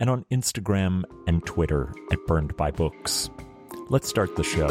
and 0.00 0.10
on 0.10 0.24
Instagram 0.32 1.04
and 1.26 1.44
Twitter 1.46 1.94
at 2.10 2.18
Burned 2.26 2.56
by 2.56 2.70
Books. 2.70 3.30
Let's 3.90 4.08
start 4.08 4.34
the 4.34 4.42
show. 4.42 4.68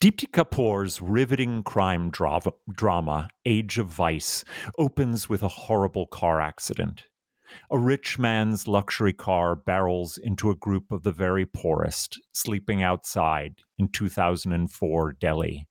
Deepti 0.00 0.30
Kapoor's 0.30 1.00
riveting 1.00 1.62
crime 1.62 2.10
dra- 2.10 2.40
drama, 2.70 3.28
Age 3.46 3.78
of 3.78 3.86
Vice, 3.86 4.44
opens 4.78 5.28
with 5.30 5.42
a 5.42 5.48
horrible 5.48 6.06
car 6.06 6.40
accident. 6.42 7.04
A 7.70 7.78
rich 7.78 8.18
man's 8.18 8.68
luxury 8.68 9.12
car 9.12 9.54
barrels 9.54 10.18
into 10.18 10.50
a 10.50 10.56
group 10.56 10.92
of 10.92 11.04
the 11.04 11.12
very 11.12 11.46
poorest, 11.46 12.20
sleeping 12.32 12.82
outside 12.82 13.60
in 13.78 13.88
2004 13.88 15.12
Delhi. 15.12 15.66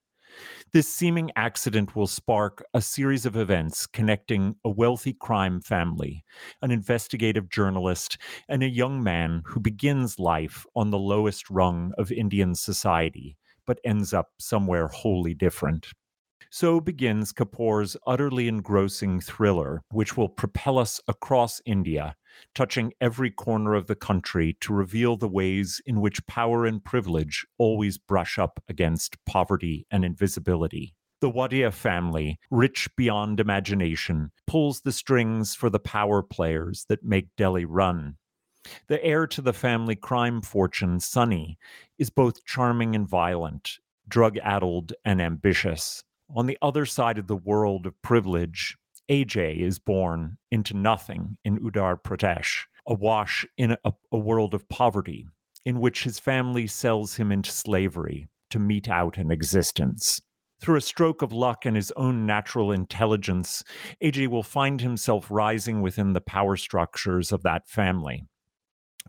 This 0.72 0.88
seeming 0.88 1.32
accident 1.36 1.96
will 1.96 2.08
spark 2.08 2.64
a 2.74 2.82
series 2.82 3.26
of 3.26 3.36
events 3.36 3.88
connecting 3.88 4.56
a 4.66 4.70
wealthy 4.70 5.14
crime 5.14 5.62
family, 5.62 6.24
an 6.62 6.72
investigative 6.72 7.50
journalist, 7.50 8.18
and 8.50 8.64
a 8.64 8.70
young 8.70 9.02
man 9.04 9.44
who 9.46 9.60
begins 9.60 10.20
life 10.20 10.66
on 10.76 10.90
the 10.90 11.00
lowest 11.00 11.50
rung 11.50 11.94
of 11.98 12.12
Indian 12.12 12.56
society, 12.56 13.38
but 13.66 13.80
ends 13.86 14.14
up 14.14 14.30
somewhere 14.40 14.88
wholly 14.88 15.34
different. 15.34 15.90
So 16.56 16.80
begins 16.80 17.34
Kapoor's 17.34 17.98
utterly 18.06 18.48
engrossing 18.48 19.20
thriller, 19.22 19.82
which 19.92 20.16
will 20.16 20.30
propel 20.30 20.78
us 20.78 21.02
across 21.08 21.60
India, 21.66 22.16
touching 22.54 22.94
every 23.02 23.32
corner 23.32 23.74
of 23.74 23.88
the 23.88 23.96
country 23.96 24.56
to 24.62 24.72
reveal 24.72 25.18
the 25.18 25.28
ways 25.28 25.82
in 25.88 26.00
which 26.00 26.24
power 26.28 26.68
and 26.68 26.86
privilege 26.86 27.44
always 27.58 27.98
brush 27.98 28.38
up 28.38 28.62
against 28.70 29.18
poverty 29.26 29.88
and 29.90 30.06
invisibility. 30.06 30.94
The 31.22 31.32
Wadia 31.32 31.74
family, 31.74 32.38
rich 32.52 32.88
beyond 32.96 33.40
imagination, 33.40 34.32
pulls 34.46 34.82
the 34.82 34.92
strings 34.92 35.56
for 35.56 35.72
the 35.72 35.80
power 35.80 36.22
players 36.22 36.86
that 36.88 37.04
make 37.04 37.36
Delhi 37.36 37.66
run. 37.66 38.18
The 38.90 39.04
heir 39.04 39.26
to 39.26 39.42
the 39.42 39.54
family 39.54 39.96
crime 39.96 40.44
fortune, 40.44 41.00
Sunny, 41.00 41.58
is 41.98 42.12
both 42.12 42.46
charming 42.46 42.96
and 42.96 43.10
violent, 43.10 43.80
drug 44.08 44.38
addled 44.38 44.94
and 45.04 45.20
ambitious. 45.20 46.04
On 46.36 46.48
the 46.48 46.58
other 46.64 46.88
side 46.88 47.20
of 47.20 47.28
the 47.28 47.36
world 47.36 47.86
of 47.86 48.02
privilege, 48.02 48.76
Ajay 49.08 49.60
is 49.60 49.78
born 49.78 50.38
into 50.50 50.74
nothing 50.76 51.38
in 51.46 51.60
Uttar 51.60 52.02
Pradesh, 52.02 52.64
awash 52.88 53.46
in 53.56 53.78
a, 53.86 53.94
a 54.12 54.18
world 54.18 54.56
of 54.56 54.68
poverty, 54.68 55.28
in 55.64 55.80
which 55.80 56.04
his 56.04 56.18
family 56.18 56.66
sells 56.66 57.16
him 57.18 57.32
into 57.32 57.52
slavery 57.52 58.30
to 58.50 58.58
mete 58.58 58.90
out 58.90 59.18
an 59.18 59.30
existence. 59.30 60.22
Through 60.60 60.78
a 60.78 60.82
stroke 60.82 61.22
of 61.22 61.32
luck 61.32 61.66
and 61.66 61.76
his 61.76 61.92
own 61.98 62.26
natural 62.26 62.72
intelligence, 62.72 63.64
Ajay 64.02 64.28
will 64.28 64.42
find 64.42 64.82
himself 64.82 65.28
rising 65.30 65.84
within 65.84 66.14
the 66.14 66.22
power 66.22 66.58
structures 66.58 67.32
of 67.32 67.44
that 67.44 67.68
family. 67.68 68.26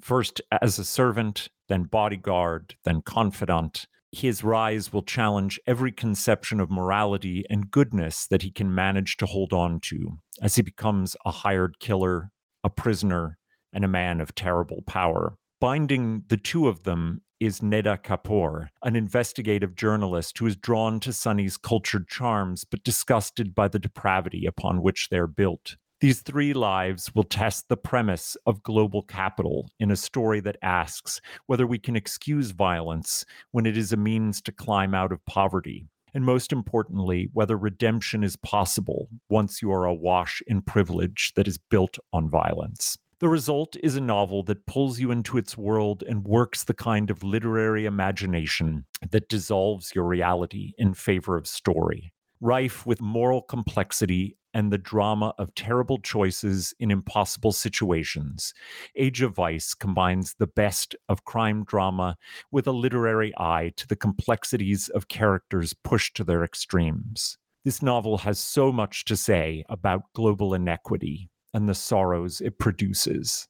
First 0.02 0.42
as 0.60 0.78
a 0.78 0.84
servant, 0.84 1.48
then 1.68 1.84
bodyguard, 1.84 2.74
then 2.84 3.00
confidant, 3.00 3.86
his 4.14 4.44
rise 4.44 4.92
will 4.92 5.02
challenge 5.02 5.60
every 5.66 5.92
conception 5.92 6.60
of 6.60 6.70
morality 6.70 7.44
and 7.50 7.70
goodness 7.70 8.26
that 8.28 8.42
he 8.42 8.50
can 8.50 8.74
manage 8.74 9.16
to 9.18 9.26
hold 9.26 9.52
on 9.52 9.80
to 9.80 10.18
as 10.40 10.56
he 10.56 10.62
becomes 10.62 11.16
a 11.26 11.30
hired 11.30 11.78
killer, 11.80 12.30
a 12.62 12.70
prisoner, 12.70 13.38
and 13.72 13.84
a 13.84 13.88
man 13.88 14.20
of 14.20 14.34
terrible 14.34 14.82
power. 14.86 15.36
Binding 15.60 16.22
the 16.28 16.36
two 16.36 16.68
of 16.68 16.84
them 16.84 17.22
is 17.40 17.60
Neda 17.60 18.02
Kapur, 18.02 18.68
an 18.82 18.96
investigative 18.96 19.74
journalist 19.74 20.38
who 20.38 20.46
is 20.46 20.56
drawn 20.56 21.00
to 21.00 21.12
Sunny's 21.12 21.56
cultured 21.56 22.08
charms 22.08 22.64
but 22.64 22.84
disgusted 22.84 23.54
by 23.54 23.68
the 23.68 23.78
depravity 23.78 24.46
upon 24.46 24.82
which 24.82 25.08
they're 25.10 25.26
built. 25.26 25.76
These 26.04 26.20
three 26.20 26.52
lives 26.52 27.10
will 27.14 27.24
test 27.24 27.70
the 27.70 27.78
premise 27.78 28.36
of 28.44 28.62
global 28.62 29.00
capital 29.00 29.70
in 29.80 29.90
a 29.90 29.96
story 29.96 30.38
that 30.40 30.58
asks 30.60 31.18
whether 31.46 31.66
we 31.66 31.78
can 31.78 31.96
excuse 31.96 32.50
violence 32.50 33.24
when 33.52 33.64
it 33.64 33.78
is 33.78 33.90
a 33.90 33.96
means 33.96 34.42
to 34.42 34.52
climb 34.52 34.94
out 34.94 35.12
of 35.12 35.24
poverty. 35.24 35.86
And 36.12 36.22
most 36.22 36.52
importantly, 36.52 37.30
whether 37.32 37.56
redemption 37.56 38.22
is 38.22 38.36
possible 38.36 39.08
once 39.30 39.62
you 39.62 39.72
are 39.72 39.86
awash 39.86 40.42
in 40.46 40.60
privilege 40.60 41.32
that 41.36 41.48
is 41.48 41.56
built 41.70 41.96
on 42.12 42.28
violence. 42.28 42.98
The 43.20 43.30
result 43.30 43.74
is 43.82 43.96
a 43.96 44.00
novel 44.02 44.42
that 44.42 44.66
pulls 44.66 45.00
you 45.00 45.10
into 45.10 45.38
its 45.38 45.56
world 45.56 46.04
and 46.06 46.26
works 46.26 46.64
the 46.64 46.74
kind 46.74 47.08
of 47.08 47.22
literary 47.22 47.86
imagination 47.86 48.84
that 49.10 49.30
dissolves 49.30 49.94
your 49.94 50.04
reality 50.04 50.74
in 50.76 50.92
favor 50.92 51.38
of 51.38 51.46
story. 51.46 52.12
Rife 52.44 52.84
with 52.84 53.00
moral 53.00 53.40
complexity 53.40 54.36
and 54.52 54.70
the 54.70 54.76
drama 54.76 55.32
of 55.38 55.54
terrible 55.54 55.96
choices 55.98 56.74
in 56.78 56.90
impossible 56.90 57.52
situations. 57.52 58.52
Age 58.96 59.22
of 59.22 59.34
Vice 59.34 59.72
combines 59.72 60.34
the 60.34 60.46
best 60.46 60.94
of 61.08 61.24
crime 61.24 61.64
drama 61.64 62.18
with 62.52 62.66
a 62.66 62.72
literary 62.72 63.32
eye 63.38 63.72
to 63.76 63.86
the 63.88 63.96
complexities 63.96 64.90
of 64.90 65.08
characters 65.08 65.72
pushed 65.84 66.16
to 66.16 66.22
their 66.22 66.44
extremes. 66.44 67.38
This 67.64 67.80
novel 67.80 68.18
has 68.18 68.38
so 68.38 68.70
much 68.70 69.06
to 69.06 69.16
say 69.16 69.64
about 69.70 70.12
global 70.12 70.52
inequity 70.52 71.30
and 71.54 71.66
the 71.66 71.74
sorrows 71.74 72.42
it 72.42 72.58
produces. 72.58 73.48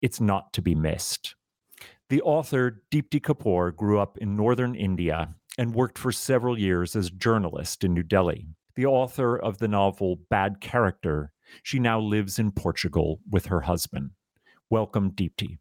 It's 0.00 0.20
not 0.20 0.52
to 0.52 0.62
be 0.62 0.76
missed. 0.76 1.34
The 2.12 2.20
author, 2.20 2.82
Deepti 2.90 3.22
Kapoor, 3.22 3.74
grew 3.74 3.98
up 3.98 4.18
in 4.18 4.36
northern 4.36 4.74
India 4.74 5.34
and 5.56 5.74
worked 5.74 5.96
for 5.96 6.12
several 6.12 6.58
years 6.58 6.94
as 6.94 7.06
a 7.06 7.10
journalist 7.10 7.84
in 7.84 7.94
New 7.94 8.02
Delhi 8.02 8.48
the 8.74 8.84
author 8.84 9.34
of 9.34 9.56
the 9.56 9.68
novel 9.68 10.18
Bad 10.28 10.60
Character, 10.60 11.32
She 11.62 11.78
now 11.78 11.98
lives 11.98 12.38
in 12.38 12.52
Portugal 12.52 13.20
with 13.30 13.46
her 13.46 13.62
husband. 13.62 14.10
Welcome, 14.68 15.12
Deepti. 15.12 15.56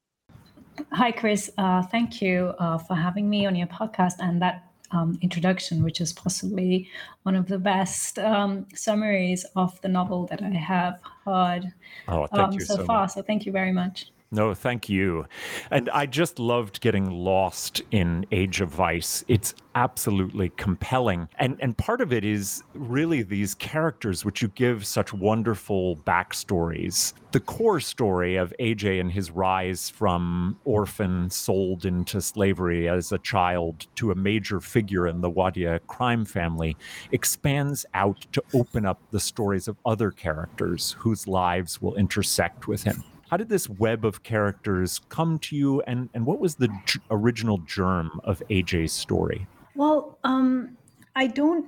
Hi, 0.91 1.13
Chris. 1.13 1.49
Uh, 1.57 1.83
thank 1.83 2.21
you 2.21 2.53
uh, 2.59 2.79
for 2.79 2.95
having 2.95 3.29
me 3.29 3.45
on 3.45 3.55
your 3.55 3.67
podcast 3.67 4.15
and 4.19 4.41
that 4.41 4.65
um, 4.91 5.17
introduction, 5.21 5.83
which 5.83 6.01
is 6.01 6.11
possibly 6.11 6.89
one 7.23 7.35
of 7.37 7.47
the 7.47 7.59
best 7.59 8.19
um, 8.19 8.65
summaries 8.75 9.45
of 9.55 9.79
the 9.79 9.87
novel 9.87 10.27
that 10.27 10.43
I 10.43 10.49
have 10.49 10.99
heard 11.23 11.71
oh, 12.09 12.27
um, 12.33 12.59
so, 12.59 12.75
so, 12.75 12.85
far. 12.85 13.03
Much. 13.03 13.11
So, 13.11 13.21
thank 13.21 13.45
you 13.45 13.53
very 13.53 13.71
much. 13.71 14.11
No, 14.33 14.53
thank 14.53 14.87
you. 14.87 15.25
And 15.71 15.89
I 15.89 16.05
just 16.05 16.39
loved 16.39 16.79
getting 16.79 17.11
lost 17.11 17.81
in 17.91 18.25
Age 18.31 18.61
of 18.61 18.69
Vice. 18.69 19.25
It's 19.27 19.53
absolutely 19.75 20.49
compelling. 20.55 21.27
And 21.37 21.57
and 21.59 21.77
part 21.77 21.99
of 21.99 22.13
it 22.13 22.23
is 22.23 22.63
really 22.73 23.23
these 23.23 23.53
characters 23.55 24.23
which 24.23 24.41
you 24.41 24.47
give 24.49 24.85
such 24.85 25.11
wonderful 25.13 25.97
backstories. 25.97 27.11
The 27.33 27.41
core 27.41 27.81
story 27.81 28.37
of 28.37 28.53
Ajay 28.57 29.01
and 29.01 29.11
his 29.11 29.31
rise 29.31 29.89
from 29.89 30.57
orphan 30.63 31.29
sold 31.29 31.85
into 31.85 32.21
slavery 32.21 32.87
as 32.87 33.11
a 33.11 33.17
child 33.17 33.85
to 33.95 34.11
a 34.11 34.15
major 34.15 34.61
figure 34.61 35.07
in 35.07 35.19
the 35.19 35.31
Wadia 35.31 35.81
crime 35.87 36.23
family 36.23 36.77
expands 37.11 37.85
out 37.93 38.25
to 38.31 38.41
open 38.53 38.85
up 38.85 39.01
the 39.11 39.19
stories 39.19 39.67
of 39.67 39.75
other 39.85 40.09
characters 40.09 40.95
whose 40.99 41.27
lives 41.27 41.81
will 41.81 41.95
intersect 41.95 42.69
with 42.69 42.83
him 42.83 43.03
how 43.31 43.37
did 43.37 43.47
this 43.47 43.69
web 43.69 44.03
of 44.03 44.23
characters 44.23 44.99
come 45.07 45.39
to 45.39 45.55
you 45.55 45.81
and, 45.83 46.09
and 46.13 46.25
what 46.25 46.39
was 46.39 46.55
the 46.55 46.67
g- 46.85 46.99
original 47.09 47.59
germ 47.59 48.19
of 48.25 48.43
ajay's 48.49 48.91
story? 48.91 49.47
Well 49.73 50.19
um, 50.25 50.77
i 51.15 51.27
don't 51.27 51.65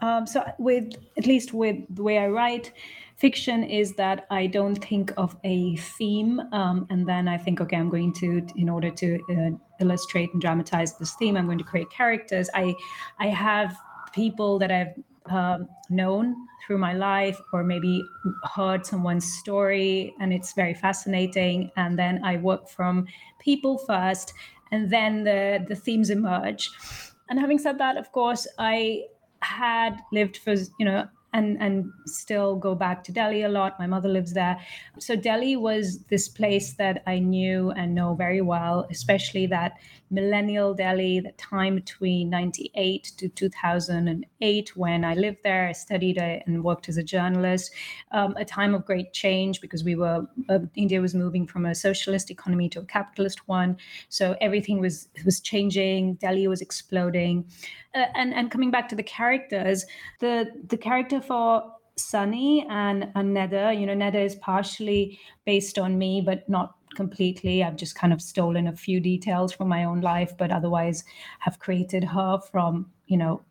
um, 0.00 0.26
so 0.26 0.44
with 0.58 0.92
at 1.16 1.26
least 1.26 1.54
with 1.54 1.76
the 1.90 2.02
way 2.02 2.18
i 2.18 2.26
write 2.26 2.72
fiction 3.16 3.62
is 3.62 3.94
that 3.94 4.26
i 4.30 4.46
don't 4.46 4.76
think 4.76 5.12
of 5.16 5.36
a 5.44 5.76
theme 5.76 6.40
um, 6.52 6.86
and 6.90 7.08
then 7.08 7.28
i 7.28 7.38
think 7.38 7.60
okay 7.60 7.76
i'm 7.76 7.88
going 7.88 8.12
to 8.12 8.44
in 8.56 8.68
order 8.68 8.90
to 8.90 9.20
uh, 9.30 9.50
illustrate 9.80 10.32
and 10.32 10.42
dramatize 10.42 10.98
this 10.98 11.14
theme 11.14 11.36
i'm 11.36 11.46
going 11.46 11.58
to 11.58 11.64
create 11.64 11.88
characters. 11.90 12.50
I 12.54 12.74
i 13.20 13.28
have 13.28 13.76
people 14.12 14.58
that 14.58 14.72
i've 14.72 14.94
um, 15.26 15.68
known 15.90 16.36
through 16.66 16.78
my 16.78 16.92
life 16.92 17.40
or 17.52 17.62
maybe 17.64 18.04
heard 18.54 18.84
someone's 18.86 19.30
story 19.40 20.14
and 20.20 20.32
it's 20.32 20.52
very 20.52 20.74
fascinating. 20.74 21.70
And 21.76 21.98
then 21.98 22.22
i 22.24 22.36
work 22.36 22.68
from 22.68 23.06
people 23.40 23.78
first 23.78 24.34
and 24.70 24.90
then 24.90 25.24
the 25.24 25.64
the 25.68 25.76
themes 25.76 26.10
emerge. 26.10 26.70
And 27.28 27.38
having 27.40 27.58
said 27.58 27.78
that 27.78 27.96
of 27.96 28.12
course 28.12 28.46
i 28.58 29.04
had 29.40 30.00
lived 30.12 30.36
for 30.38 30.54
you 30.78 30.84
know 30.86 31.08
and 31.34 31.60
and 31.60 31.92
still 32.06 32.56
go 32.56 32.74
back 32.74 33.04
to 33.04 33.12
Delhi 33.12 33.42
a 33.42 33.48
lot. 33.48 33.78
My 33.78 33.86
mother 33.86 34.08
lives 34.08 34.32
there, 34.32 34.58
so 34.98 35.16
Delhi 35.16 35.56
was 35.56 35.98
this 36.04 36.28
place 36.28 36.74
that 36.74 37.02
I 37.06 37.18
knew 37.18 37.70
and 37.72 37.94
know 37.94 38.14
very 38.14 38.40
well, 38.40 38.86
especially 38.90 39.46
that 39.48 39.76
millennial 40.14 40.74
Delhi, 40.74 41.20
the 41.20 41.32
time 41.32 41.74
between 41.74 42.30
98 42.30 43.12
to 43.16 43.28
2008 43.28 44.76
when 44.76 45.04
I 45.04 45.14
lived 45.14 45.38
there. 45.42 45.68
I 45.68 45.72
studied 45.72 46.18
uh, 46.18 46.38
and 46.46 46.62
worked 46.62 46.88
as 46.88 46.96
a 46.96 47.02
journalist, 47.02 47.72
um, 48.12 48.34
a 48.36 48.44
time 48.44 48.74
of 48.74 48.86
great 48.86 49.12
change 49.12 49.60
because 49.60 49.82
we 49.84 49.96
were, 49.96 50.26
uh, 50.48 50.60
India 50.76 51.00
was 51.00 51.14
moving 51.14 51.46
from 51.46 51.66
a 51.66 51.74
socialist 51.74 52.30
economy 52.30 52.68
to 52.70 52.80
a 52.80 52.84
capitalist 52.84 53.48
one. 53.48 53.76
So 54.08 54.36
everything 54.40 54.80
was, 54.80 55.08
was 55.24 55.40
changing, 55.40 56.14
Delhi 56.14 56.46
was 56.46 56.60
exploding. 56.60 57.46
Uh, 57.94 58.06
and, 58.14 58.34
and 58.34 58.50
coming 58.50 58.70
back 58.70 58.88
to 58.88 58.96
the 58.96 59.02
characters, 59.02 59.84
the, 60.20 60.46
the 60.68 60.76
character 60.76 61.20
for 61.26 61.72
Sunny 61.96 62.66
and, 62.68 63.10
and 63.14 63.36
Neda, 63.36 63.78
you 63.78 63.86
know, 63.86 63.94
Neda 63.94 64.24
is 64.24 64.34
partially 64.36 65.18
based 65.44 65.78
on 65.78 65.96
me, 65.96 66.20
but 66.20 66.48
not 66.48 66.74
completely. 66.94 67.62
I've 67.62 67.76
just 67.76 67.94
kind 67.94 68.12
of 68.12 68.20
stolen 68.20 68.68
a 68.68 68.76
few 68.76 69.00
details 69.00 69.52
from 69.52 69.68
my 69.68 69.84
own 69.84 70.00
life, 70.00 70.36
but 70.36 70.50
otherwise 70.50 71.04
have 71.40 71.58
created 71.58 72.04
her 72.04 72.38
from, 72.50 72.90
you 73.06 73.16
know, 73.16 73.42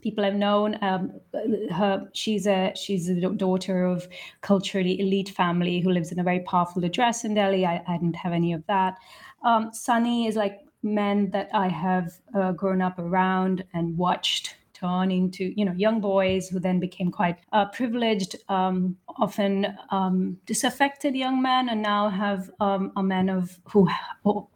people 0.00 0.24
I've 0.24 0.34
known. 0.34 0.78
Um, 0.82 1.12
her, 1.70 2.08
she's 2.12 2.46
a 2.46 2.72
she's 2.74 3.08
a 3.08 3.20
daughter 3.30 3.84
of 3.84 4.08
culturally 4.40 5.00
elite 5.00 5.30
family 5.30 5.80
who 5.80 5.90
lives 5.90 6.12
in 6.12 6.18
a 6.18 6.24
very 6.24 6.40
powerful 6.40 6.84
address 6.84 7.24
in 7.24 7.34
Delhi. 7.34 7.66
I, 7.66 7.82
I 7.86 7.98
didn't 7.98 8.16
have 8.16 8.32
any 8.32 8.52
of 8.52 8.66
that. 8.66 8.96
Um, 9.44 9.70
Sunny 9.72 10.26
is 10.26 10.36
like 10.36 10.60
men 10.82 11.30
that 11.30 11.48
I 11.52 11.68
have 11.68 12.12
uh, 12.34 12.52
grown 12.52 12.82
up 12.82 12.98
around 12.98 13.64
and 13.74 13.96
watched 13.96 14.56
turn 14.82 15.10
into 15.10 15.52
you 15.56 15.64
know 15.64 15.72
young 15.72 16.00
boys 16.00 16.48
who 16.48 16.58
then 16.58 16.80
became 16.80 17.10
quite 17.10 17.38
uh, 17.52 17.66
privileged, 17.66 18.36
um, 18.48 18.96
often 19.18 19.66
um, 19.90 20.36
disaffected 20.46 21.14
young 21.14 21.40
men, 21.40 21.68
and 21.68 21.82
now 21.82 22.08
have 22.08 22.50
um, 22.60 22.92
a 22.96 23.02
men 23.02 23.28
of 23.28 23.58
who 23.70 23.88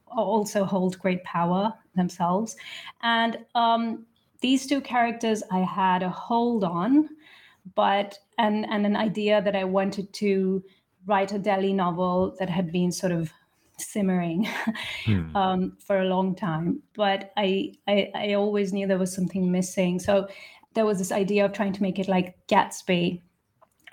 also 0.08 0.64
hold 0.64 0.98
great 0.98 1.22
power 1.24 1.72
themselves. 1.94 2.56
And 3.02 3.38
um, 3.54 4.06
these 4.40 4.66
two 4.66 4.80
characters, 4.80 5.42
I 5.50 5.60
had 5.60 6.02
a 6.02 6.10
hold 6.10 6.64
on, 6.64 7.08
but 7.74 8.18
and 8.38 8.66
and 8.70 8.86
an 8.86 8.96
idea 8.96 9.42
that 9.42 9.56
I 9.56 9.64
wanted 9.64 10.12
to 10.14 10.62
write 11.06 11.32
a 11.32 11.38
Delhi 11.38 11.72
novel 11.72 12.34
that 12.38 12.50
had 12.50 12.72
been 12.72 12.90
sort 12.90 13.12
of 13.12 13.32
simmering 13.78 14.48
hmm. 15.04 15.36
um, 15.36 15.76
for 15.78 16.00
a 16.00 16.04
long 16.04 16.34
time. 16.34 16.82
But 16.94 17.32
I, 17.36 17.72
I, 17.86 18.10
I 18.14 18.34
always 18.34 18.72
knew 18.72 18.86
there 18.86 18.98
was 18.98 19.14
something 19.14 19.50
missing. 19.50 19.98
So 19.98 20.28
there 20.74 20.86
was 20.86 20.98
this 20.98 21.12
idea 21.12 21.44
of 21.44 21.52
trying 21.52 21.72
to 21.72 21.82
make 21.82 21.98
it 21.98 22.08
like 22.08 22.36
Gatsby, 22.48 23.22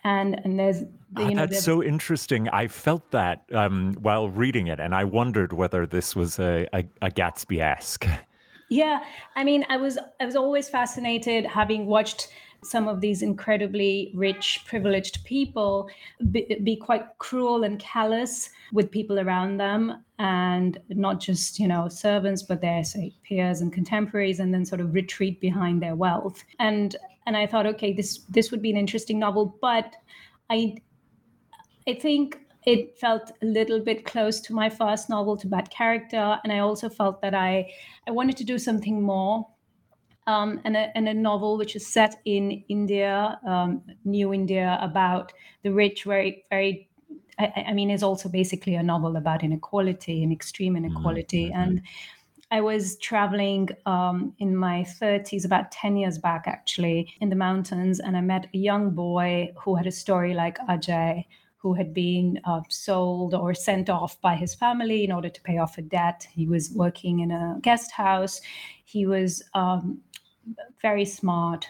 and 0.03 0.39
and 0.43 0.59
there's 0.59 0.81
you 0.81 1.25
oh, 1.25 1.29
know, 1.29 1.45
that's 1.45 1.63
so 1.63 1.83
interesting. 1.83 2.49
I 2.49 2.67
felt 2.67 3.11
that 3.11 3.43
um, 3.53 3.95
while 4.01 4.29
reading 4.29 4.67
it, 4.67 4.79
and 4.79 4.93
I 4.93 5.03
wondered 5.03 5.53
whether 5.53 5.85
this 5.85 6.15
was 6.15 6.39
a, 6.39 6.67
a, 6.73 6.83
a 7.01 7.09
Gatsby 7.09 7.61
esque. 7.61 8.07
Yeah, 8.69 9.03
I 9.35 9.43
mean, 9.43 9.65
I 9.69 9.77
was 9.77 9.97
I 10.19 10.25
was 10.25 10.35
always 10.35 10.67
fascinated 10.69 11.45
having 11.45 11.85
watched 11.85 12.29
some 12.63 12.87
of 12.87 13.01
these 13.01 13.21
incredibly 13.21 14.11
rich, 14.15 14.63
privileged 14.65 15.23
people 15.23 15.89
be, 16.31 16.59
be, 16.63 16.75
quite 16.75 17.05
cruel 17.17 17.63
and 17.63 17.79
callous 17.79 18.49
with 18.71 18.91
people 18.91 19.19
around 19.19 19.57
them, 19.57 20.03
and 20.19 20.79
not 20.89 21.19
just 21.19 21.59
you 21.59 21.67
know 21.67 21.87
servants, 21.89 22.43
but 22.43 22.61
their 22.61 22.83
say 22.83 23.13
peers 23.23 23.61
and 23.61 23.71
contemporaries, 23.73 24.39
and 24.39 24.53
then 24.53 24.65
sort 24.65 24.81
of 24.81 24.93
retreat 24.93 25.39
behind 25.39 25.81
their 25.81 25.95
wealth. 25.95 26.43
And 26.59 26.95
and 27.25 27.37
I 27.37 27.47
thought, 27.47 27.65
okay, 27.67 27.93
this 27.93 28.19
this 28.29 28.51
would 28.51 28.61
be 28.61 28.71
an 28.71 28.77
interesting 28.77 29.19
novel, 29.19 29.57
but 29.61 29.95
I 30.49 30.77
I 31.87 31.93
think 31.95 32.39
it 32.65 32.97
felt 32.97 33.31
a 33.41 33.45
little 33.45 33.79
bit 33.79 34.05
close 34.05 34.39
to 34.39 34.53
my 34.53 34.69
first 34.69 35.09
novel 35.09 35.35
to 35.37 35.47
bad 35.47 35.69
character. 35.69 36.39
And 36.43 36.53
i 36.53 36.59
also 36.59 36.89
felt 36.89 37.21
that 37.21 37.35
i 37.35 37.69
i 38.07 38.11
wanted 38.11 38.37
to 38.37 38.43
do 38.43 38.57
something 38.57 39.01
more 39.01 39.47
um, 40.27 40.61
and, 40.63 40.75
a, 40.75 40.95
and, 40.95 41.07
a, 41.07 41.13
novel 41.13 41.57
which 41.57 41.75
is 41.75 41.85
set 41.85 42.15
in 42.25 42.63
India, 42.69 43.39
um, 43.45 43.81
New 44.05 44.33
India, 44.33 44.77
about 44.81 45.33
the 45.63 45.71
rich, 45.71 46.03
very, 46.03 46.45
very. 46.49 46.89
I, 47.39 47.65
I, 47.67 47.73
mean, 47.73 47.89
is 47.89 48.03
also 48.03 48.29
basically 48.29 48.75
a 48.75 48.83
novel 48.83 49.17
about 49.17 49.43
inequality 49.43 50.23
and 50.23 50.31
extreme 50.31 50.75
inequality. 50.75 51.45
Mm-hmm. 51.45 51.59
And 51.59 51.81
I 52.51 52.61
was 52.61 52.97
traveling 52.97 53.69
um, 53.87 54.33
in 54.37 54.55
my 54.55 54.85
30s, 55.01 55.43
about 55.43 55.71
10 55.71 55.97
years 55.97 56.19
back, 56.19 56.43
actually, 56.45 57.11
in 57.19 57.29
the 57.29 57.35
mountains, 57.35 57.99
and 57.99 58.15
I 58.15 58.21
met 58.21 58.47
a 58.53 58.57
young 58.57 58.91
boy 58.91 59.51
who 59.57 59.75
had 59.75 59.87
a 59.87 59.91
story 59.91 60.35
like 60.35 60.59
Ajay, 60.69 61.25
who 61.57 61.73
had 61.73 61.93
been 61.93 62.39
uh, 62.43 62.61
sold 62.69 63.33
or 63.33 63.53
sent 63.53 63.89
off 63.89 64.19
by 64.21 64.35
his 64.35 64.53
family 64.53 65.03
in 65.03 65.11
order 65.11 65.29
to 65.29 65.41
pay 65.41 65.57
off 65.57 65.77
a 65.77 65.81
debt. 65.81 66.27
He 66.31 66.45
was 66.45 66.69
working 66.75 67.21
in 67.21 67.31
a 67.31 67.57
guest 67.61 67.89
house. 67.89 68.41
He 68.83 69.05
was 69.05 69.41
um, 69.53 70.01
very 70.81 71.05
smart, 71.05 71.67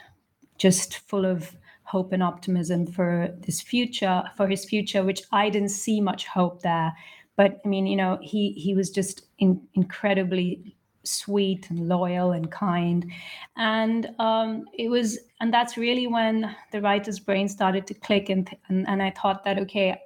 just 0.58 0.98
full 0.98 1.26
of 1.26 1.56
hope 1.84 2.12
and 2.12 2.24
optimism 2.24 2.88
for 2.88 3.30
this 3.42 3.62
future, 3.62 4.24
for 4.36 4.48
his 4.48 4.66
future, 4.66 5.04
which 5.04 5.22
I 5.32 5.50
didn't 5.50 5.70
see 5.70 6.02
much 6.02 6.26
hope 6.26 6.62
there. 6.62 6.94
But 7.36 7.60
I 7.64 7.68
mean, 7.68 7.88
you 7.88 7.96
know, 7.96 8.20
he 8.22 8.52
he 8.54 8.76
was 8.76 8.90
just 8.90 9.26
in, 9.40 9.62
incredibly 9.74 10.76
sweet 11.04 11.70
and 11.70 11.88
loyal 11.88 12.32
and 12.32 12.50
kind, 12.52 13.12
and 13.58 14.10
um, 14.20 14.66
it 14.78 14.90
was, 14.90 15.20
and 15.42 15.54
that's 15.54 15.78
really 15.78 16.08
when 16.08 16.56
the 16.72 16.82
writer's 16.82 17.20
brain 17.20 17.48
started 17.48 17.88
to 17.88 17.94
click, 17.94 18.30
and 18.30 18.50
and, 18.70 18.88
and 18.88 19.02
I 19.02 19.12
thought 19.12 19.44
that 19.46 19.60
okay, 19.60 20.00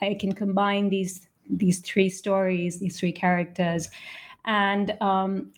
I 0.00 0.14
can 0.14 0.32
combine 0.32 0.88
these 0.90 1.26
these 1.48 1.80
three 1.80 2.08
stories, 2.10 2.78
these 2.78 2.98
three 2.98 3.12
characters, 3.12 3.88
and 4.44 4.96
um, 5.00 5.52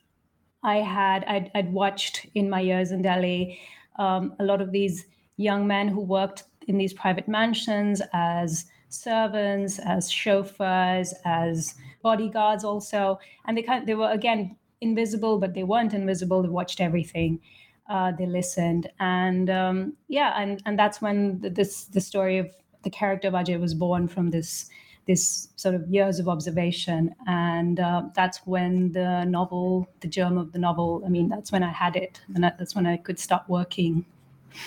I 0.67 0.79
had 0.79 1.25
I'd, 1.25 1.51
I'd, 1.55 1.73
watched 1.73 2.27
in 2.35 2.51
my 2.51 2.61
years 2.61 2.91
in 2.91 3.01
Delhi 3.01 3.59
um, 3.99 4.35
a 4.41 4.45
lot 4.45 4.61
of 4.61 4.73
these 4.73 5.07
young 5.37 5.67
men 5.67 5.89
who 5.89 6.01
worked 6.01 6.43
in 6.67 6.77
these 6.77 6.93
private 6.93 7.29
mansions 7.29 8.03
as 8.13 8.67
servants, 8.89 9.79
as 9.79 10.11
chauffeurs, 10.11 11.15
as 11.25 11.75
bodyguards, 12.03 12.65
also, 12.65 13.19
and 13.47 13.57
they 13.57 13.63
kind 13.63 13.83
of, 13.83 13.87
they 13.87 13.95
were 13.95 14.11
again 14.11 14.57
invisible, 14.81 15.39
but 15.39 15.55
they 15.55 15.63
weren't 15.63 15.95
invisible. 15.95 16.43
They 16.43 16.49
watched 16.49 16.81
everything. 16.81 17.41
Uh, 17.89 18.11
they 18.19 18.27
listened, 18.27 18.91
and 18.99 19.49
um, 19.49 19.93
yeah, 20.09 20.35
and 20.37 20.61
and 20.67 20.77
that's 20.77 21.01
when 21.01 21.41
the, 21.41 21.51
this 21.51 21.85
the 21.85 22.01
story 22.01 22.39
of 22.39 22.51
the 22.83 22.91
character 22.91 23.29
of 23.29 23.35
Ajay 23.35 23.61
was 23.61 23.75
born 23.75 24.09
from 24.09 24.31
this 24.31 24.69
this 25.07 25.49
sort 25.57 25.75
of 25.75 25.89
years 25.89 26.19
of 26.19 26.29
observation. 26.29 27.15
And 27.27 27.79
uh, 27.79 28.05
that's 28.15 28.39
when 28.47 28.93
the 28.93 29.25
novel, 29.25 29.89
the 30.01 30.09
germ 30.09 30.37
of 30.37 30.53
the 30.53 30.59
novel, 30.59 31.03
I 31.07 31.09
mean, 31.09 31.29
that's 31.29 31.53
when 31.53 31.63
I 31.63 31.71
had 31.71 31.97
it. 31.97 32.21
And 32.35 32.43
that's 32.43 32.75
when 32.75 32.87
I 32.87 32.97
could 32.97 33.19
start 33.19 33.45
working 33.49 34.05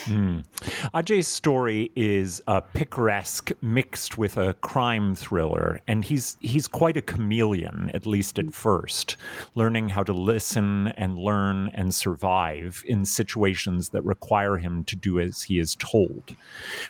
Mm. 0.06 0.44
Ajay's 0.94 1.28
story 1.28 1.92
is 1.96 2.42
a 2.48 2.62
picaresque 2.62 3.52
mixed 3.62 4.18
with 4.18 4.38
a 4.38 4.54
crime 4.56 5.16
thriller, 5.16 5.82
and 5.88 6.04
he's 6.04 6.38
he's 6.40 6.68
quite 6.68 6.98
a 6.98 7.02
chameleon, 7.02 7.92
at 7.94 8.06
least 8.06 8.40
at 8.40 8.54
first, 8.54 9.18
learning 9.56 9.90
how 9.90 10.04
to 10.04 10.14
listen 10.14 10.90
and 10.90 11.18
learn 11.18 11.70
and 11.74 11.94
survive 11.94 12.84
in 12.88 13.06
situations 13.06 13.90
that 13.90 14.04
require 14.04 14.58
him 14.58 14.84
to 14.86 14.96
do 14.96 15.20
as 15.20 15.44
he 15.44 15.60
is 15.60 15.76
told. 15.76 16.36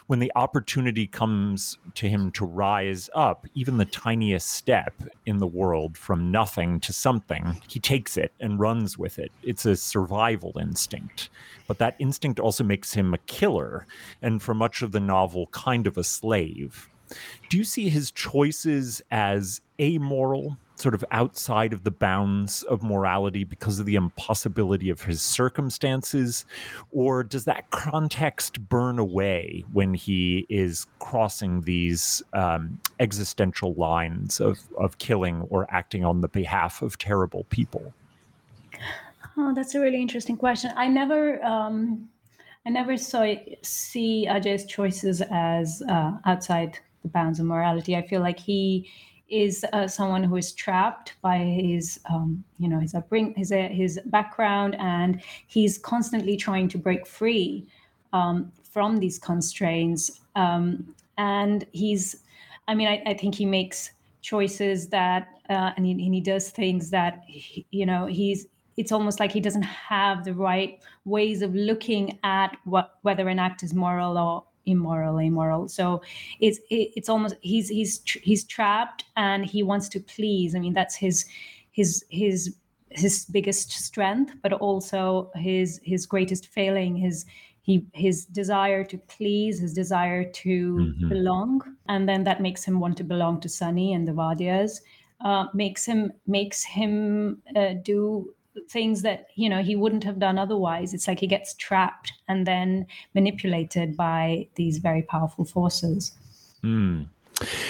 When 0.08 0.20
the 0.20 0.32
opportunity 0.36 1.08
comes 1.08 1.78
to 1.96 2.10
him 2.10 2.32
to 2.32 2.46
rise 2.46 3.10
up, 3.14 3.46
even 3.54 3.78
the 3.78 3.86
tiniest 3.86 4.50
step 4.50 4.94
in 5.26 5.38
the 5.38 5.48
world 5.48 5.98
from 5.98 6.32
nothing 6.32 6.80
to 6.82 6.94
something, 6.94 7.62
he 7.68 7.80
takes 7.80 8.18
it 8.18 8.34
and 8.40 8.60
runs 8.60 8.98
with 8.98 9.20
it. 9.20 9.32
It's 9.44 9.66
a 9.66 9.76
survival 9.76 10.58
instinct 10.60 11.30
but 11.70 11.78
that 11.78 11.96
instinct 12.00 12.40
also 12.40 12.64
makes 12.64 12.89
him 12.94 13.14
a 13.14 13.18
killer, 13.20 13.86
and 14.22 14.42
for 14.42 14.54
much 14.54 14.82
of 14.82 14.92
the 14.92 15.00
novel, 15.00 15.48
kind 15.48 15.88
of 15.88 15.98
a 15.98 16.04
slave. 16.04 16.90
Do 17.50 17.58
you 17.58 17.64
see 17.64 17.90
his 17.90 18.12
choices 18.12 19.02
as 19.10 19.62
amoral, 19.80 20.58
sort 20.76 20.94
of 20.94 21.04
outside 21.12 21.74
of 21.74 21.84
the 21.84 21.92
bounds 21.92 22.64
of 22.64 22.84
morality 22.84 23.44
because 23.44 23.80
of 23.80 23.86
the 23.86 23.96
impossibility 23.96 24.90
of 24.90 25.02
his 25.02 25.22
circumstances? 25.22 26.46
Or 26.92 27.24
does 27.24 27.46
that 27.46 27.70
context 27.72 28.70
burn 28.70 29.00
away 29.00 29.64
when 29.74 29.94
he 29.94 30.46
is 30.50 30.86
crossing 31.00 31.62
these 31.62 32.22
um, 32.34 32.80
existential 33.00 33.74
lines 33.74 34.40
of, 34.40 34.60
of 34.78 34.98
killing 35.00 35.42
or 35.50 35.66
acting 35.70 36.06
on 36.06 36.22
the 36.22 36.28
behalf 36.28 36.82
of 36.82 36.98
terrible 36.98 37.46
people? 37.50 37.94
Oh, 39.36 39.54
that's 39.54 39.74
a 39.74 39.80
really 39.80 40.02
interesting 40.02 40.38
question. 40.38 40.72
I 40.76 40.88
never, 40.88 41.44
um, 41.44 42.10
I 42.66 42.70
never 42.70 42.98
saw 42.98 43.34
see 43.64 44.28
Ajay's 44.28 44.66
choices 44.66 45.22
as 45.32 45.82
uh, 45.90 46.14
outside 46.26 46.80
the 47.02 47.08
bounds 47.08 47.40
of 47.40 47.46
morality. 47.46 47.96
I 47.96 48.06
feel 48.06 48.22
like 48.22 48.40
he 48.40 48.90
is 49.30 49.66
uh, 49.74 49.88
someone 49.88 50.24
who 50.24 50.36
is 50.36 50.52
trapped 50.52 51.14
by 51.22 51.38
his, 51.38 52.00
um, 52.10 52.44
you 52.58 52.68
know, 52.68 52.80
his 52.80 52.96
upbringing, 52.96 53.34
his 53.36 53.52
uh, 53.52 53.70
his 53.72 54.00
background, 54.06 54.76
and 54.80 55.22
he's 55.48 55.78
constantly 55.78 56.36
trying 56.36 56.68
to 56.70 56.78
break 56.78 57.08
free 57.08 57.68
um, 58.12 58.52
from 58.64 58.98
these 58.98 59.20
constraints. 59.20 60.20
Um, 60.36 60.96
and 61.18 61.66
he's, 61.72 62.18
I 62.68 62.76
mean, 62.76 62.88
I, 62.88 63.02
I, 63.06 63.14
think 63.14 63.36
he 63.36 63.46
makes 63.46 63.92
choices 64.22 64.88
that, 64.88 65.28
uh, 65.50 65.72
and, 65.76 65.86
he, 65.86 65.92
and 65.92 66.14
he 66.14 66.22
does 66.22 66.50
things 66.50 66.90
that, 66.92 67.24
you 67.72 67.86
know, 67.86 68.06
he's 68.06 68.48
it's 68.80 68.94
almost 68.94 69.20
like 69.20 69.34
he 69.34 69.42
doesn't 69.42 69.64
have 69.64 70.24
the 70.24 70.34
right 70.34 70.80
ways 71.04 71.42
of 71.42 71.54
looking 71.54 72.18
at 72.24 72.56
what 72.64 72.96
whether 73.02 73.28
an 73.28 73.38
act 73.38 73.62
is 73.62 73.74
moral 73.74 74.18
or 74.18 74.46
immoral 74.66 75.18
immoral. 75.18 75.68
So 75.68 76.02
it's 76.40 76.60
it's 76.70 77.10
almost 77.10 77.36
he's 77.42 77.68
he's 77.68 78.02
he's 78.24 78.46
trapped 78.46 79.04
and 79.18 79.46
he 79.46 79.64
wants 79.64 79.90
to 79.90 80.00
please. 80.00 80.56
I 80.56 80.60
mean 80.60 80.74
that's 80.74 80.96
his 80.96 81.26
his 81.72 82.06
his 82.10 82.56
his 82.92 83.26
biggest 83.26 83.72
strength 83.72 84.34
but 84.42 84.54
also 84.54 85.30
his 85.36 85.82
his 85.84 86.06
greatest 86.06 86.48
failing 86.48 86.96
his 86.96 87.26
he 87.62 87.86
his 87.94 88.26
desire 88.26 88.86
to 88.86 88.98
please 88.98 89.60
his 89.60 89.74
desire 89.74 90.24
to 90.24 90.76
mm-hmm. 90.76 91.10
belong. 91.10 91.62
And 91.90 92.08
then 92.08 92.24
that 92.24 92.42
makes 92.42 92.64
him 92.64 92.80
want 92.80 92.96
to 92.98 93.04
belong 93.04 93.42
to 93.42 93.50
sunny 93.50 93.94
and 93.94 94.08
the 94.08 94.14
wadias. 94.14 94.80
Uh, 95.20 95.48
makes 95.54 95.86
him 95.86 96.14
makes 96.26 96.64
him 96.64 97.42
uh, 97.54 97.74
do 97.84 98.34
things 98.70 99.02
that 99.02 99.28
you 99.36 99.50
know 99.50 99.62
he 99.62 99.76
wouldn't 99.76 100.04
have 100.04 100.20
done 100.20 100.38
otherwise 100.38 100.94
it's 100.94 101.08
like 101.08 101.20
he 101.20 101.28
gets 101.28 101.54
trapped 101.56 102.14
and 102.28 102.46
then 102.46 102.86
manipulated 103.14 103.96
by 103.96 104.48
these 104.56 104.78
very 104.78 105.02
powerful 105.02 105.46
forces 105.46 106.14
mm. 106.64 107.08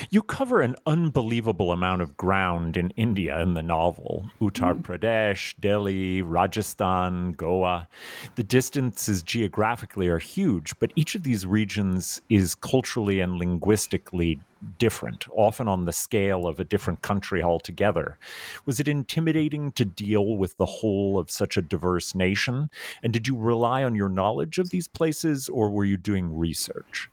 You 0.09 0.23
cover 0.23 0.61
an 0.61 0.75
unbelievable 0.85 1.71
amount 1.71 2.01
of 2.01 2.17
ground 2.17 2.77
in 2.77 2.89
India 2.91 3.39
in 3.41 3.53
the 3.53 3.63
novel 3.63 4.29
Uttar 4.41 4.73
mm. 4.73 4.81
Pradesh, 4.81 5.53
Delhi, 5.59 6.21
Rajasthan, 6.21 7.33
Goa. 7.33 7.87
The 8.35 8.43
distances 8.43 9.21
geographically 9.21 10.07
are 10.07 10.19
huge, 10.19 10.73
but 10.79 10.91
each 10.95 11.15
of 11.15 11.23
these 11.23 11.45
regions 11.45 12.21
is 12.29 12.55
culturally 12.55 13.19
and 13.19 13.37
linguistically 13.37 14.39
different, 14.77 15.25
often 15.31 15.67
on 15.67 15.85
the 15.85 15.93
scale 15.93 16.47
of 16.47 16.59
a 16.59 16.63
different 16.63 17.01
country 17.01 17.41
altogether. 17.41 18.17
Was 18.65 18.79
it 18.79 18.87
intimidating 18.87 19.71
to 19.73 19.85
deal 19.85 20.37
with 20.37 20.57
the 20.57 20.65
whole 20.65 21.17
of 21.17 21.31
such 21.31 21.57
a 21.57 21.61
diverse 21.61 22.15
nation? 22.15 22.69
And 23.03 23.13
did 23.13 23.27
you 23.27 23.37
rely 23.37 23.83
on 23.83 23.95
your 23.95 24.09
knowledge 24.09 24.57
of 24.57 24.69
these 24.69 24.87
places 24.87 25.49
or 25.49 25.69
were 25.69 25.85
you 25.85 25.97
doing 25.97 26.35
research? 26.37 27.09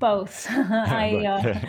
Both. 0.00 0.46
I, 0.50 1.24
uh, 1.26 1.60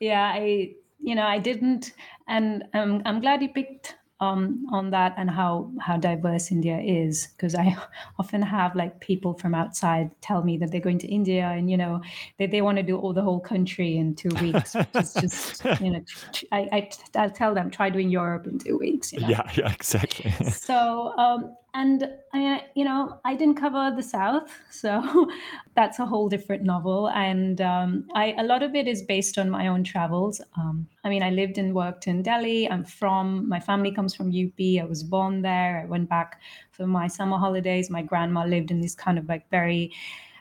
yeah, 0.00 0.32
I, 0.34 0.74
you 1.00 1.14
know, 1.14 1.26
I 1.26 1.38
didn't, 1.38 1.92
and 2.28 2.64
um, 2.72 3.02
I'm 3.04 3.20
glad 3.20 3.42
you 3.42 3.50
picked 3.50 3.96
um, 4.22 4.64
on 4.70 4.90
that 4.90 5.14
and 5.16 5.28
how 5.28 5.72
how 5.80 5.96
diverse 5.96 6.52
India 6.52 6.78
is 6.78 7.26
because 7.26 7.56
I 7.56 7.76
often 8.20 8.40
have 8.40 8.76
like 8.76 9.00
people 9.00 9.34
from 9.34 9.52
outside 9.52 10.10
tell 10.20 10.44
me 10.44 10.56
that 10.58 10.70
they're 10.70 10.80
going 10.80 11.00
to 11.00 11.08
India 11.08 11.46
and 11.46 11.68
you 11.68 11.76
know 11.76 12.00
that 12.38 12.52
they 12.52 12.62
want 12.62 12.76
to 12.76 12.84
do 12.84 12.96
all 12.96 13.12
the 13.12 13.20
whole 13.22 13.40
country 13.40 13.96
in 13.96 14.14
two 14.14 14.28
weeks. 14.40 14.76
It's 14.94 15.14
just 15.14 15.64
you 15.80 15.90
know 15.90 16.04
I, 16.52 16.88
I 17.16 17.22
will 17.24 17.30
tell 17.30 17.52
them 17.52 17.68
try 17.68 17.90
doing 17.90 18.10
Europe 18.10 18.46
in 18.46 18.60
two 18.60 18.78
weeks. 18.78 19.12
You 19.12 19.20
know? 19.20 19.28
Yeah, 19.28 19.50
yeah, 19.56 19.72
exactly. 19.72 20.30
so 20.52 21.12
um, 21.18 21.56
and 21.74 22.06
I, 22.34 22.64
you 22.74 22.84
know, 22.84 23.18
I 23.24 23.34
didn't 23.34 23.54
cover 23.54 23.92
the 23.96 24.02
South, 24.02 24.50
so 24.70 25.30
that's 25.74 25.98
a 25.98 26.06
whole 26.06 26.28
different 26.28 26.64
novel. 26.64 27.08
And 27.08 27.60
um, 27.60 28.06
I, 28.14 28.34
a 28.38 28.44
lot 28.44 28.62
of 28.62 28.74
it 28.74 28.86
is 28.86 29.02
based 29.02 29.38
on 29.38 29.48
my 29.48 29.68
own 29.68 29.82
travels. 29.82 30.40
Um, 30.56 30.86
I 31.04 31.08
mean, 31.08 31.22
I 31.22 31.30
lived 31.30 31.56
and 31.56 31.74
worked 31.74 32.06
in 32.06 32.22
Delhi. 32.22 32.68
I'm 32.68 32.84
from, 32.84 33.48
my 33.48 33.58
family 33.58 33.90
comes 33.90 34.14
from 34.14 34.28
UP. 34.28 34.60
I 34.60 34.84
was 34.86 35.02
born 35.02 35.42
there. 35.42 35.80
I 35.82 35.86
went 35.86 36.08
back 36.08 36.40
for 36.72 36.86
my 36.86 37.06
summer 37.06 37.38
holidays. 37.38 37.88
My 37.88 38.02
grandma 38.02 38.44
lived 38.44 38.70
in 38.70 38.80
these 38.80 38.94
kind 38.94 39.18
of 39.18 39.28
like 39.28 39.48
very 39.50 39.92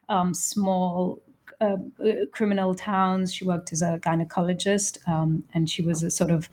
um, 0.09 0.33
small 0.33 1.21
uh, 1.61 1.77
uh 2.03 2.25
criminal 2.31 2.73
towns. 2.73 3.33
She 3.33 3.45
worked 3.45 3.71
as 3.71 3.81
a 3.81 3.99
gynecologist, 3.99 4.97
um, 5.07 5.43
and 5.53 5.69
she 5.69 5.81
was 5.83 6.01
a 6.03 6.09
sort 6.09 6.31
of 6.31 6.49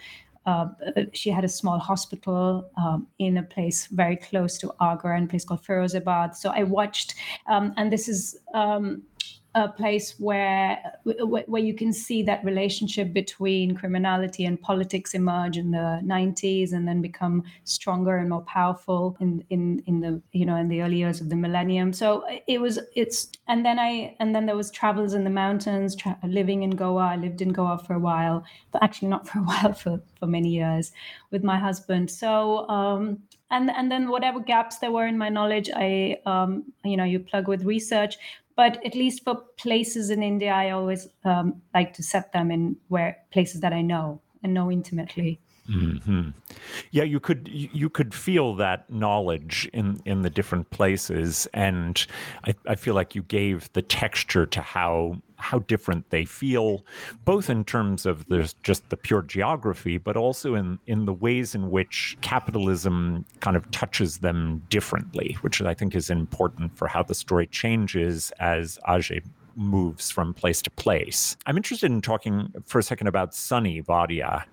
uh, 0.49 0.67
she 1.13 1.29
had 1.31 1.45
a 1.45 1.53
small 1.61 1.79
hospital 1.79 2.71
um, 2.83 3.07
in 3.19 3.37
a 3.37 3.43
place 3.43 3.87
very 3.89 4.17
close 4.17 4.57
to 4.59 4.73
Agra, 4.81 5.17
in 5.19 5.25
a 5.25 5.27
place 5.27 5.45
called 5.45 5.63
Firozabad. 5.63 6.35
So 6.35 6.51
I 6.51 6.63
watched, 6.63 7.15
um, 7.53 7.75
and 7.77 7.93
this 7.93 8.09
is 8.09 8.39
um, 8.55 9.03
a 9.59 9.69
place 9.69 10.15
where 10.19 10.81
where 11.05 11.63
you 11.63 11.75
can 11.75 11.93
see 11.93 12.23
that 12.23 12.45
relationship 12.45 13.13
between 13.13 13.75
criminality 13.75 14.45
and 14.45 14.61
politics 14.61 15.15
emerge 15.15 15.57
in 15.57 15.71
the 15.73 16.01
90s 16.05 16.73
and 16.73 16.87
then 16.87 17.03
become 17.03 17.43
stronger 17.65 18.17
and 18.17 18.31
more 18.31 18.43
powerful 18.43 19.17
in 19.21 19.45
in 19.51 19.83
in 19.87 20.01
the 20.01 20.23
you 20.33 20.47
know 20.47 20.57
in 20.57 20.69
the 20.69 20.81
early 20.83 20.97
years 20.97 21.21
of 21.21 21.29
the 21.29 21.37
millennium. 21.37 21.93
So 21.93 22.25
it 22.47 22.61
was 22.61 22.79
it's 22.95 23.29
and 23.49 23.65
then 23.67 23.79
i 23.79 24.17
and 24.21 24.35
then 24.35 24.47
there 24.47 24.57
was 24.57 24.71
travels 24.71 25.15
in 25.15 25.25
the 25.25 25.31
mountains 25.31 25.97
tra- 25.97 26.19
living 26.23 26.63
in 26.63 26.71
goa. 26.71 27.09
I 27.09 27.17
lived 27.17 27.43
in 27.43 27.53
goa 27.53 27.79
for 27.79 27.95
a 27.95 27.99
while 27.99 28.45
but 28.73 28.83
actually 28.83 29.09
not 29.09 29.27
for 29.29 29.41
a 29.41 29.43
while 29.43 29.73
for 29.73 30.01
for 30.19 30.27
many 30.27 30.51
years 30.51 30.93
with 31.31 31.43
my 31.43 31.59
husband. 31.59 32.11
So 32.11 32.69
um 32.69 33.19
and 33.51 33.71
and 33.71 33.91
then 33.91 34.09
whatever 34.09 34.41
gaps 34.41 34.79
there 34.79 34.93
were 34.93 35.07
in 35.07 35.17
my 35.17 35.29
knowledge 35.29 35.71
i 35.75 36.17
um, 36.27 36.65
you 36.85 36.97
know 36.97 37.05
you 37.05 37.19
plug 37.19 37.49
with 37.49 37.65
research 37.65 38.19
but 38.59 38.85
at 38.85 38.97
least 38.97 39.23
for 39.23 39.37
places 39.57 40.11
in 40.11 40.21
India, 40.21 40.51
I 40.51 40.71
always 40.71 41.07
um, 41.25 41.63
like 41.73 41.95
to 41.95 42.03
set 42.03 42.33
them 42.33 42.51
in 42.51 42.77
where 42.89 43.17
places 43.31 43.61
that 43.61 43.73
I 43.73 43.83
know 43.83 44.21
and 44.43 44.53
know 44.53 44.69
intimately. 44.69 45.41
Mm-hmm. 45.69 46.31
Yeah, 46.93 47.03
you 47.03 47.21
could 47.21 47.49
you 47.53 47.91
could 47.91 48.15
feel 48.15 48.55
that 48.55 48.89
knowledge 48.91 49.69
in 49.75 50.01
in 50.07 50.23
the 50.23 50.31
different 50.31 50.71
places, 50.71 51.47
and 51.53 52.07
I, 52.47 52.55
I 52.67 52.75
feel 52.75 52.95
like 52.95 53.15
you 53.15 53.23
gave 53.23 53.71
the 53.75 53.83
texture 53.83 54.47
to 54.47 54.63
how 54.63 55.21
how 55.37 55.61
different 55.61 56.09
they 56.11 56.25
feel, 56.25 56.85
both 57.25 57.51
in 57.51 57.65
terms 57.65 58.07
of 58.07 58.27
there's 58.29 58.55
just 58.63 58.89
the 58.89 58.97
pure 58.97 59.23
geography, 59.23 59.99
but 59.99 60.17
also 60.17 60.55
in 60.55 60.79
in 60.87 61.05
the 61.05 61.13
ways 61.13 61.55
in 61.55 61.71
which 61.71 62.17
capitalism 62.23 63.27
kind 63.41 63.57
of 63.57 63.71
touches 63.71 64.19
them 64.19 64.63
differently, 64.71 65.37
which 65.43 65.61
I 65.61 65.75
think 65.75 65.95
is 65.95 66.09
important 66.09 66.77
for 66.79 66.89
how 66.89 67.03
the 67.03 67.15
story 67.15 67.47
changes 67.47 68.33
as 68.41 68.79
Ajay 68.89 69.23
moves 69.55 70.11
from 70.11 70.33
place 70.33 70.63
to 70.63 70.71
place. 70.71 71.37
I'm 71.45 71.57
interested 71.57 71.91
in 71.91 72.01
talking 72.01 72.53
for 72.65 72.79
a 72.79 72.83
second 72.83 73.09
about 73.09 73.35
Sunny 73.35 73.83
Wadia 73.83 74.45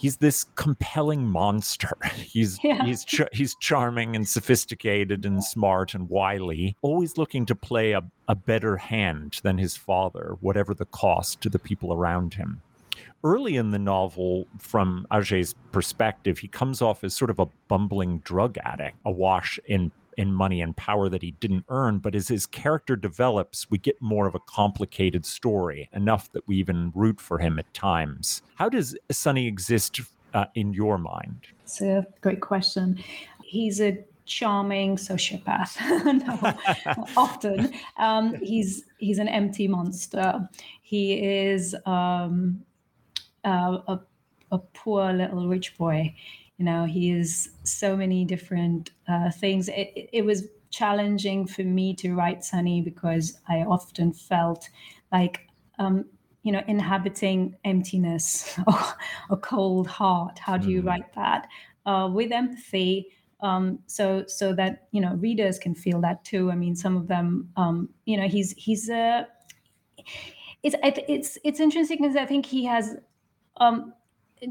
he's 0.00 0.16
this 0.16 0.46
compelling 0.54 1.24
monster. 1.24 1.96
He's 2.16 2.58
yeah. 2.62 2.84
he's 2.84 3.04
ch- 3.04 3.28
he's 3.32 3.54
charming 3.56 4.16
and 4.16 4.26
sophisticated 4.26 5.26
and 5.26 5.42
smart 5.42 5.94
and 5.94 6.08
wily, 6.08 6.76
always 6.80 7.18
looking 7.18 7.44
to 7.46 7.54
play 7.54 7.92
a, 7.92 8.02
a 8.28 8.34
better 8.34 8.76
hand 8.76 9.40
than 9.42 9.58
his 9.58 9.76
father, 9.76 10.36
whatever 10.40 10.74
the 10.74 10.86
cost 10.86 11.40
to 11.42 11.48
the 11.48 11.58
people 11.58 11.92
around 11.92 12.34
him 12.34 12.62
early 13.24 13.56
in 13.56 13.70
the 13.70 13.78
novel, 13.78 14.46
from 14.58 15.06
Ajay's 15.10 15.54
perspective, 15.72 16.38
he 16.38 16.48
comes 16.48 16.80
off 16.80 17.04
as 17.04 17.14
sort 17.14 17.30
of 17.30 17.38
a 17.38 17.46
bumbling 17.68 18.18
drug 18.20 18.56
addict, 18.64 18.96
awash 19.04 19.58
in 19.66 19.92
in 20.16 20.32
money 20.32 20.60
and 20.60 20.76
power 20.76 21.08
that 21.08 21.22
he 21.22 21.32
didn't 21.32 21.64
earn. 21.68 21.98
But 21.98 22.14
as 22.14 22.28
his 22.28 22.46
character 22.46 22.96
develops, 22.96 23.70
we 23.70 23.78
get 23.78 24.00
more 24.00 24.26
of 24.26 24.34
a 24.34 24.40
complicated 24.40 25.24
story, 25.24 25.88
enough 25.92 26.30
that 26.32 26.46
we 26.46 26.56
even 26.56 26.92
root 26.94 27.20
for 27.20 27.38
him 27.38 27.58
at 27.58 27.72
times. 27.74 28.42
How 28.54 28.68
does 28.68 28.96
Sunny 29.10 29.46
exist 29.46 30.00
uh, 30.34 30.46
in 30.54 30.72
your 30.72 30.98
mind? 30.98 31.46
It's 31.62 31.80
a 31.80 32.06
great 32.20 32.40
question. 32.40 33.02
He's 33.42 33.80
a 33.80 33.98
charming 34.30 34.96
sociopath. 34.96 35.76
no, 36.96 37.04
often 37.16 37.72
um, 37.98 38.34
he's 38.42 38.84
he's 38.98 39.18
an 39.18 39.28
empty 39.28 39.66
monster. 39.66 40.48
He 40.82 41.14
is 41.14 41.74
um, 41.84 42.62
uh, 43.44 43.78
a, 43.88 44.00
a 44.52 44.58
poor 44.58 45.12
little 45.12 45.48
rich 45.48 45.76
boy. 45.76 46.14
You 46.60 46.66
know, 46.66 46.84
he 46.84 47.10
is 47.10 47.48
so 47.62 47.96
many 47.96 48.26
different 48.26 48.90
uh, 49.08 49.30
things. 49.30 49.70
It, 49.70 50.10
it, 50.12 50.26
was 50.26 50.44
challenging 50.68 51.46
for 51.46 51.62
me 51.62 51.94
to 51.94 52.14
write 52.14 52.44
Sunny 52.44 52.82
because 52.82 53.40
I 53.48 53.60
often 53.62 54.12
felt 54.12 54.68
like, 55.10 55.48
um, 55.78 56.04
you 56.42 56.52
know, 56.52 56.60
inhabiting 56.68 57.56
emptiness 57.64 58.58
or 58.66 58.78
a 59.30 59.38
cold 59.38 59.86
heart. 59.86 60.38
How 60.38 60.58
do 60.58 60.70
you 60.70 60.82
mm. 60.82 60.86
write 60.86 61.14
that 61.14 61.48
uh, 61.86 62.10
with 62.12 62.30
empathy? 62.30 63.06
Um, 63.40 63.78
so 63.86 64.24
so 64.26 64.52
that 64.52 64.88
you 64.92 65.00
know 65.00 65.14
readers 65.14 65.58
can 65.58 65.74
feel 65.74 66.02
that 66.02 66.26
too. 66.26 66.50
I 66.50 66.56
mean, 66.56 66.76
some 66.76 66.94
of 66.94 67.08
them, 67.08 67.48
um, 67.56 67.88
you 68.04 68.18
know, 68.18 68.28
he's 68.28 68.52
he's 68.58 68.90
a. 68.90 69.26
It's 70.62 70.76
it's 70.84 71.38
it's 71.42 71.58
interesting 71.58 71.96
because 72.02 72.16
I 72.16 72.26
think 72.26 72.44
he 72.44 72.66
has 72.66 72.96
um, 73.56 73.94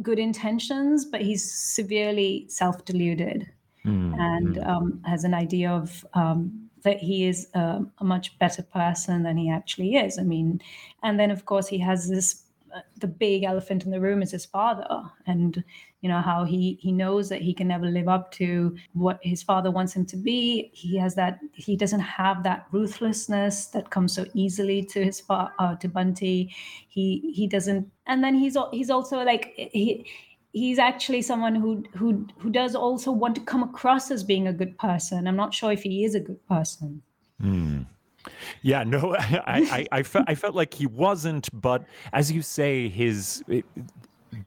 good 0.01 0.19
intentions, 0.19 1.05
but 1.05 1.21
he's 1.21 1.51
severely 1.51 2.45
self 2.47 2.85
deluded 2.85 3.49
mm, 3.85 4.15
and 4.19 4.55
mm. 4.55 4.67
Um, 4.67 5.01
has 5.05 5.23
an 5.23 5.33
idea 5.33 5.71
of 5.71 6.05
um, 6.13 6.69
that 6.83 6.97
he 6.97 7.25
is 7.25 7.47
a, 7.53 7.81
a, 7.97 8.03
much 8.03 8.37
better 8.39 8.63
person 8.63 9.23
than 9.23 9.37
he 9.37 9.49
actually 9.49 9.95
is. 9.95 10.17
I 10.17 10.23
mean, 10.23 10.61
and 11.03 11.19
then 11.19 11.31
of 11.31 11.45
course 11.45 11.67
he 11.67 11.77
has 11.79 12.09
this 12.09 12.43
uh, 12.75 12.81
the 12.99 13.07
big 13.07 13.43
elephant 13.43 13.83
in 13.83 13.91
the 13.91 13.99
room 13.99 14.21
is 14.21 14.31
his 14.31 14.45
father, 14.45 15.01
and 15.25 15.63
you 16.01 16.09
know 16.09 16.21
how 16.21 16.43
he 16.43 16.77
he 16.79 16.91
knows 16.91 17.29
that 17.29 17.41
he 17.41 17.53
can 17.53 17.67
never 17.67 17.87
live 17.87 18.07
up 18.07 18.31
to 18.31 18.75
what 18.93 19.19
his 19.21 19.43
father 19.43 19.69
wants 19.69 19.93
him 19.93 20.05
to 20.05 20.15
be 20.15 20.69
he 20.73 20.95
has 20.97 21.15
that 21.15 21.39
he 21.53 21.75
doesn't 21.75 21.99
have 21.99 22.43
that 22.43 22.67
ruthlessness 22.71 23.67
that 23.67 23.89
comes 23.89 24.13
so 24.13 24.25
easily 24.33 24.81
to 24.81 25.03
his 25.03 25.19
father 25.19 25.51
uh, 25.59 25.75
to 25.75 25.89
bunty 25.89 26.53
he 26.87 27.31
he 27.35 27.47
doesn't 27.47 27.89
and 28.09 28.23
then 28.23 28.35
he's 28.35 28.57
he's 28.71 28.89
also 28.89 29.23
like 29.23 29.53
he 29.55 30.05
he's 30.51 30.79
actually 30.79 31.21
someone 31.21 31.55
who 31.55 31.83
who 31.95 32.27
who 32.37 32.49
does 32.49 32.75
also 32.75 33.11
want 33.11 33.35
to 33.35 33.41
come 33.41 33.63
across 33.63 34.11
as 34.11 34.23
being 34.23 34.47
a 34.47 34.53
good 34.53 34.77
person 34.77 35.27
i'm 35.27 35.35
not 35.35 35.53
sure 35.53 35.71
if 35.71 35.83
he 35.83 36.03
is 36.03 36.15
a 36.15 36.19
good 36.19 36.45
person 36.47 37.01
hmm. 37.39 37.81
Yeah, 38.61 38.83
no, 38.83 39.15
I, 39.19 39.41
I, 39.47 39.87
I, 39.99 40.03
felt, 40.03 40.25
I 40.27 40.35
felt 40.35 40.53
like 40.53 40.73
he 40.73 40.85
wasn't, 40.85 41.47
but 41.53 41.85
as 42.11 42.29
you 42.29 42.41
say, 42.41 42.89
his 42.89 43.41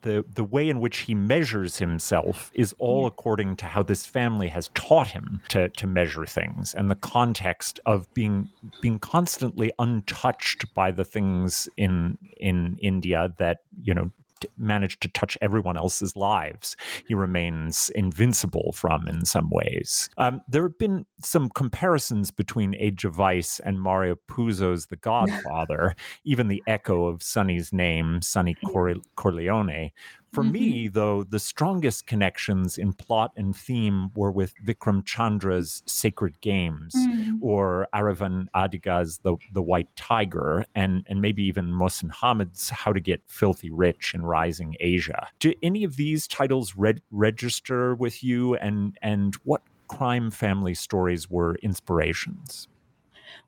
the 0.03 0.25
the 0.35 0.45
way 0.45 0.69
in 0.69 0.81
which 0.81 0.99
he 0.99 1.15
measures 1.15 1.79
himself 1.79 2.51
is 2.55 2.75
all 2.79 3.07
according 3.07 3.57
to 3.57 3.67
how 3.67 3.83
this 3.83 4.07
family 4.07 4.49
has 4.49 4.71
taught 4.75 5.09
him 5.09 5.41
to 5.49 5.69
to 5.71 5.87
measure 5.87 6.27
things 6.27 6.75
and 6.75 6.91
the 6.91 6.97
context 6.97 7.81
of 7.87 8.12
being 8.15 8.49
being 8.81 8.99
constantly 8.99 9.73
untouched 9.79 10.73
by 10.75 10.91
the 10.91 11.05
things 11.05 11.69
in 11.77 12.19
in 12.39 12.77
India 12.81 13.33
that 13.39 13.59
you 13.83 13.95
know 13.95 14.11
managed 14.56 15.00
to 15.02 15.08
touch 15.08 15.38
everyone 15.40 15.76
else's 15.76 16.16
lives, 16.16 16.76
he 17.07 17.14
remains 17.14 17.90
invincible 17.94 18.72
from 18.72 19.07
in 19.09 19.24
some 19.24 19.50
ways. 19.50 20.09
Um, 20.18 20.40
there 20.48 20.62
have 20.62 20.78
been 20.78 21.07
some 21.22 21.48
comparisons 21.50 22.31
between 22.31 22.74
Age 22.74 23.05
of 23.05 23.14
Vice 23.14 23.61
and 23.61 23.81
Mario 23.81 24.16
Puzo's 24.28 24.87
The 24.87 24.96
Godfather, 25.02 25.94
even 26.24 26.48
the 26.48 26.62
echo 26.66 27.07
of 27.07 27.22
Sonny's 27.22 27.72
name, 27.72 28.22
Sonny 28.22 28.57
Corleone, 29.16 29.90
for 30.33 30.42
mm-hmm. 30.42 30.53
me, 30.53 30.88
though, 30.88 31.25
the 31.25 31.38
strongest 31.38 32.07
connections 32.07 32.79
in 32.79 32.95
plot 32.95 33.33
and 33.37 33.55
theme 33.55 34.11
were 34.14 34.31
with 34.31 34.55
Vikram 34.64 35.05
Chandra's 35.05 35.83
Sacred 35.87 36.40
Games 36.40 36.95
mm-hmm. 36.95 37.37
or 37.42 37.87
Aravind 37.95 38.47
Adiga's 38.55 39.18
The, 39.18 39.37
the 39.53 39.62
White 39.62 39.95
Tiger, 39.95 40.64
and, 40.75 41.05
and 41.07 41.21
maybe 41.21 41.42
even 41.45 41.66
Mohsin 41.66 42.11
Hamid's 42.11 42.71
How 42.71 42.92
to 42.92 43.01
Get 43.01 43.23
Filthy 43.27 43.71
Rich 43.71 44.14
in 44.14 44.23
Rising 44.23 44.77
Asia. 44.81 45.29
Do 45.38 45.53
any 45.62 45.85
of 45.85 45.97
these 45.97 46.27
titles 46.27 46.75
re- 46.77 47.03
register 47.11 47.95
with 47.95 48.25
you, 48.25 48.55
and, 48.57 48.97
and 49.03 49.35
what 49.45 49.62
crime 49.88 50.31
family 50.31 50.75
stories 50.75 51.31
were 51.31 51.57
inspirations? 51.57 52.68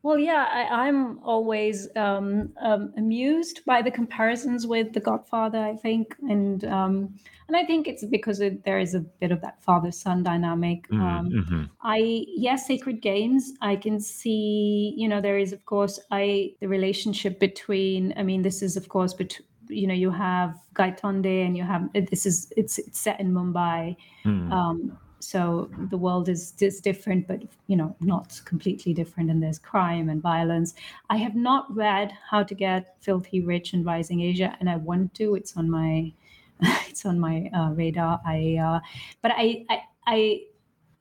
Well, 0.04 0.18
yeah, 0.18 0.66
I, 0.70 0.86
am 0.86 1.18
always 1.24 1.88
um, 1.96 2.52
um, 2.60 2.92
amused 2.98 3.64
by 3.64 3.80
the 3.80 3.90
comparisons 3.90 4.66
with 4.66 4.92
The 4.92 5.00
Godfather. 5.00 5.58
I 5.58 5.76
think, 5.76 6.14
and 6.28 6.62
um, 6.66 7.18
and 7.48 7.56
I 7.56 7.64
think 7.64 7.88
it's 7.88 8.04
because 8.04 8.40
it, 8.40 8.64
there 8.64 8.78
is 8.78 8.94
a 8.94 9.00
bit 9.00 9.32
of 9.32 9.40
that 9.40 9.62
father-son 9.62 10.22
dynamic. 10.22 10.86
Mm, 10.90 11.00
um, 11.00 11.30
mm-hmm. 11.30 11.64
I 11.82 12.26
yes, 12.28 12.66
Sacred 12.66 13.00
Games. 13.00 13.54
I 13.62 13.76
can 13.76 13.98
see. 13.98 14.92
You 14.94 15.08
know, 15.08 15.22
there 15.22 15.38
is 15.38 15.54
of 15.54 15.64
course 15.64 15.98
I 16.10 16.52
the 16.60 16.68
relationship 16.68 17.40
between. 17.40 18.12
I 18.18 18.24
mean, 18.24 18.42
this 18.42 18.60
is 18.60 18.76
of 18.76 18.90
course 18.90 19.14
between 19.14 19.48
you 19.68 19.86
know 19.86 19.94
you 19.94 20.10
have 20.10 20.54
Gaitonde 20.74 21.46
and 21.46 21.56
you 21.56 21.62
have 21.62 21.88
this 21.94 22.26
is 22.26 22.52
it's 22.58 22.76
it's 22.76 23.00
set 23.00 23.20
in 23.20 23.32
Mumbai. 23.32 23.96
Mm. 24.26 24.98
So 25.24 25.70
the 25.90 25.96
world 25.98 26.28
is 26.28 26.54
is 26.60 26.80
different 26.80 27.26
but 27.26 27.42
you 27.66 27.76
know 27.76 27.96
not 28.00 28.40
completely 28.44 28.92
different 28.94 29.30
and 29.30 29.42
there's 29.42 29.58
crime 29.58 30.08
and 30.08 30.20
violence. 30.22 30.74
I 31.10 31.16
have 31.18 31.34
not 31.34 31.74
read 31.74 32.12
how 32.30 32.42
to 32.42 32.54
get 32.54 32.96
filthy 33.00 33.40
rich 33.40 33.74
in 33.74 33.84
rising 33.84 34.20
asia 34.20 34.56
and 34.60 34.68
i 34.70 34.76
want 34.76 35.14
to. 35.14 35.34
It's 35.34 35.56
on 35.56 35.70
my 35.70 36.12
it's 36.88 37.04
on 37.06 37.18
my 37.18 37.50
uh, 37.54 37.70
radar. 37.70 38.20
I 38.26 38.56
uh, 38.56 38.80
but 39.22 39.32
I, 39.34 39.64
I 39.70 39.82
i 40.06 40.40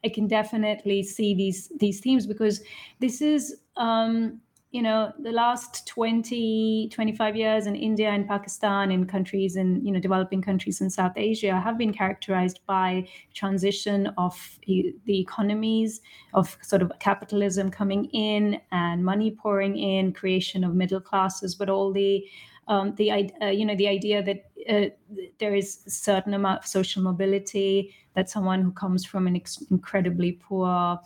i 0.05 0.09
can 0.09 0.27
definitely 0.27 1.03
see 1.03 1.33
these 1.36 1.69
these 1.79 1.99
themes 1.99 2.25
because 2.27 2.62
this 2.99 3.21
is 3.21 3.62
um 3.77 4.41
you 4.73 4.81
know 4.81 5.13
the 5.19 5.31
last 5.31 5.86
20 5.88 6.89
25 6.91 7.36
years 7.36 7.67
in 7.67 7.75
india 7.75 8.09
and 8.09 8.27
pakistan 8.27 8.91
in 8.91 9.05
countries 9.05 9.55
in 9.55 9.86
you 9.86 9.91
know 9.91 9.99
developing 9.99 10.41
countries 10.41 10.81
in 10.81 10.89
south 10.89 11.13
asia 11.15 11.59
have 11.59 11.77
been 11.77 11.93
characterized 11.93 12.59
by 12.65 13.07
transition 13.36 14.07
of 14.17 14.36
the 14.65 15.19
economies 15.19 16.01
of 16.33 16.57
sort 16.63 16.81
of 16.81 16.91
capitalism 16.99 17.69
coming 17.69 18.05
in 18.05 18.59
and 18.71 19.05
money 19.05 19.29
pouring 19.29 19.77
in 19.77 20.12
creation 20.12 20.63
of 20.63 20.73
middle 20.73 20.99
classes 20.99 21.53
but 21.53 21.69
all 21.69 21.93
the 21.93 22.25
um, 22.67 22.95
the 22.95 23.12
uh, 23.12 23.47
you 23.47 23.65
know 23.65 23.75
the 23.75 23.88
idea 23.88 24.23
that 24.23 24.45
uh, 24.69 24.89
there 25.38 25.53
is 25.53 25.83
a 25.86 25.89
certain 25.91 26.33
amount 26.33 26.59
of 26.59 26.65
social 26.65 27.03
mobility 27.03 27.93
that 28.15 28.29
someone 28.29 28.62
who 28.62 28.71
comes 28.71 29.05
from 29.05 29.27
an 29.27 29.36
ex- 29.36 29.63
incredibly 29.69 30.31
poor 30.31 30.97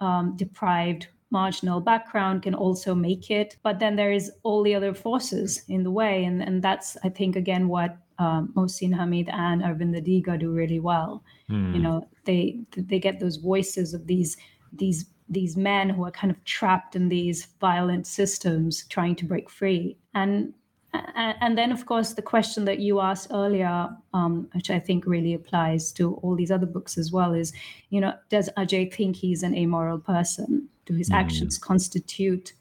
um, 0.00 0.34
deprived 0.36 1.08
marginal 1.32 1.80
background 1.80 2.42
can 2.42 2.54
also 2.54 2.94
make 2.94 3.30
it. 3.30 3.56
But 3.62 3.80
then 3.80 3.96
there 3.96 4.12
is 4.12 4.30
all 4.44 4.62
the 4.62 4.74
other 4.74 4.94
forces 4.94 5.64
in 5.68 5.82
the 5.82 5.90
way. 5.90 6.24
And, 6.24 6.42
and 6.42 6.62
that's, 6.62 6.96
I 7.02 7.08
think, 7.08 7.34
again, 7.34 7.66
what 7.68 7.96
um, 8.18 8.52
Mohsin 8.54 8.94
Hamid 8.94 9.28
and 9.30 9.62
Aravind 9.62 9.96
Adiga 9.96 10.38
do 10.38 10.52
really 10.52 10.78
well. 10.78 11.24
Mm. 11.50 11.74
You 11.74 11.80
know, 11.80 12.08
they 12.24 12.60
they 12.76 13.00
get 13.00 13.18
those 13.18 13.36
voices 13.36 13.94
of 13.94 14.06
these 14.06 14.36
these 14.72 15.06
these 15.28 15.56
men 15.56 15.88
who 15.88 16.04
are 16.04 16.10
kind 16.10 16.30
of 16.30 16.44
trapped 16.44 16.94
in 16.94 17.08
these 17.08 17.48
violent 17.60 18.06
systems 18.06 18.86
trying 18.88 19.16
to 19.16 19.24
break 19.24 19.50
free. 19.50 19.96
And 20.14 20.52
and 20.94 21.56
then 21.56 21.72
of 21.72 21.86
course 21.86 22.12
the 22.14 22.22
question 22.22 22.64
that 22.64 22.78
you 22.78 23.00
asked 23.00 23.28
earlier 23.30 23.88
um, 24.12 24.48
which 24.52 24.70
i 24.70 24.78
think 24.78 25.06
really 25.06 25.34
applies 25.34 25.92
to 25.92 26.14
all 26.16 26.36
these 26.36 26.50
other 26.50 26.66
books 26.66 26.98
as 26.98 27.10
well 27.10 27.32
is 27.32 27.52
you 27.90 28.00
know 28.00 28.12
does 28.28 28.50
ajay 28.56 28.92
think 28.92 29.16
he's 29.16 29.42
an 29.42 29.56
amoral 29.56 29.98
person 29.98 30.68
do 30.86 30.94
his 30.94 31.10
mm. 31.10 31.14
actions 31.14 31.58
constitute 31.58 32.52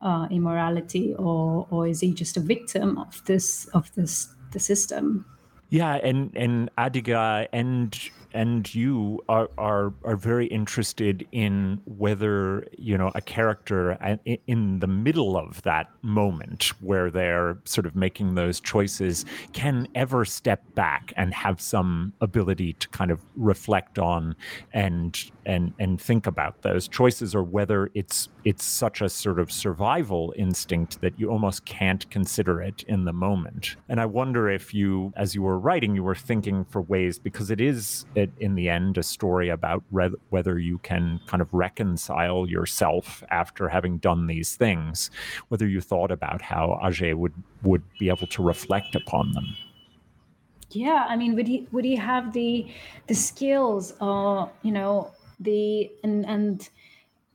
uh, 0.00 0.26
immorality 0.30 1.14
or 1.14 1.66
or 1.70 1.86
is 1.86 2.00
he 2.00 2.12
just 2.12 2.36
a 2.36 2.40
victim 2.40 2.98
of 2.98 3.24
this 3.26 3.66
of 3.68 3.92
this 3.94 4.28
the 4.52 4.60
system 4.60 5.24
yeah 5.70 5.94
and 6.02 6.30
and 6.36 6.70
adiga 6.76 7.46
and 7.52 8.10
and 8.34 8.74
you 8.74 9.22
are, 9.28 9.50
are 9.58 9.92
are 10.04 10.16
very 10.16 10.46
interested 10.46 11.26
in 11.32 11.80
whether 11.84 12.66
you 12.78 12.96
know 12.96 13.10
a 13.14 13.20
character 13.20 13.98
in 14.46 14.78
the 14.80 14.86
middle 14.86 15.36
of 15.36 15.62
that 15.62 15.90
moment 16.02 16.72
where 16.80 17.10
they're 17.10 17.58
sort 17.64 17.86
of 17.86 17.94
making 17.94 18.34
those 18.34 18.60
choices 18.60 19.24
can 19.52 19.88
ever 19.94 20.24
step 20.24 20.62
back 20.74 21.12
and 21.16 21.34
have 21.34 21.60
some 21.60 22.12
ability 22.20 22.72
to 22.74 22.88
kind 22.88 23.10
of 23.10 23.20
reflect 23.36 23.98
on 23.98 24.34
and 24.72 25.30
and 25.46 25.72
and 25.78 26.00
think 26.00 26.26
about 26.26 26.62
those 26.62 26.88
choices 26.88 27.34
or 27.34 27.42
whether 27.42 27.90
it's 27.94 28.28
it's 28.44 28.64
such 28.64 29.00
a 29.00 29.08
sort 29.08 29.38
of 29.38 29.50
survival 29.50 30.32
instinct 30.36 31.00
that 31.00 31.18
you 31.18 31.30
almost 31.30 31.64
can't 31.64 32.08
consider 32.10 32.60
it 32.60 32.82
in 32.84 33.04
the 33.04 33.12
moment. 33.12 33.76
And 33.88 34.00
i 34.00 34.06
wonder 34.06 34.48
if 34.48 34.74
you 34.74 35.12
as 35.16 35.34
you 35.34 35.42
were 35.42 35.58
writing 35.58 35.94
you 35.94 36.02
were 36.02 36.14
thinking 36.14 36.64
for 36.64 36.82
ways 36.82 37.18
because 37.18 37.50
it 37.50 37.60
is 37.60 38.04
it, 38.22 38.30
in 38.38 38.54
the 38.54 38.68
end 38.68 38.98
a 38.98 39.02
story 39.02 39.48
about 39.48 39.82
re- 39.90 40.20
whether 40.30 40.58
you 40.58 40.78
can 40.78 41.20
kind 41.26 41.40
of 41.40 41.52
reconcile 41.52 42.48
yourself 42.48 43.22
after 43.30 43.68
having 43.68 43.98
done 43.98 44.26
these 44.26 44.56
things 44.56 45.10
whether 45.48 45.66
you 45.66 45.80
thought 45.80 46.10
about 46.10 46.40
how 46.40 46.78
Ajay 46.82 47.14
would 47.14 47.34
would 47.62 47.82
be 47.98 48.08
able 48.08 48.26
to 48.28 48.42
reflect 48.42 48.94
upon 48.94 49.32
them. 49.32 49.46
Yeah 50.70 51.04
i 51.08 51.16
mean 51.16 51.34
would 51.36 51.48
he 51.48 51.66
would 51.72 51.84
he 51.84 51.96
have 51.96 52.32
the 52.32 52.66
the 53.08 53.14
skills 53.14 53.92
or 54.00 54.50
you 54.62 54.72
know 54.72 55.10
the 55.40 55.90
and 56.04 56.24
and 56.26 56.70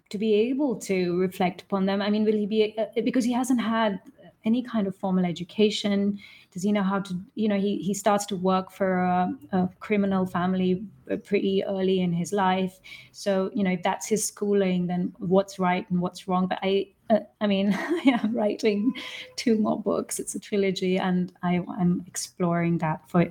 to 0.10 0.18
be 0.18 0.34
able 0.34 0.76
to 0.76 1.20
reflect 1.20 1.62
upon 1.62 1.86
them? 1.86 2.02
I 2.02 2.10
mean 2.10 2.24
will 2.24 2.34
he 2.34 2.46
be 2.46 2.76
uh, 2.78 2.86
because 3.04 3.26
he 3.26 3.34
hasn't 3.34 3.62
had 3.62 4.00
any 4.48 4.64
kind 4.64 4.88
of 4.88 4.96
formal 4.96 5.26
education? 5.26 6.18
Does 6.52 6.64
he 6.64 6.72
know 6.72 6.84
how 6.84 7.00
to 7.02 7.14
you 7.36 7.48
know 7.48 7.60
he, 7.60 7.78
he 7.78 7.94
starts 7.94 8.26
to 8.28 8.36
work 8.36 8.72
for 8.72 8.98
a, 8.98 9.32
a 9.52 9.70
criminal 9.80 10.26
family 10.26 10.84
uh, 11.12 11.18
pretty 11.18 11.64
early 11.66 12.00
in 12.02 12.12
his 12.12 12.34
life. 12.34 12.80
So 13.12 13.52
you 13.54 13.64
know 13.64 13.72
if 13.72 13.84
that's 13.84 14.08
his 14.08 14.26
schooling 14.26 14.88
then 14.88 15.14
what's 15.20 15.60
right 15.60 15.86
and 15.92 16.02
what's 16.02 16.28
wrong? 16.28 16.48
But 16.48 16.60
i 16.64 16.88
uh, 17.10 17.20
I 17.40 17.48
mean, 17.48 17.74
I 17.78 18.20
am 18.24 18.36
writing 18.36 18.94
two 19.36 19.58
more 19.58 19.80
books. 19.80 20.20
It's 20.20 20.36
a 20.36 20.40
trilogy, 20.40 20.98
and 20.98 21.32
I, 21.44 21.56
am 21.56 22.04
exploring 22.08 22.80
that 22.80 23.08
for 23.10 23.26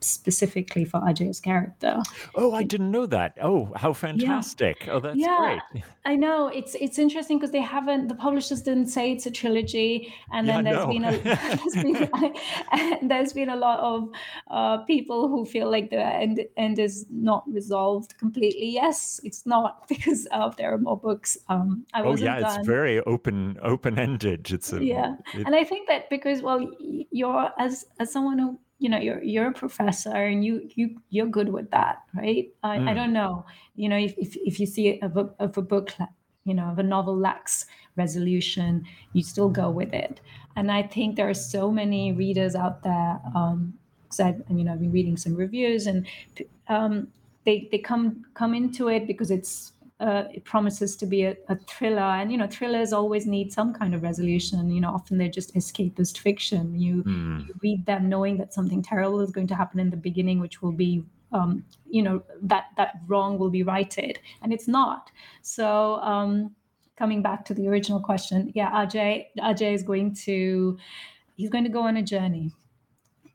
specifically 0.00 0.84
for 0.84 1.00
Ajay's 1.00 1.40
character. 1.40 1.98
Oh, 2.34 2.52
I 2.52 2.62
didn't 2.62 2.90
know 2.90 3.06
that. 3.06 3.38
Oh, 3.40 3.72
how 3.76 3.92
fantastic! 3.92 4.86
Yeah. 4.86 4.92
Oh, 4.92 5.00
that's 5.00 5.16
yeah, 5.16 5.60
great. 5.72 5.84
I 6.04 6.16
know 6.16 6.48
it's 6.48 6.74
it's 6.80 6.98
interesting 6.98 7.38
because 7.38 7.52
they 7.52 7.60
haven't. 7.60 8.08
The 8.08 8.14
publishers 8.14 8.62
didn't 8.62 8.88
say 8.88 9.12
it's 9.12 9.26
a 9.26 9.30
trilogy, 9.30 10.12
and 10.32 10.48
then 10.48 10.66
yeah, 10.66 10.72
there's 10.72 10.86
no. 10.86 10.92
been 10.92 11.04
a 11.04 11.18
there's 11.22 12.10
been, 13.00 13.08
there's 13.08 13.32
been 13.32 13.48
a 13.50 13.56
lot 13.56 13.78
of 13.78 14.08
uh, 14.50 14.78
people 14.84 15.28
who 15.28 15.46
feel 15.46 15.70
like 15.70 15.90
the 15.90 16.04
end 16.04 16.44
end 16.56 16.78
is 16.78 17.06
not 17.10 17.44
resolved 17.50 18.18
completely. 18.18 18.70
Yes, 18.70 19.20
it's 19.24 19.46
not 19.46 19.88
because 19.88 20.26
uh, 20.32 20.50
there 20.58 20.74
are 20.74 20.78
more 20.78 20.98
books. 20.98 21.38
Um, 21.48 21.86
I 21.94 22.02
wasn't 22.02 22.30
oh 22.30 22.34
yeah, 22.34 22.40
done. 22.40 22.58
it's 22.58 22.66
very 22.66 23.00
open 23.00 23.21
open 23.22 23.58
open 23.62 23.98
ended. 23.98 24.50
It's 24.50 24.72
a, 24.72 24.84
yeah, 24.84 25.14
it, 25.34 25.46
and 25.46 25.54
I 25.54 25.64
think 25.64 25.88
that 25.88 26.10
because 26.10 26.42
well, 26.42 26.68
you're 27.10 27.50
as 27.58 27.86
as 28.00 28.12
someone 28.12 28.38
who 28.38 28.58
you 28.78 28.88
know 28.88 28.98
you're 28.98 29.22
you're 29.22 29.48
a 29.48 29.52
professor 29.52 30.14
and 30.14 30.44
you 30.44 30.68
you 30.74 31.00
you're 31.10 31.26
good 31.26 31.48
with 31.48 31.70
that, 31.70 32.02
right? 32.14 32.48
I, 32.62 32.78
mm. 32.78 32.88
I 32.88 32.94
don't 32.94 33.12
know, 33.12 33.46
you 33.76 33.88
know, 33.88 33.96
if 33.96 34.14
if, 34.18 34.36
if 34.36 34.60
you 34.60 34.66
see 34.66 34.98
of 35.00 35.12
a 35.12 35.14
book 35.14 35.36
of 35.38 35.56
a 35.56 35.62
book, 35.62 35.90
you 36.44 36.54
know, 36.54 36.64
of 36.64 36.78
a 36.78 36.82
novel 36.82 37.16
lacks 37.16 37.66
resolution, 37.96 38.84
you 39.12 39.22
still 39.22 39.48
go 39.48 39.70
with 39.70 39.92
it. 39.92 40.20
And 40.56 40.70
I 40.70 40.82
think 40.82 41.16
there 41.16 41.28
are 41.28 41.34
so 41.34 41.70
many 41.70 42.12
readers 42.12 42.54
out 42.54 42.82
there. 42.82 43.20
Um, 43.34 43.74
I've 44.20 44.42
you 44.50 44.64
know 44.64 44.72
I've 44.72 44.80
been 44.80 44.92
reading 44.92 45.16
some 45.16 45.34
reviews 45.34 45.86
and 45.86 46.06
um, 46.68 47.08
they 47.44 47.68
they 47.70 47.78
come 47.78 48.24
come 48.34 48.54
into 48.54 48.88
it 48.88 49.06
because 49.06 49.30
it's 49.30 49.71
uh, 50.02 50.24
it 50.34 50.44
promises 50.44 50.96
to 50.96 51.06
be 51.06 51.22
a, 51.22 51.36
a, 51.48 51.56
thriller. 51.56 52.02
And 52.02 52.32
you 52.32 52.36
know 52.36 52.48
thrillers 52.48 52.92
always 52.92 53.24
need 53.24 53.52
some 53.52 53.72
kind 53.72 53.94
of 53.94 54.02
resolution. 54.02 54.68
You 54.68 54.80
know 54.80 54.90
often 54.90 55.16
they're 55.16 55.28
just 55.28 55.54
escapist 55.54 56.18
fiction. 56.18 56.78
You, 56.78 57.04
mm. 57.04 57.46
you 57.46 57.54
read 57.62 57.86
them 57.86 58.08
knowing 58.08 58.36
that 58.38 58.52
something 58.52 58.82
terrible 58.82 59.20
is 59.20 59.30
going 59.30 59.46
to 59.46 59.54
happen 59.54 59.78
in 59.78 59.90
the 59.90 59.96
beginning 59.96 60.40
which 60.40 60.60
will 60.60 60.72
be 60.72 61.04
um, 61.32 61.64
you 61.88 62.02
know 62.02 62.22
that 62.42 62.64
that 62.76 62.94
wrong 63.06 63.38
will 63.38 63.50
be 63.50 63.62
righted. 63.62 64.18
And 64.42 64.52
it's 64.52 64.66
not. 64.66 65.12
So 65.42 65.96
um, 65.96 66.54
coming 66.98 67.22
back 67.22 67.44
to 67.44 67.54
the 67.54 67.68
original 67.68 68.00
question 68.00 68.50
yeah 68.54 68.70
ajay 68.84 69.26
ajay 69.38 69.72
is 69.72 69.82
going 69.82 70.14
to 70.14 70.76
he's 71.36 71.48
going 71.48 71.64
to 71.64 71.70
go 71.70 71.82
on 71.82 71.96
a 71.96 72.02
journey. 72.02 72.50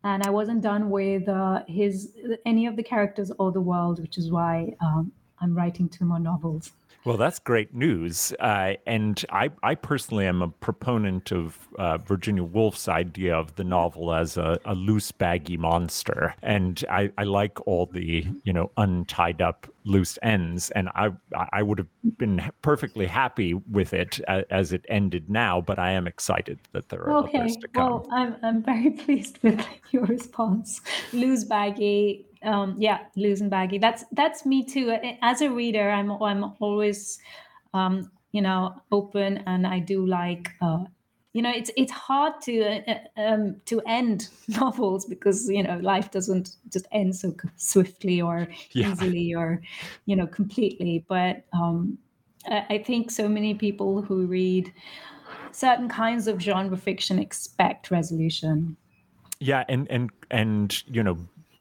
And 0.04 0.24
i 0.24 0.30
wasn't 0.30 0.62
done 0.62 0.90
with 0.90 1.28
uh, 1.28 1.64
his 1.68 2.14
any 2.46 2.66
of 2.66 2.76
the 2.76 2.84
characters 2.84 3.32
or 3.40 3.52
the 3.52 3.62
world 3.62 4.00
which 4.02 4.18
is 4.18 4.32
why 4.32 4.74
um, 4.82 5.12
I'm 5.40 5.56
writing 5.56 5.90
two 5.90 6.06
more 6.06 6.20
novels. 6.20 6.72
Well, 7.08 7.16
that's 7.16 7.40
great 7.40 7.74
news. 7.74 8.34
Uh, 8.38 8.74
and 8.86 9.24
I, 9.32 9.50
I 9.64 9.76
personally 9.76 10.28
am 10.28 10.42
a 10.42 10.50
proponent 10.50 11.32
of 11.32 11.58
uh, 11.80 12.00
Virginia 12.00 12.44
Woolf's 12.44 12.90
idea 12.90 13.34
of 13.34 13.56
the 13.56 13.64
novel 13.64 14.14
as 14.14 14.36
a, 14.36 14.60
a 14.66 14.76
loose, 14.76 15.14
baggy 15.14 15.56
monster. 15.56 16.36
And 16.44 16.84
I, 16.90 17.10
I 17.18 17.24
like 17.24 17.66
all 17.66 17.86
the, 17.86 18.28
you 18.44 18.52
know, 18.52 18.72
untied 18.76 19.42
up 19.42 19.68
loose 19.86 20.20
ends. 20.22 20.70
And 20.72 20.90
I, 20.90 21.12
I 21.54 21.64
would 21.64 21.78
have 21.78 21.88
been 22.18 22.52
perfectly 22.62 23.06
happy 23.06 23.54
with 23.54 23.94
it 23.94 24.20
as, 24.28 24.44
as 24.50 24.74
it 24.74 24.84
ended 24.90 25.30
now, 25.30 25.62
but 25.62 25.80
I 25.80 25.92
am 25.92 26.08
excited 26.08 26.60
that 26.74 26.90
there 26.90 27.04
are 27.04 27.24
okay. 27.24 27.38
others 27.38 27.56
to 27.56 27.70
come. 27.70 27.84
Well, 27.84 28.08
I'm, 28.12 28.36
I'm 28.44 28.62
very 28.62 28.90
pleased 29.06 29.40
with 29.44 29.66
your 29.92 30.04
response. 30.08 30.82
Loose, 31.14 31.46
baggy, 31.46 32.27
um, 32.44 32.76
yeah, 32.78 33.00
loose 33.16 33.42
and 33.42 33.50
baggy. 33.50 33.78
That's 33.78 34.04
that's 34.12 34.46
me 34.46 34.64
too. 34.64 34.96
As 35.22 35.42
a 35.42 35.50
reader, 35.50 35.90
I'm 35.90 36.12
I'm 36.12 36.54
always, 36.60 37.20
um, 37.74 38.12
you 38.32 38.42
know, 38.42 38.76
open, 38.92 39.44
and 39.46 39.66
I 39.66 39.80
do 39.80 40.06
like. 40.06 40.50
Uh, 40.62 40.86
you 41.34 41.44
know, 41.44 41.52
it's 41.52 41.70
it's 41.78 41.92
hard 41.92 42.42
to 42.44 42.92
uh, 42.92 42.98
um, 43.18 43.62
to 43.66 43.80
end 43.86 44.30
novels 44.48 45.06
because 45.06 45.48
you 45.50 45.62
know 45.62 45.78
life 45.78 46.10
doesn't 46.10 46.56
just 46.72 46.88
end 46.92 47.16
so 47.16 47.36
swiftly 47.58 48.22
or 48.22 48.48
yeah. 48.72 48.92
easily 48.92 49.36
or 49.36 49.62
you 50.06 50.16
know 50.16 50.26
completely. 50.28 51.06
But 51.08 51.44
um, 51.54 51.98
I, 52.50 52.66
I 52.70 52.78
think 52.80 53.12
so 53.12 53.30
many 53.30 53.54
people 53.54 54.02
who 54.02 54.26
read 54.26 54.74
certain 55.52 55.90
kinds 55.90 56.28
of 56.28 56.42
genre 56.42 56.78
fiction 56.78 57.20
expect 57.20 57.92
resolution. 57.92 58.78
Yeah, 59.40 59.64
and 59.70 59.88
and 59.92 60.10
and 60.32 60.84
you 60.88 61.04
know 61.04 61.18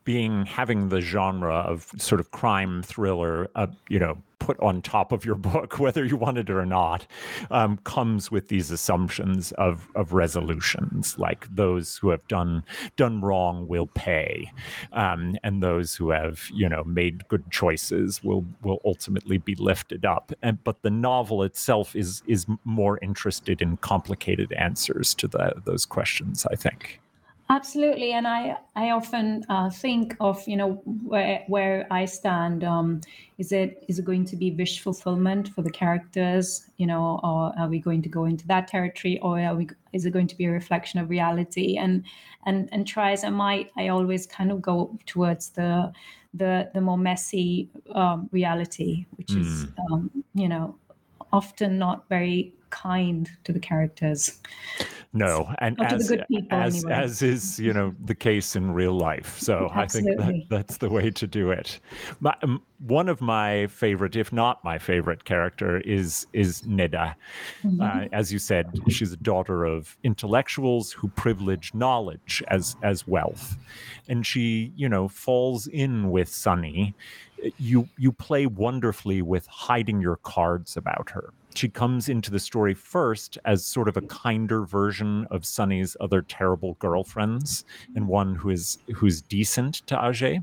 being 0.06 0.46
having 0.46 0.88
the 0.88 1.02
genre 1.02 1.56
of 1.56 1.90
sort 1.98 2.20
of 2.20 2.30
crime 2.30 2.80
thriller, 2.82 3.50
uh, 3.56 3.66
you 3.88 3.98
know, 3.98 4.16
put 4.38 4.58
on 4.60 4.80
top 4.80 5.10
of 5.10 5.24
your 5.24 5.34
book, 5.50 5.78
whether 5.78 6.04
you 6.04 6.16
want 6.16 6.38
it 6.38 6.48
or 6.48 6.64
not, 6.64 7.06
um, 7.50 7.76
comes 7.78 8.30
with 8.30 8.48
these 8.48 8.70
assumptions 8.70 9.52
of 9.52 9.88
of 9.94 10.12
resolutions, 10.12 11.18
like 11.18 11.46
those 11.54 11.96
who 11.96 12.08
have 12.10 12.26
done 12.28 12.62
done 12.96 13.20
wrong 13.20 13.66
will 13.66 13.88
pay, 13.88 14.50
um, 14.92 15.36
and 15.42 15.62
those 15.62 15.96
who 15.96 16.10
have 16.10 16.48
you 16.54 16.68
know 16.68 16.84
made 16.84 17.26
good 17.28 17.50
choices 17.50 18.22
will 18.22 18.46
will 18.62 18.80
ultimately 18.84 19.38
be 19.38 19.56
lifted 19.56 20.06
up. 20.06 20.32
And 20.40 20.62
but 20.62 20.82
the 20.82 20.90
novel 20.90 21.42
itself 21.42 21.96
is 21.96 22.22
is 22.28 22.46
more 22.64 22.98
interested 23.02 23.60
in 23.60 23.76
complicated 23.78 24.52
answers 24.52 25.14
to 25.14 25.26
the, 25.26 25.54
those 25.64 25.84
questions. 25.84 26.46
I 26.46 26.54
think. 26.54 27.00
Absolutely, 27.48 28.12
and 28.12 28.26
I 28.26 28.56
I 28.74 28.90
often 28.90 29.44
uh, 29.48 29.70
think 29.70 30.16
of 30.18 30.42
you 30.48 30.56
know 30.56 30.82
where 30.84 31.44
where 31.46 31.86
I 31.92 32.04
stand. 32.04 32.64
Um, 32.64 33.00
is 33.38 33.52
it 33.52 33.84
is 33.86 34.00
it 34.00 34.04
going 34.04 34.24
to 34.24 34.36
be 34.36 34.50
wish 34.50 34.80
fulfillment 34.80 35.48
for 35.48 35.62
the 35.62 35.70
characters, 35.70 36.68
you 36.76 36.86
know, 36.86 37.20
or 37.22 37.52
are 37.56 37.68
we 37.68 37.78
going 37.78 38.02
to 38.02 38.08
go 38.08 38.24
into 38.24 38.48
that 38.48 38.66
territory, 38.66 39.20
or 39.20 39.38
are 39.38 39.54
we 39.54 39.68
is 39.92 40.06
it 40.06 40.10
going 40.10 40.26
to 40.26 40.36
be 40.36 40.46
a 40.46 40.50
reflection 40.50 40.98
of 40.98 41.08
reality? 41.08 41.76
And 41.76 42.04
and 42.46 42.68
and 42.72 42.84
try 42.84 43.12
as 43.12 43.22
I 43.22 43.30
might, 43.30 43.70
I 43.76 43.88
always 43.88 44.26
kind 44.26 44.50
of 44.50 44.60
go 44.60 44.98
towards 45.06 45.50
the 45.50 45.92
the 46.34 46.68
the 46.74 46.80
more 46.80 46.98
messy 46.98 47.70
um, 47.94 48.28
reality, 48.32 49.06
which 49.18 49.28
mm. 49.28 49.40
is 49.40 49.64
hmm. 49.64 49.92
um, 49.92 50.10
you 50.34 50.48
know 50.48 50.74
often 51.32 51.78
not 51.78 52.08
very 52.08 52.52
kind 52.70 53.30
to 53.44 53.52
the 53.52 53.60
characters. 53.60 54.40
No, 55.16 55.54
and 55.58 55.80
as 55.80 56.12
as, 56.50 56.84
anyway. 56.84 56.92
as 56.92 57.22
is 57.22 57.58
you 57.58 57.72
know 57.72 57.94
the 58.04 58.14
case 58.14 58.54
in 58.54 58.72
real 58.72 58.92
life. 58.92 59.38
So 59.38 59.70
I 59.74 59.86
think 59.86 60.06
that, 60.18 60.44
that's 60.50 60.76
the 60.76 60.90
way 60.90 61.10
to 61.10 61.26
do 61.26 61.50
it. 61.50 61.80
My, 62.20 62.34
um, 62.42 62.62
one 62.86 63.08
of 63.08 63.22
my 63.22 63.66
favorite, 63.68 64.14
if 64.14 64.32
not 64.32 64.62
my 64.62 64.78
favorite 64.78 65.24
character, 65.24 65.78
is 65.80 66.26
is 66.32 66.62
Neda. 66.62 67.14
Mm-hmm. 67.64 67.80
Uh, 67.80 68.08
as 68.12 68.30
you 68.32 68.38
said, 68.38 68.78
she's 68.88 69.12
a 69.12 69.16
daughter 69.16 69.64
of 69.64 69.96
intellectuals 70.04 70.92
who 70.92 71.08
privilege 71.08 71.72
knowledge 71.72 72.42
as 72.48 72.76
as 72.82 73.06
wealth, 73.06 73.56
and 74.08 74.26
she 74.26 74.72
you 74.76 74.88
know 74.88 75.08
falls 75.08 75.66
in 75.66 76.10
with 76.10 76.28
Sunny. 76.28 76.94
You 77.58 77.88
you 77.96 78.12
play 78.12 78.46
wonderfully 78.46 79.22
with 79.22 79.46
hiding 79.46 80.00
your 80.00 80.16
cards 80.16 80.76
about 80.76 81.10
her 81.10 81.32
she 81.56 81.68
comes 81.68 82.08
into 82.08 82.30
the 82.30 82.38
story 82.38 82.74
first 82.74 83.38
as 83.44 83.64
sort 83.64 83.88
of 83.88 83.96
a 83.96 84.02
kinder 84.02 84.64
version 84.64 85.26
of 85.30 85.44
Sunny's 85.44 85.96
other 86.00 86.22
terrible 86.22 86.74
girlfriends 86.78 87.64
and 87.94 88.08
one 88.08 88.34
who 88.34 88.50
is 88.50 88.78
who's 88.94 89.22
decent 89.22 89.86
to 89.86 89.96
Ajay. 89.96 90.42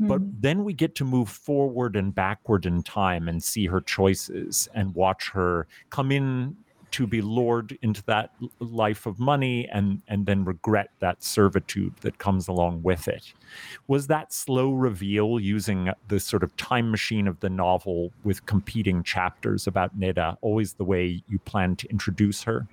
Mm. 0.00 0.08
But 0.08 0.20
hmm. 0.20 0.30
then 0.40 0.64
we 0.64 0.72
get 0.72 0.94
to 0.96 1.04
move 1.04 1.28
forward 1.28 1.96
and 1.96 2.14
backward 2.14 2.66
in 2.66 2.82
time 2.82 3.28
and 3.28 3.42
see 3.42 3.66
her 3.66 3.80
choices 3.80 4.68
and 4.74 4.94
watch 4.94 5.30
her 5.30 5.66
come 5.90 6.12
in 6.12 6.56
to 6.92 7.06
be 7.06 7.20
lured 7.20 7.76
into 7.82 8.02
that 8.04 8.30
life 8.60 9.06
of 9.06 9.18
money 9.18 9.68
and 9.72 10.02
and 10.08 10.26
then 10.26 10.44
regret 10.44 10.90
that 11.00 11.22
servitude 11.22 11.94
that 12.00 12.18
comes 12.18 12.48
along 12.48 12.82
with 12.82 13.08
it. 13.08 13.32
Was 13.86 14.06
that 14.06 14.32
slow 14.32 14.72
reveal 14.72 15.38
using 15.40 15.90
the 16.08 16.20
sort 16.20 16.42
of 16.42 16.56
time 16.56 16.90
machine 16.90 17.26
of 17.26 17.40
the 17.40 17.50
novel 17.50 18.12
with 18.24 18.46
competing 18.46 19.02
chapters 19.02 19.66
about 19.66 19.98
Neda 19.98 20.36
always 20.40 20.74
the 20.74 20.84
way 20.84 21.22
you 21.28 21.38
plan 21.38 21.76
to 21.76 21.88
introduce 21.90 22.42
her? 22.44 22.66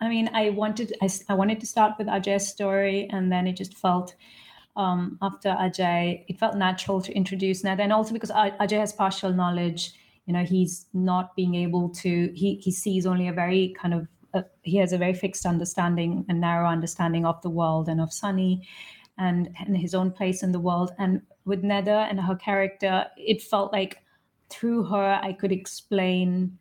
I 0.00 0.08
mean 0.08 0.30
I 0.32 0.50
wanted 0.50 0.94
I, 1.02 1.08
I 1.28 1.34
wanted 1.34 1.60
to 1.60 1.66
start 1.66 1.94
with 1.98 2.06
Ajay's 2.06 2.48
story 2.48 3.08
and 3.10 3.30
then 3.30 3.46
it 3.46 3.52
just 3.52 3.76
felt 3.76 4.14
um, 4.76 5.18
after 5.20 5.50
Ajay 5.50 6.24
it 6.28 6.38
felt 6.38 6.56
natural 6.56 7.02
to 7.02 7.12
introduce 7.12 7.62
Neda. 7.62 7.80
And 7.80 7.92
also 7.92 8.12
because 8.12 8.30
Ajay 8.30 8.78
has 8.78 8.92
partial 8.92 9.32
knowledge 9.32 9.92
you 10.30 10.34
know 10.36 10.44
he's 10.44 10.86
not 10.94 11.34
being 11.34 11.56
able 11.56 11.88
to 11.88 12.30
he 12.36 12.54
he 12.62 12.70
sees 12.70 13.04
only 13.04 13.26
a 13.26 13.32
very 13.32 13.74
kind 13.76 13.92
of 13.92 14.06
uh, 14.32 14.42
he 14.62 14.76
has 14.76 14.92
a 14.92 14.98
very 14.98 15.12
fixed 15.12 15.44
understanding 15.44 16.24
and 16.28 16.40
narrow 16.40 16.68
understanding 16.68 17.26
of 17.26 17.42
the 17.42 17.50
world 17.50 17.88
and 17.88 18.00
of 18.00 18.12
Sunny 18.12 18.62
and 19.18 19.48
and 19.58 19.76
his 19.76 19.92
own 19.92 20.12
place 20.12 20.44
in 20.44 20.52
the 20.52 20.60
world 20.60 20.92
and 20.98 21.20
with 21.46 21.64
Neda 21.64 22.08
and 22.08 22.20
her 22.20 22.36
character 22.36 23.06
it 23.16 23.42
felt 23.42 23.72
like 23.72 24.04
through 24.50 24.84
her 24.84 25.18
I 25.20 25.32
could 25.32 25.50
explain 25.50 26.56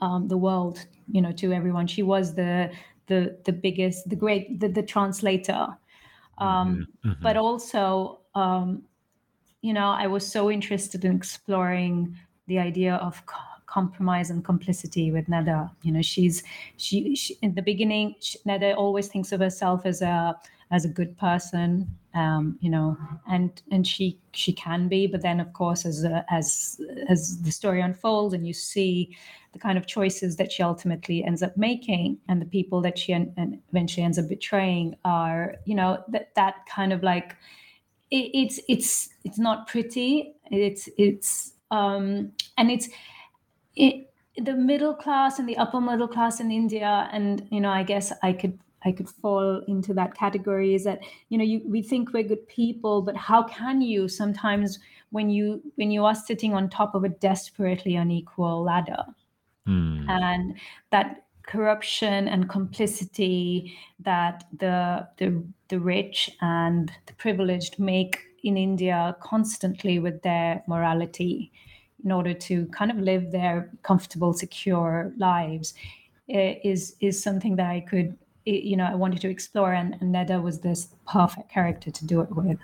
um, 0.00 0.28
the 0.28 0.36
world 0.36 0.84
you 1.10 1.22
know 1.22 1.32
to 1.32 1.54
everyone 1.54 1.86
she 1.86 2.02
was 2.02 2.34
the 2.34 2.70
the 3.06 3.38
the 3.46 3.52
biggest 3.52 4.06
the 4.10 4.16
great 4.16 4.60
the, 4.60 4.68
the 4.68 4.82
translator 4.82 5.68
um, 6.36 6.48
mm-hmm. 6.48 7.08
mm-hmm. 7.08 7.22
but 7.22 7.38
also 7.38 8.20
um, 8.34 8.82
you 9.62 9.72
know 9.72 9.88
I 9.88 10.08
was 10.08 10.30
so 10.30 10.50
interested 10.50 11.06
in 11.06 11.16
exploring 11.16 12.18
the 12.46 12.58
idea 12.58 12.94
of 12.96 13.24
co- 13.26 13.36
compromise 13.66 14.30
and 14.30 14.44
complicity 14.44 15.10
with 15.10 15.26
Neda. 15.26 15.70
You 15.82 15.92
know, 15.92 16.02
she's 16.02 16.42
she, 16.76 17.14
she 17.16 17.36
in 17.42 17.54
the 17.54 17.62
beginning. 17.62 18.14
She, 18.20 18.38
Neda 18.46 18.76
always 18.76 19.08
thinks 19.08 19.32
of 19.32 19.40
herself 19.40 19.84
as 19.84 20.02
a 20.02 20.36
as 20.70 20.84
a 20.84 20.88
good 20.88 21.16
person, 21.16 21.86
um, 22.14 22.58
you 22.60 22.70
know, 22.70 22.96
and 23.28 23.62
and 23.70 23.86
she 23.86 24.18
she 24.32 24.52
can 24.52 24.88
be, 24.88 25.06
but 25.06 25.22
then 25.22 25.40
of 25.40 25.52
course 25.52 25.84
as 25.84 26.04
a, 26.04 26.24
as 26.30 26.80
as 27.08 27.40
the 27.42 27.52
story 27.52 27.80
unfolds 27.80 28.34
and 28.34 28.46
you 28.46 28.52
see 28.52 29.16
the 29.52 29.58
kind 29.58 29.78
of 29.78 29.86
choices 29.86 30.36
that 30.36 30.52
she 30.52 30.62
ultimately 30.62 31.24
ends 31.24 31.42
up 31.42 31.56
making 31.56 32.18
and 32.28 32.42
the 32.42 32.46
people 32.46 32.80
that 32.82 32.98
she 32.98 33.12
en- 33.12 33.32
and 33.36 33.58
eventually 33.70 34.04
ends 34.04 34.18
up 34.18 34.28
betraying 34.28 34.94
are, 35.04 35.54
you 35.64 35.74
know, 35.74 36.02
that 36.08 36.34
that 36.34 36.66
kind 36.66 36.92
of 36.92 37.02
like 37.02 37.36
it, 38.10 38.30
it's 38.34 38.60
it's 38.68 39.08
it's 39.24 39.38
not 39.38 39.66
pretty. 39.66 40.34
It's 40.50 40.88
it's 40.98 41.52
um, 41.70 42.32
and 42.58 42.70
it's 42.70 42.88
it, 43.74 44.10
the 44.38 44.54
middle 44.54 44.94
class 44.94 45.38
and 45.38 45.48
the 45.48 45.56
upper 45.56 45.80
middle 45.80 46.08
class 46.08 46.40
in 46.40 46.50
India, 46.50 47.08
and 47.12 47.46
you 47.50 47.60
know, 47.60 47.70
I 47.70 47.82
guess 47.82 48.12
I 48.22 48.32
could 48.32 48.58
I 48.84 48.92
could 48.92 49.08
fall 49.08 49.62
into 49.66 49.94
that 49.94 50.14
category. 50.14 50.74
Is 50.74 50.84
that 50.84 51.00
you 51.28 51.38
know, 51.38 51.44
you, 51.44 51.62
we 51.66 51.82
think 51.82 52.12
we're 52.12 52.22
good 52.22 52.46
people, 52.48 53.02
but 53.02 53.16
how 53.16 53.42
can 53.44 53.80
you 53.80 54.08
sometimes 54.08 54.78
when 55.10 55.30
you 55.30 55.62
when 55.76 55.90
you 55.90 56.04
are 56.04 56.14
sitting 56.14 56.54
on 56.54 56.68
top 56.68 56.94
of 56.94 57.04
a 57.04 57.08
desperately 57.08 57.96
unequal 57.96 58.62
ladder, 58.62 59.04
mm. 59.66 60.08
and 60.08 60.54
that 60.90 61.24
corruption 61.46 62.28
and 62.28 62.48
complicity 62.48 63.76
that 64.00 64.44
the 64.58 65.06
the 65.16 65.42
the 65.68 65.80
rich 65.80 66.30
and 66.40 66.92
the 67.06 67.14
privileged 67.14 67.78
make 67.78 68.20
in 68.46 68.56
India 68.56 69.16
constantly 69.20 69.98
with 69.98 70.22
their 70.22 70.62
morality 70.68 71.52
in 72.04 72.12
order 72.12 72.32
to 72.32 72.66
kind 72.66 72.90
of 72.90 72.98
live 72.98 73.32
their 73.32 73.70
comfortable, 73.82 74.32
secure 74.32 75.12
lives 75.18 75.74
eh, 76.30 76.54
is 76.62 76.94
is 77.00 77.20
something 77.20 77.56
that 77.56 77.68
I 77.68 77.80
could 77.80 78.16
eh, 78.46 78.60
you 78.70 78.76
know 78.76 78.84
I 78.84 78.94
wanted 78.94 79.20
to 79.22 79.28
explore 79.28 79.72
and, 79.72 79.96
and 80.00 80.14
Neda 80.14 80.40
was 80.40 80.60
this 80.60 80.88
perfect 81.06 81.50
character 81.50 81.90
to 81.90 82.06
do 82.06 82.20
it 82.20 82.30
with. 82.30 82.58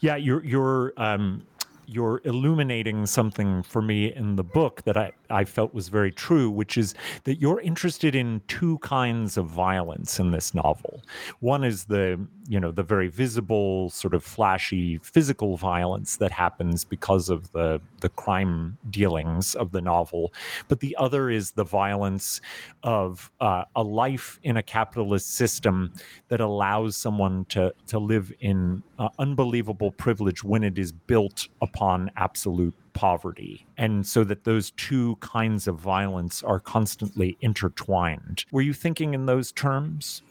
Yeah, 0.00 0.16
you're 0.16 0.44
you're 0.44 0.92
um 0.96 1.46
you're 1.86 2.20
illuminating 2.24 3.06
something 3.06 3.62
for 3.62 3.80
me 3.80 4.12
in 4.12 4.36
the 4.36 4.44
book 4.44 4.82
that 4.82 4.96
I, 4.96 5.12
I 5.30 5.44
felt 5.44 5.74
was 5.74 5.88
very 5.88 6.10
true, 6.10 6.50
which 6.50 6.76
is 6.76 6.94
that 7.24 7.40
you're 7.40 7.60
interested 7.60 8.14
in 8.14 8.40
two 8.48 8.78
kinds 8.78 9.36
of 9.36 9.46
violence 9.46 10.18
in 10.18 10.30
this 10.30 10.54
novel. 10.54 11.02
One 11.40 11.64
is 11.64 11.84
the, 11.84 12.18
you 12.48 12.58
know, 12.58 12.70
the 12.70 12.82
very 12.82 13.08
visible, 13.08 13.90
sort 13.90 14.14
of 14.14 14.24
flashy 14.24 14.98
physical 14.98 15.56
violence 15.56 16.16
that 16.16 16.32
happens 16.32 16.84
because 16.84 17.28
of 17.28 17.52
the 17.52 17.80
the 18.00 18.08
crime 18.08 18.78
dealings 18.90 19.54
of 19.54 19.72
the 19.72 19.80
novel, 19.80 20.32
but 20.68 20.80
the 20.80 20.96
other 20.98 21.30
is 21.30 21.52
the 21.52 21.64
violence 21.64 22.40
of 22.82 23.30
uh, 23.40 23.64
a 23.74 23.82
life 23.82 24.38
in 24.42 24.56
a 24.56 24.62
capitalist 24.62 25.34
system 25.34 25.92
that 26.28 26.40
allows 26.40 26.96
someone 26.96 27.44
to 27.46 27.74
to 27.86 27.98
live 27.98 28.32
in 28.40 28.82
uh, 28.98 29.08
unbelievable 29.18 29.90
privilege 29.90 30.42
when 30.44 30.64
it 30.64 30.78
is 30.78 30.92
built 30.92 31.48
upon 31.60 32.10
absolute 32.16 32.74
poverty. 32.98 33.64
And 33.76 34.04
so 34.04 34.24
that 34.24 34.42
those 34.42 34.72
two 34.72 35.14
kinds 35.20 35.68
of 35.68 35.78
violence 35.78 36.42
are 36.42 36.58
constantly 36.58 37.38
intertwined. 37.40 38.44
Were 38.50 38.60
you 38.60 38.72
thinking 38.72 39.14
in 39.14 39.26
those 39.26 39.52
terms? 39.52 40.22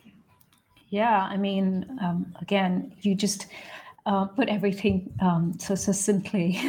Yeah, 0.90 1.22
I 1.22 1.38
mean, 1.38 1.98
um, 2.02 2.36
again, 2.42 2.94
you 3.02 3.16
just 3.16 3.48
uh, 4.06 4.26
put 4.26 4.50
everything 4.50 5.14
um, 5.22 5.54
so 5.60 5.76
succinctly. 5.76 6.60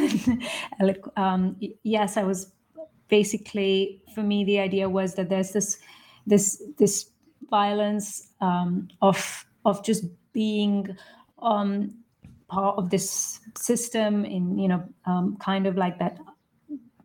um, 1.17 1.57
yes, 1.83 2.15
I 2.15 2.23
was 2.23 2.49
basically 3.09 4.01
for 4.15 4.23
me 4.23 4.45
the 4.45 4.59
idea 4.59 4.87
was 4.87 5.15
that 5.15 5.27
there's 5.29 5.51
this 5.51 5.79
this 6.27 6.63
this 6.77 7.09
violence 7.49 8.29
um, 8.39 8.87
of 9.01 9.45
of 9.65 9.83
just 9.83 10.05
being 10.31 10.95
um, 11.41 11.93
part 12.49 12.77
of 12.77 12.89
this 12.89 13.39
system 13.55 14.25
in 14.25 14.57
you 14.57 14.67
know 14.67 14.83
um, 15.05 15.37
kind 15.37 15.67
of 15.67 15.77
like 15.77 15.99
that 15.99 16.17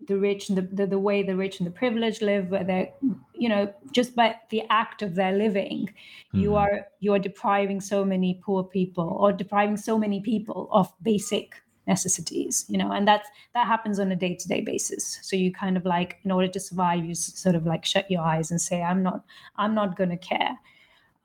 the 0.07 0.19
rich 0.19 0.49
and 0.49 0.59
the, 0.59 0.63
the, 0.63 0.87
the, 0.87 0.99
way 0.99 1.23
the 1.23 1.37
rich 1.37 1.61
and 1.61 1.67
the 1.67 1.71
privileged 1.71 2.23
live 2.23 2.51
where 2.51 2.65
they're 2.65 2.91
you 3.35 3.49
know 3.49 3.73
just 3.93 4.15
by 4.15 4.35
the 4.51 4.63
act 4.71 5.03
of 5.03 5.15
their 5.15 5.33
living 5.33 5.87
mm-hmm. 5.87 6.41
you 6.41 6.55
are 6.55 6.87
you 7.01 7.13
are 7.13 7.19
depriving 7.19 7.81
so 7.81 8.05
many 8.05 8.41
poor 8.45 8.63
people 8.63 9.17
or 9.21 9.33
depriving 9.33 9.77
so 9.77 9.99
many 9.99 10.21
people 10.21 10.69
of 10.73 10.93
basic 11.03 11.55
necessities 11.87 12.65
you 12.69 12.79
know 12.79 12.93
and 12.93 13.07
that 13.07 13.25
that 13.55 13.67
happens 13.67 13.99
on 13.99 14.11
a 14.11 14.17
day-to-day 14.17 14.61
basis 14.61 15.19
so 15.23 15.37
you 15.37 15.53
kind 15.53 15.77
of 15.77 15.85
like 15.85 16.19
in 16.25 16.31
order 16.31 16.49
to 16.49 16.59
survive 16.59 17.05
you 17.05 17.15
sort 17.15 17.55
of 17.55 17.67
like 17.67 17.85
shut 17.85 18.11
your 18.11 18.23
eyes 18.23 18.51
and 18.51 18.61
say 18.61 18.83
i'm 18.83 19.03
not 19.03 19.23
i'm 19.57 19.75
not 19.75 19.97
going 19.97 20.11
to 20.11 20.17
care 20.17 20.59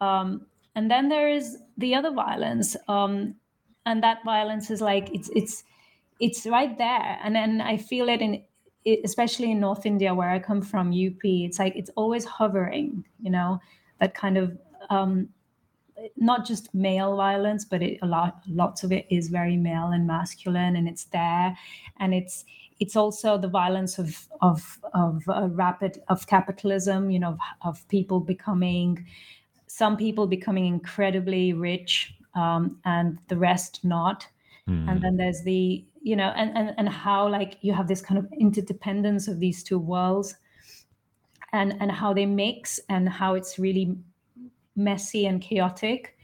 um, 0.02 0.46
and 0.76 0.90
then 0.90 1.10
there 1.10 1.30
is 1.30 1.58
the 1.78 1.96
other 1.96 2.12
violence 2.12 2.76
um, 2.88 3.36
and 3.90 4.04
that 4.04 4.24
violence 4.24 4.70
is 4.70 4.82
like 4.82 5.10
it's 5.14 5.30
it's 5.36 5.64
it's 6.20 6.46
right 6.46 6.78
there. 6.78 7.18
And 7.24 7.36
then 7.36 7.62
i 7.62 7.78
feel 7.78 8.10
it 8.10 8.22
in 8.22 8.44
especially 9.04 9.52
in 9.52 9.60
north 9.60 9.86
india 9.86 10.16
where 10.16 10.30
i 10.30 10.40
come 10.40 10.62
from 10.62 10.92
up 10.92 11.24
it's 11.24 11.60
like 11.60 11.76
it's 11.76 11.92
always 11.96 12.26
hovering 12.26 13.04
you 13.20 13.30
know 13.30 13.60
that 14.00 14.16
kind 14.16 14.38
of 14.38 14.58
um, 14.90 15.30
not 16.16 16.46
just 16.46 16.74
male 16.74 17.16
violence 17.16 17.66
but 17.66 17.82
it, 17.82 18.00
a 18.02 18.08
lot 18.08 18.42
lots 18.48 18.84
of 18.84 18.92
it 18.92 19.06
is 19.10 19.30
very 19.30 19.58
male 19.58 19.88
and 19.88 20.08
masculine 20.08 20.76
and 20.76 20.88
it's 20.88 21.06
there. 21.06 21.58
And 21.98 22.14
it's 22.14 22.46
it's 22.80 22.96
also 22.96 23.38
the 23.38 23.48
violence 23.48 24.00
of 24.00 24.28
of 24.42 24.80
of 24.94 25.24
a 25.28 25.48
rapid 25.48 26.02
of 26.08 26.28
capitalism 26.28 27.10
you 27.12 27.20
know 27.20 27.30
of, 27.30 27.40
of 27.64 27.88
people 27.90 28.20
becoming 28.20 29.06
some 29.68 29.98
people 29.98 30.28
becoming 30.28 30.66
incredibly 30.66 31.54
rich 31.54 32.16
um, 32.36 32.80
and 32.86 33.18
the 33.28 33.38
rest 33.38 33.84
not 33.84 34.28
mm. 34.68 34.88
and 34.90 35.00
hmm. 35.00 35.00
then 35.00 35.18
there's 35.18 35.42
the 35.44 35.84
you 36.02 36.16
know 36.16 36.32
and, 36.36 36.56
and 36.58 36.74
and 36.78 36.90
how 36.90 37.28
like 37.28 37.58
you 37.62 37.74
have 37.74 37.88
this 37.88 38.02
kind 38.02 38.18
of 38.18 38.28
interdependence 38.40 39.28
of 39.28 39.40
these 39.40 39.64
two 39.64 39.80
worlds 39.80 40.36
and 41.52 41.76
and 41.80 41.92
how 41.92 42.14
they 42.14 42.26
mix 42.26 42.80
and 42.90 43.10
how 43.10 43.34
it's 43.34 43.60
really 43.60 43.98
messy 44.76 45.26
and 45.26 45.42
chaotic 45.42 46.18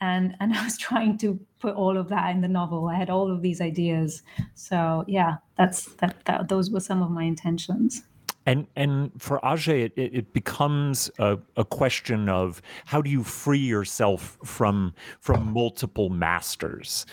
and 0.00 0.34
and 0.40 0.54
i 0.56 0.64
was 0.64 0.76
trying 0.76 1.16
to 1.16 1.38
put 1.60 1.74
all 1.74 1.96
of 1.96 2.08
that 2.08 2.34
in 2.34 2.40
the 2.40 2.48
novel 2.48 2.88
i 2.88 2.94
had 2.94 3.10
all 3.10 3.30
of 3.30 3.42
these 3.42 3.60
ideas 3.60 4.22
so 4.54 5.04
yeah 5.06 5.36
that's 5.56 5.86
that, 5.96 6.16
that 6.26 6.48
those 6.48 6.70
were 6.70 6.80
some 6.80 7.02
of 7.02 7.10
my 7.10 7.24
intentions 7.24 8.02
and 8.46 8.66
and 8.76 9.10
for 9.18 9.38
Ajay, 9.40 9.84
it, 9.84 9.92
it 9.96 10.32
becomes 10.32 11.10
a, 11.18 11.38
a, 11.56 11.64
question 11.64 12.28
of 12.28 12.60
how 12.86 13.00
do 13.00 13.10
you 13.10 13.22
free 13.22 13.58
yourself 13.58 14.38
from 14.44 14.94
from 15.20 15.52
multiple 15.52 16.10
masters, 16.10 17.06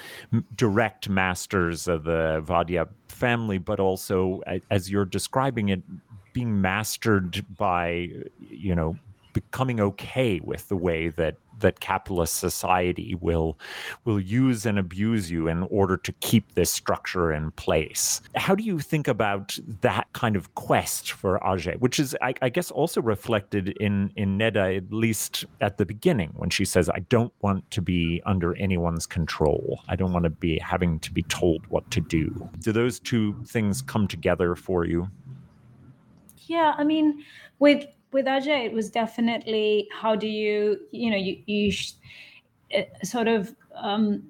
direct 0.56 1.08
masters 1.10 1.88
of 1.88 2.04
the 2.04 2.44
Wadia 2.48 2.88
family, 3.08 3.58
but 3.58 3.80
also 3.80 4.42
as 4.72 4.90
you're 4.90 5.06
describing 5.06 5.70
it, 5.70 5.82
being 6.34 6.62
mastered 6.62 7.46
by 7.58 8.10
you 8.40 8.74
know 8.74 8.98
becoming 9.34 9.80
okay 9.80 10.40
with 10.44 10.68
the 10.68 10.76
way 10.76 11.10
that 11.10 11.36
that 11.60 11.80
capitalist 11.80 12.38
society 12.38 13.16
will 13.20 13.58
will 14.06 14.20
use 14.20 14.66
and 14.66 14.80
abuse 14.80 15.30
you 15.32 15.48
in 15.48 15.64
order 15.64 15.98
to 15.98 16.12
keep 16.14 16.56
this 16.56 16.72
structure 16.72 17.32
in 17.32 17.52
place. 17.52 18.22
How 18.36 18.56
do 18.56 18.64
you 18.64 18.80
think 18.80 19.08
about 19.08 19.58
that 19.82 20.08
kind 20.14 20.36
of 20.36 20.54
quest 20.56 21.12
for 21.12 21.40
Ajay, 21.40 21.80
which 21.80 22.00
is, 22.00 22.16
I, 22.22 22.34
I 22.42 22.50
guess, 22.50 22.72
also 22.72 23.02
reflected 23.02 23.70
in 23.80 24.12
in 24.16 24.38
Neda, 24.38 24.78
at 24.78 24.92
least 24.92 25.46
at 25.62 25.78
the 25.78 25.86
beginning, 25.86 26.34
when 26.36 26.50
she 26.50 26.66
says, 26.66 26.90
"I 26.90 27.00
don't 27.10 27.34
want 27.42 27.70
to 27.72 27.82
be 27.82 28.22
under 28.26 28.56
anyone's 28.56 29.06
control. 29.06 29.82
I 29.88 29.96
don't 29.96 30.14
want 30.14 30.24
to 30.24 30.30
be 30.30 30.60
having 30.60 31.00
to 31.00 31.12
be 31.12 31.24
told 31.24 31.66
what 31.68 31.90
to 31.92 32.02
do." 32.02 32.50
Do 32.60 32.72
those 32.72 33.00
two 33.00 33.36
things 33.46 33.82
come 33.82 34.08
together 34.08 34.56
for 34.56 34.86
you? 34.86 35.10
Yeah, 36.48 36.74
I 36.78 36.84
mean, 36.84 37.24
with 37.60 37.86
with 38.12 38.26
Ajay, 38.26 38.66
it 38.66 38.74
was 38.74 38.90
definitely 38.90 39.88
how 39.92 40.16
do 40.16 40.28
you, 40.28 40.80
you 40.92 41.12
know, 41.12 41.18
you, 41.18 41.42
you 41.46 41.72
sh- 41.72 41.94
uh, 42.76 42.82
sort 43.04 43.28
of, 43.28 43.56
um, 43.76 44.24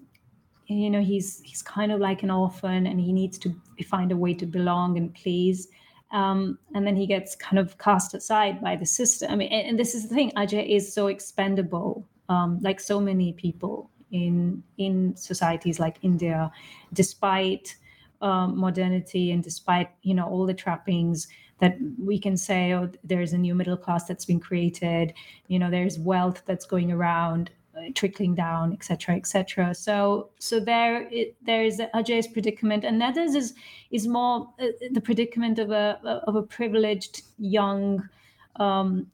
you 0.68 0.90
know, 0.90 1.02
he's 1.02 1.42
he's 1.44 1.62
kind 1.62 1.92
of 1.92 2.00
like 2.00 2.22
an 2.22 2.30
orphan, 2.30 2.86
and 2.86 3.00
he 3.00 3.12
needs 3.12 3.38
to 3.40 3.56
find 3.88 4.12
a 4.12 4.18
way 4.18 4.34
to 4.36 4.46
belong 4.46 4.98
and 4.98 5.14
please. 5.16 5.68
Um, 6.12 6.58
and 6.74 6.86
then 6.86 6.96
he 6.96 7.06
gets 7.08 7.36
kind 7.36 7.60
of 7.60 7.78
cast 7.78 8.14
aside 8.14 8.62
by 8.62 8.76
the 8.76 8.86
system. 8.86 9.32
I 9.32 9.36
mean, 9.36 9.52
and, 9.52 9.70
and 9.70 9.80
this 9.80 9.96
is 9.96 10.08
the 10.08 10.16
thing: 10.16 10.32
Ajay 10.36 10.76
is 10.76 10.94
so 10.94 11.08
expendable, 11.08 12.08
um, 12.30 12.60
like 12.62 12.80
so 12.80 13.00
many 13.00 13.34
people 13.34 13.90
in 14.12 14.64
in 14.78 15.16
societies 15.16 15.80
like 15.80 15.98
India, 16.04 16.52
despite 16.94 17.76
um, 18.22 18.58
modernity 18.58 19.32
and 19.32 19.44
despite 19.44 19.90
you 20.04 20.14
know 20.14 20.28
all 20.28 20.46
the 20.46 20.54
trappings 20.54 21.28
that 21.60 21.78
we 21.98 22.20
can 22.20 22.38
say, 22.38 22.74
oh, 22.74 22.90
there's 23.04 23.34
a 23.34 23.38
new 23.38 23.56
middle 23.56 23.78
class 23.78 24.06
that's 24.06 24.26
been 24.26 24.40
created, 24.40 25.14
you 25.48 25.60
know, 25.60 25.70
there's 25.70 26.00
wealth 26.00 26.42
that's 26.46 26.66
going 26.66 26.92
around, 26.92 27.52
uh, 27.78 27.92
trickling 27.96 28.36
down, 28.36 28.74
et 28.74 28.84
cetera, 28.84 29.16
et 29.16 29.28
cetera. 29.28 29.74
So, 29.76 30.30
so 30.40 30.60
there, 30.60 31.08
it, 31.12 31.36
there 31.42 31.64
is 31.64 31.82
Ajay's 31.94 32.28
predicament, 32.28 32.84
and 32.84 33.00
that 33.02 33.18
is 33.18 33.36
is, 33.36 33.54
is 33.92 34.08
more 34.08 34.50
uh, 34.60 34.68
the 34.92 35.02
predicament 35.02 35.60
of 35.60 35.72
a 35.72 36.00
of 36.28 36.36
a 36.36 36.44
privileged 36.44 37.24
young 37.38 38.08
um, 38.56 39.08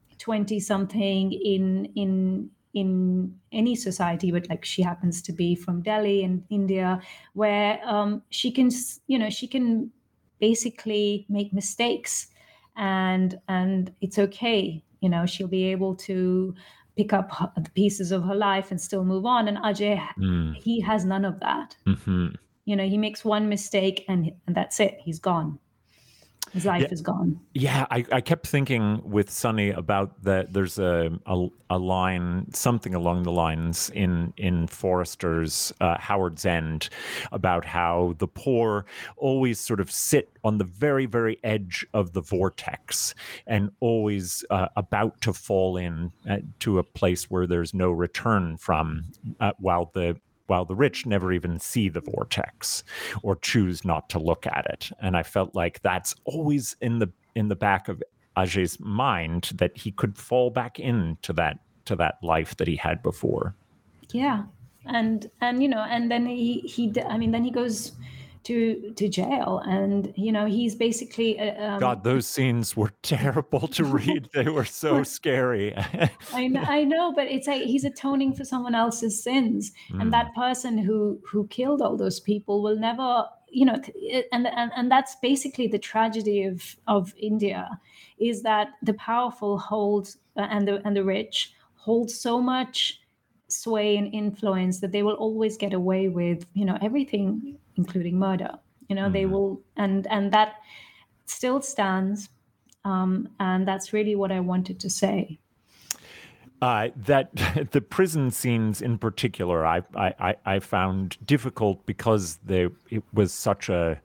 something 0.60 1.32
in 1.34 1.86
in 1.96 2.50
in 2.74 3.34
any 3.52 3.76
society, 3.76 4.32
but 4.32 4.50
like 4.50 4.66
she 4.66 4.82
happens 4.82 5.22
to 5.22 5.32
be 5.32 5.56
from 5.56 5.82
Delhi 5.82 6.24
in 6.24 6.44
India, 6.50 7.02
where 7.34 7.80
um, 7.86 8.22
she 8.30 8.52
can, 8.52 8.70
you 9.08 9.18
know, 9.18 9.30
she 9.30 9.48
can 9.48 9.90
basically 10.40 11.26
make 11.30 11.54
mistakes 11.54 12.28
and 12.78 13.40
and 13.48 13.94
it's 14.02 14.20
okay 14.20 14.84
you 15.02 15.10
know 15.10 15.26
she'll 15.26 15.48
be 15.48 15.66
able 15.66 15.96
to 15.96 16.54
pick 16.98 17.14
up 17.14 17.30
the 17.56 17.70
pieces 17.72 18.12
of 18.12 18.24
her 18.24 18.36
life 18.36 18.72
and 18.72 18.80
still 18.80 19.04
move 19.04 19.26
on 19.26 19.48
and 19.48 19.58
ajay 19.58 20.02
mm. 20.18 20.56
he 20.56 20.80
has 20.80 21.06
none 21.06 21.26
of 21.26 21.40
that 21.40 21.76
mm-hmm. 21.86 22.28
you 22.66 22.76
know 22.76 22.88
he 22.88 22.98
makes 22.98 23.26
one 23.26 23.50
mistake 23.50 24.06
and, 24.08 24.32
and 24.48 24.56
that's 24.56 24.80
it 24.80 24.98
he's 25.00 25.20
gone 25.20 25.60
his 26.56 26.66
life 26.66 26.84
yeah, 26.84 26.88
is 26.90 27.02
gone. 27.02 27.38
Yeah, 27.54 27.86
I, 27.92 28.06
I 28.14 28.22
kept 28.22 28.48
thinking 28.48 29.02
with 29.04 29.30
Sunny 29.30 29.72
about 29.72 30.24
that. 30.24 30.54
There's 30.54 30.80
a, 30.80 31.12
a, 31.26 31.48
a 31.70 31.78
line, 31.78 32.48
something 32.54 32.96
along 32.96 33.24
the 33.24 33.32
lines 33.32 33.92
in 33.94 34.34
in 34.38 34.68
Forster's 34.68 35.74
uh, 35.82 35.98
Howards 35.98 36.46
End, 36.46 36.88
about 37.34 37.66
how 37.66 38.16
the 38.20 38.28
poor 38.28 38.86
always 39.18 39.60
sort 39.60 39.82
of 39.82 39.92
sit 39.92 40.32
on 40.46 40.58
the 40.58 40.64
very 40.64 41.06
very 41.06 41.38
edge 41.44 41.86
of 41.94 42.14
the 42.14 42.22
vortex 42.22 43.14
and 43.46 43.70
always 43.82 44.46
uh, 44.50 44.70
about 44.78 45.20
to 45.22 45.34
fall 45.34 45.76
in 45.76 46.14
uh, 46.30 46.38
to 46.60 46.80
a 46.80 46.84
place 46.84 47.30
where 47.30 47.46
there's 47.46 47.74
no 47.74 47.92
return 47.92 48.56
from, 48.56 49.04
uh, 49.42 49.52
while 49.60 49.92
the 49.94 50.18
while 50.48 50.66
the 50.66 50.76
rich 50.76 51.06
never 51.06 51.32
even 51.32 51.60
see 51.60 51.90
the 51.90 52.02
vortex 52.02 52.84
or 53.24 53.36
choose 53.36 53.84
not 53.84 54.10
to 54.10 54.20
look 54.20 54.46
at 54.48 54.66
it. 54.70 54.92
And 55.02 55.18
I 55.18 55.24
felt 55.24 55.56
like 55.56 55.82
that's 55.82 56.16
always 56.26 56.76
in 56.82 57.00
the 57.00 57.12
in 57.36 57.50
the 57.50 57.56
back 57.56 57.88
of 57.88 58.02
Ajay's 58.38 58.80
mind 58.80 59.52
that 59.56 59.78
he 59.78 59.92
could 59.92 60.18
fall 60.18 60.50
back 60.50 60.80
into 60.80 61.34
that 61.34 61.60
to 61.86 61.96
that 61.96 62.18
life 62.22 62.56
that 62.58 62.68
he 62.68 62.76
had 62.76 63.02
before. 63.02 63.56
Yeah. 64.12 64.44
And 64.86 65.30
and 65.42 65.62
you 65.62 65.70
know, 65.70 65.86
and 65.90 66.12
then 66.12 66.26
he 66.26 66.60
he 66.60 66.94
I 67.08 67.18
mean 67.18 67.32
then 67.32 67.44
he 67.44 67.52
goes 67.52 67.94
to 68.46 68.94
to 68.96 69.10
jail. 69.10 69.62
And 69.66 70.14
you 70.16 70.32
know 70.32 70.46
he's 70.46 70.76
basically 70.76 71.40
uh, 71.40 71.74
um, 71.74 71.80
god 71.80 72.04
those 72.04 72.26
scenes 72.28 72.76
were 72.76 72.92
terrible 73.02 73.68
to 73.70 73.84
read. 74.00 74.30
They 74.34 74.50
were 74.50 74.66
so 74.66 75.04
scary. 75.04 75.76
I, 76.34 76.48
know, 76.48 76.64
I 76.68 76.84
know 76.84 77.14
but 77.14 77.28
it's 77.28 77.48
like 77.48 77.64
he's 77.64 77.84
atoning 77.84 78.34
for 78.34 78.46
someone 78.46 78.76
else's 78.76 79.22
sins. 79.22 79.72
Mm. 79.92 80.02
and 80.02 80.14
that 80.14 80.34
person 80.36 80.78
who 80.78 81.20
who 81.30 81.48
killed 81.48 81.82
all 81.82 81.98
those 81.98 82.20
people 82.20 82.62
will 82.62 82.78
never 82.78 83.26
you 83.50 83.66
know 83.66 83.80
and, 84.32 84.48
and 84.48 84.72
and 84.76 84.92
that's 84.92 85.16
basically 85.22 85.68
the 85.68 85.80
tragedy 85.80 86.44
of 86.44 86.76
of 86.88 87.14
india 87.18 87.70
is 88.18 88.42
that 88.42 88.70
the 88.84 88.94
powerful 88.94 89.58
hold 89.58 90.16
uh, 90.38 90.48
and 90.50 90.68
the 90.68 90.82
and 90.86 90.96
the 90.96 91.04
rich 91.04 91.54
hold 91.76 92.10
so 92.10 92.42
much 92.42 93.00
sway 93.48 93.96
and 93.96 94.14
influence 94.14 94.80
that 94.80 94.92
they 94.92 95.04
will 95.04 95.14
always 95.14 95.58
get 95.58 95.74
away 95.74 96.08
with 96.08 96.46
you 96.54 96.66
know 96.66 96.78
everything 96.82 97.58
including 97.76 98.18
murder 98.18 98.52
you 98.90 98.96
know 98.96 99.04
mm-hmm. 99.04 99.14
they 99.14 99.26
will 99.26 99.62
and 99.78 100.08
and 100.08 100.32
that 100.32 100.56
still 101.26 101.62
stands 101.62 102.30
um, 102.84 103.28
and 103.40 103.68
that's 103.68 103.94
really 103.94 104.16
what 104.16 104.32
i 104.32 104.40
wanted 104.40 104.80
to 104.80 104.90
say 104.90 105.40
uh, 106.62 106.88
that 106.96 107.36
the 107.72 107.82
prison 107.82 108.32
scenes 108.32 108.82
in 108.82 108.98
particular 108.98 109.66
I, 109.66 109.82
I 109.96 110.36
i 110.46 110.60
found 110.60 111.18
difficult 111.26 111.86
because 111.86 112.38
they 112.46 112.68
it 112.90 113.04
was 113.14 113.34
such 113.34 113.70
a 113.70 114.00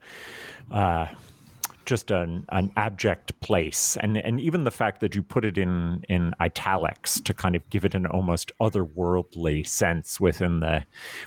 uh, 0.71 1.07
just 1.91 2.13
an, 2.13 2.47
an 2.51 2.71
abject 2.77 3.39
place. 3.41 3.99
And 4.01 4.17
and 4.17 4.41
even 4.41 4.63
the 4.63 4.71
fact 4.71 5.01
that 5.01 5.17
you 5.17 5.23
put 5.23 5.45
it 5.45 5.59
in 5.59 6.05
in 6.09 6.33
italics 6.39 7.21
to 7.23 7.35
kind 7.35 7.57
of 7.57 7.69
give 7.69 7.85
it 7.85 7.95
an 7.97 8.07
almost 8.07 8.53
otherworldly 8.61 9.67
sense 9.67 10.21
within 10.21 10.61
the 10.61 10.85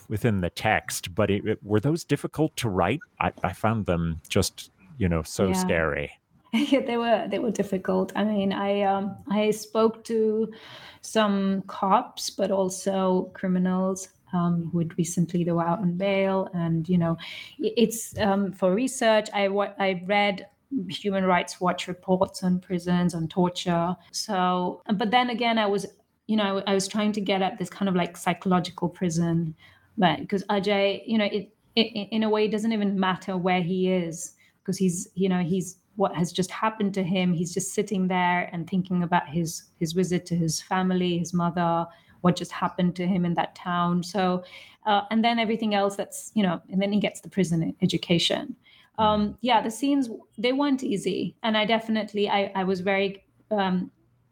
within 0.08 0.40
the 0.40 0.50
text. 0.50 1.14
But 1.14 1.30
it, 1.30 1.46
it, 1.46 1.60
were 1.64 1.82
those 1.82 2.06
difficult 2.06 2.56
to 2.58 2.70
write? 2.70 3.02
I, 3.20 3.34
I 3.44 3.52
found 3.52 3.86
them 3.88 4.22
just 4.30 4.72
you 4.98 5.10
know 5.10 5.22
so 5.22 5.48
yeah. 5.48 5.54
scary. 5.54 6.12
Yeah 6.54 6.82
they 6.86 6.98
were 6.98 7.28
they 7.30 7.40
were 7.40 7.52
difficult. 7.52 8.14
I 8.16 8.24
mean 8.24 8.54
i 8.54 8.84
um 8.84 9.06
i 9.28 9.52
spoke 9.52 10.04
to 10.06 10.54
some 11.02 11.64
cops 11.68 12.30
but 12.30 12.52
also 12.52 13.32
criminals 13.34 14.10
um, 14.34 14.70
who 14.72 14.80
had 14.80 14.98
recently 14.98 15.44
were 15.46 15.64
out 15.64 15.80
on 15.80 15.98
bail. 15.98 16.50
And 16.54 16.88
you 16.88 16.98
know 16.98 17.18
it's 17.60 18.18
um, 18.18 18.52
for 18.52 18.74
research 18.74 19.30
i 19.34 19.46
i 19.90 20.02
read 20.06 20.46
Human 20.90 21.26
Rights 21.26 21.60
Watch 21.60 21.88
reports 21.88 22.44
on 22.44 22.60
prisons, 22.60 23.14
on 23.14 23.28
torture. 23.28 23.96
So, 24.12 24.82
but 24.96 25.12
then 25.12 25.30
again, 25.30 25.58
I 25.58 25.66
was, 25.66 25.86
you 26.28 26.36
know, 26.36 26.64
I, 26.68 26.74
was 26.74 26.88
trying 26.88 27.12
to 27.14 27.22
get 27.22 27.42
at 27.42 27.58
this 27.60 27.70
kind 27.70 27.90
of 27.90 27.96
like 27.96 28.18
psychological 28.18 28.90
prison, 28.90 29.56
but 29.98 30.20
because 30.20 30.44
Ajay, 30.46 31.02
you 31.06 31.18
know, 31.18 31.26
it, 31.26 31.54
it 31.76 32.10
in 32.12 32.24
a 32.24 32.30
way 32.30 32.46
it 32.46 32.52
doesn't 32.52 32.72
even 32.72 33.00
matter 33.00 33.38
where 33.38 33.62
he 33.62 33.92
is 33.92 34.34
because 34.62 34.78
he's, 34.78 35.08
you 35.16 35.30
know, 35.30 35.40
he's 35.40 35.78
what 35.96 36.16
has 36.16 36.32
just 36.32 36.50
happened 36.50 36.94
to 36.96 37.04
him. 37.04 37.34
He's 37.34 37.54
just 37.54 37.74
sitting 37.74 38.08
there 38.08 38.50
and 38.52 38.68
thinking 38.68 39.04
about 39.04 39.28
his 39.28 39.64
his 39.80 39.94
visit 39.94 40.26
to 40.28 40.36
his 40.36 40.62
family, 40.62 41.18
his 41.18 41.34
mother, 41.34 41.86
what 42.22 42.36
just 42.36 42.52
happened 42.52 42.96
to 42.96 43.06
him 43.06 43.26
in 43.26 43.34
that 43.36 43.54
town. 43.54 44.02
So, 44.02 44.44
uh, 44.86 45.02
and 45.12 45.24
then 45.24 45.40
everything 45.40 45.76
else 45.76 45.96
that's, 45.96 46.32
you 46.34 46.42
know, 46.42 46.62
and 46.72 46.82
then 46.82 46.92
he 46.92 47.00
gets 47.00 47.22
the 47.22 47.30
prison 47.30 47.76
education 47.82 48.56
um, 48.98 49.38
yeah, 49.42 49.62
the 49.62 49.72
scenes 49.72 50.10
they 50.38 50.54
weren't 50.54 50.84
easy, 50.84 51.36
and 51.44 51.58
I 51.58 51.66
definitely 51.66 52.30
I 52.30 52.52
I 52.56 52.64
was 52.64 52.82
very 52.82 53.24
um, 53.52 53.92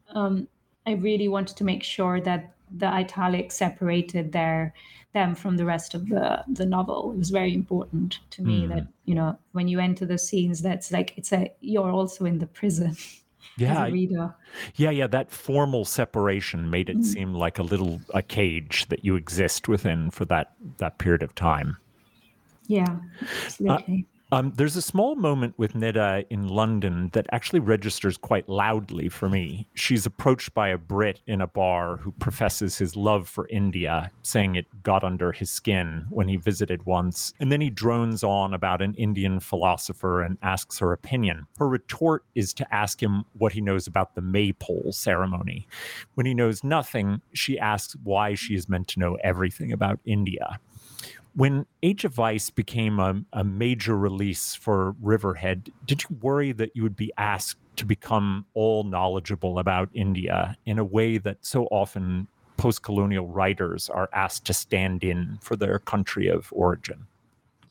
um, 0.10 0.48
I 0.86 0.94
really 0.94 1.28
wanted 1.28 1.58
to 1.58 1.64
make 1.64 1.84
sure 1.84 2.22
that 2.22 2.54
the 2.78 2.88
italics 2.88 3.56
separated 3.56 4.32
their 4.32 4.74
them 5.14 5.36
from 5.36 5.58
the 5.58 5.66
rest 5.66 5.94
of 5.94 6.08
the 6.08 6.44
the 6.48 6.66
novel. 6.66 7.12
It 7.12 7.18
was 7.18 7.30
very 7.30 7.54
important 7.54 8.20
to 8.32 8.42
me 8.42 8.64
mm. 8.64 8.70
that 8.70 8.88
you 9.06 9.16
know 9.16 9.38
when 9.52 9.68
you 9.68 9.80
enter 9.80 10.06
the 10.06 10.18
scenes, 10.18 10.62
that's 10.62 10.92
like 10.92 11.14
it's 11.18 11.34
a 11.34 11.52
you're 11.60 11.92
also 11.92 12.26
in 12.26 12.40
the 12.40 12.48
prison. 12.48 12.96
Yeah, 13.58 13.88
reader. 13.88 14.34
yeah, 14.76 14.92
yeah. 14.92 15.08
That 15.08 15.30
formal 15.30 15.84
separation 15.84 16.70
made 16.70 16.90
it 16.90 16.98
mm. 16.98 17.04
seem 17.04 17.34
like 17.34 17.60
a 17.60 17.64
little 17.64 18.00
a 18.14 18.22
cage 18.22 18.86
that 18.88 19.04
you 19.04 19.16
exist 19.16 19.68
within 19.68 20.10
for 20.10 20.26
that 20.26 20.54
that 20.78 21.00
period 21.00 21.22
of 21.22 21.36
time. 21.36 21.78
Yeah, 22.68 23.00
absolutely. 23.44 24.08
Uh, 24.08 24.21
Um, 24.34 24.54
there's 24.56 24.78
a 24.78 24.82
small 24.82 25.16
moment 25.16 25.56
with 25.58 25.74
Neda 25.74 26.26
in 26.30 26.48
London 26.48 27.10
that 27.12 27.28
actually 27.34 27.60
registers 27.60 28.16
quite 28.16 28.48
loudly 28.48 29.10
for 29.10 29.28
me. 29.28 29.68
She's 29.74 30.06
approached 30.06 30.54
by 30.54 30.70
a 30.70 30.78
Brit 30.78 31.20
in 31.28 31.42
a 31.42 31.48
bar 31.48 31.98
who 31.98 32.14
professes 32.14 32.78
his 32.78 32.96
love 32.96 33.28
for 33.28 33.50
India, 33.50 34.10
saying 34.22 34.56
it 34.56 34.84
got 34.84 35.04
under 35.04 35.34
his 35.34 35.52
skin 35.52 36.06
when 36.10 36.30
he 36.30 36.38
visited 36.38 36.86
once. 36.86 37.34
And 37.42 37.52
then 37.52 37.60
he 37.60 37.70
drones 37.70 38.24
on 38.24 38.54
about 38.54 38.82
an 38.82 38.94
Indian 38.94 39.42
philosopher 39.42 40.22
and 40.22 40.38
asks 40.42 40.80
her 40.80 40.94
opinion. 40.94 41.48
Her 41.60 41.68
retort 41.68 42.24
is 42.34 42.54
to 42.54 42.74
ask 42.74 43.04
him 43.04 43.26
what 43.34 43.52
he 43.52 43.60
knows 43.60 43.86
about 43.86 44.16
the 44.16 44.22
maypole 44.22 44.94
ceremony. 44.94 45.68
When 46.14 46.26
he 46.26 46.34
knows 46.34 46.64
nothing, 46.64 47.22
she 47.34 47.60
asks 47.60 47.98
why 48.02 48.36
she 48.36 48.56
is 48.56 48.70
meant 48.70 48.88
to 48.90 49.00
know 49.02 49.18
everything 49.22 49.74
about 49.74 50.00
India 50.06 50.58
when 51.36 51.66
Age 51.82 52.04
of 52.04 52.14
Vice 52.14 52.50
became 52.50 53.00
a, 53.00 53.22
a, 53.34 53.44
major 53.44 53.98
release 53.98 54.54
for 54.54 54.96
Riverhead, 55.02 55.72
did 55.86 56.04
you 56.04 56.18
worry 56.22 56.52
that 56.52 56.76
you 56.76 56.84
would 56.84 56.96
be 56.96 57.12
asked 57.18 57.58
to 57.78 57.86
become 57.86 58.46
all 58.54 58.84
knowledgeable 58.84 59.60
about 59.60 59.90
India 59.94 60.58
in 60.66 60.78
a 60.78 60.84
way 60.84 61.18
that 61.18 61.38
so 61.42 61.66
often 61.68 62.28
post 62.58 62.84
colonial 62.84 63.28
writers 63.28 63.90
are 63.90 64.10
asked 64.14 64.46
to 64.46 64.54
stand 64.54 65.04
in 65.04 65.40
for 65.42 65.56
their 65.56 65.80
country 65.80 66.28
of 66.28 66.50
origin? 66.52 67.08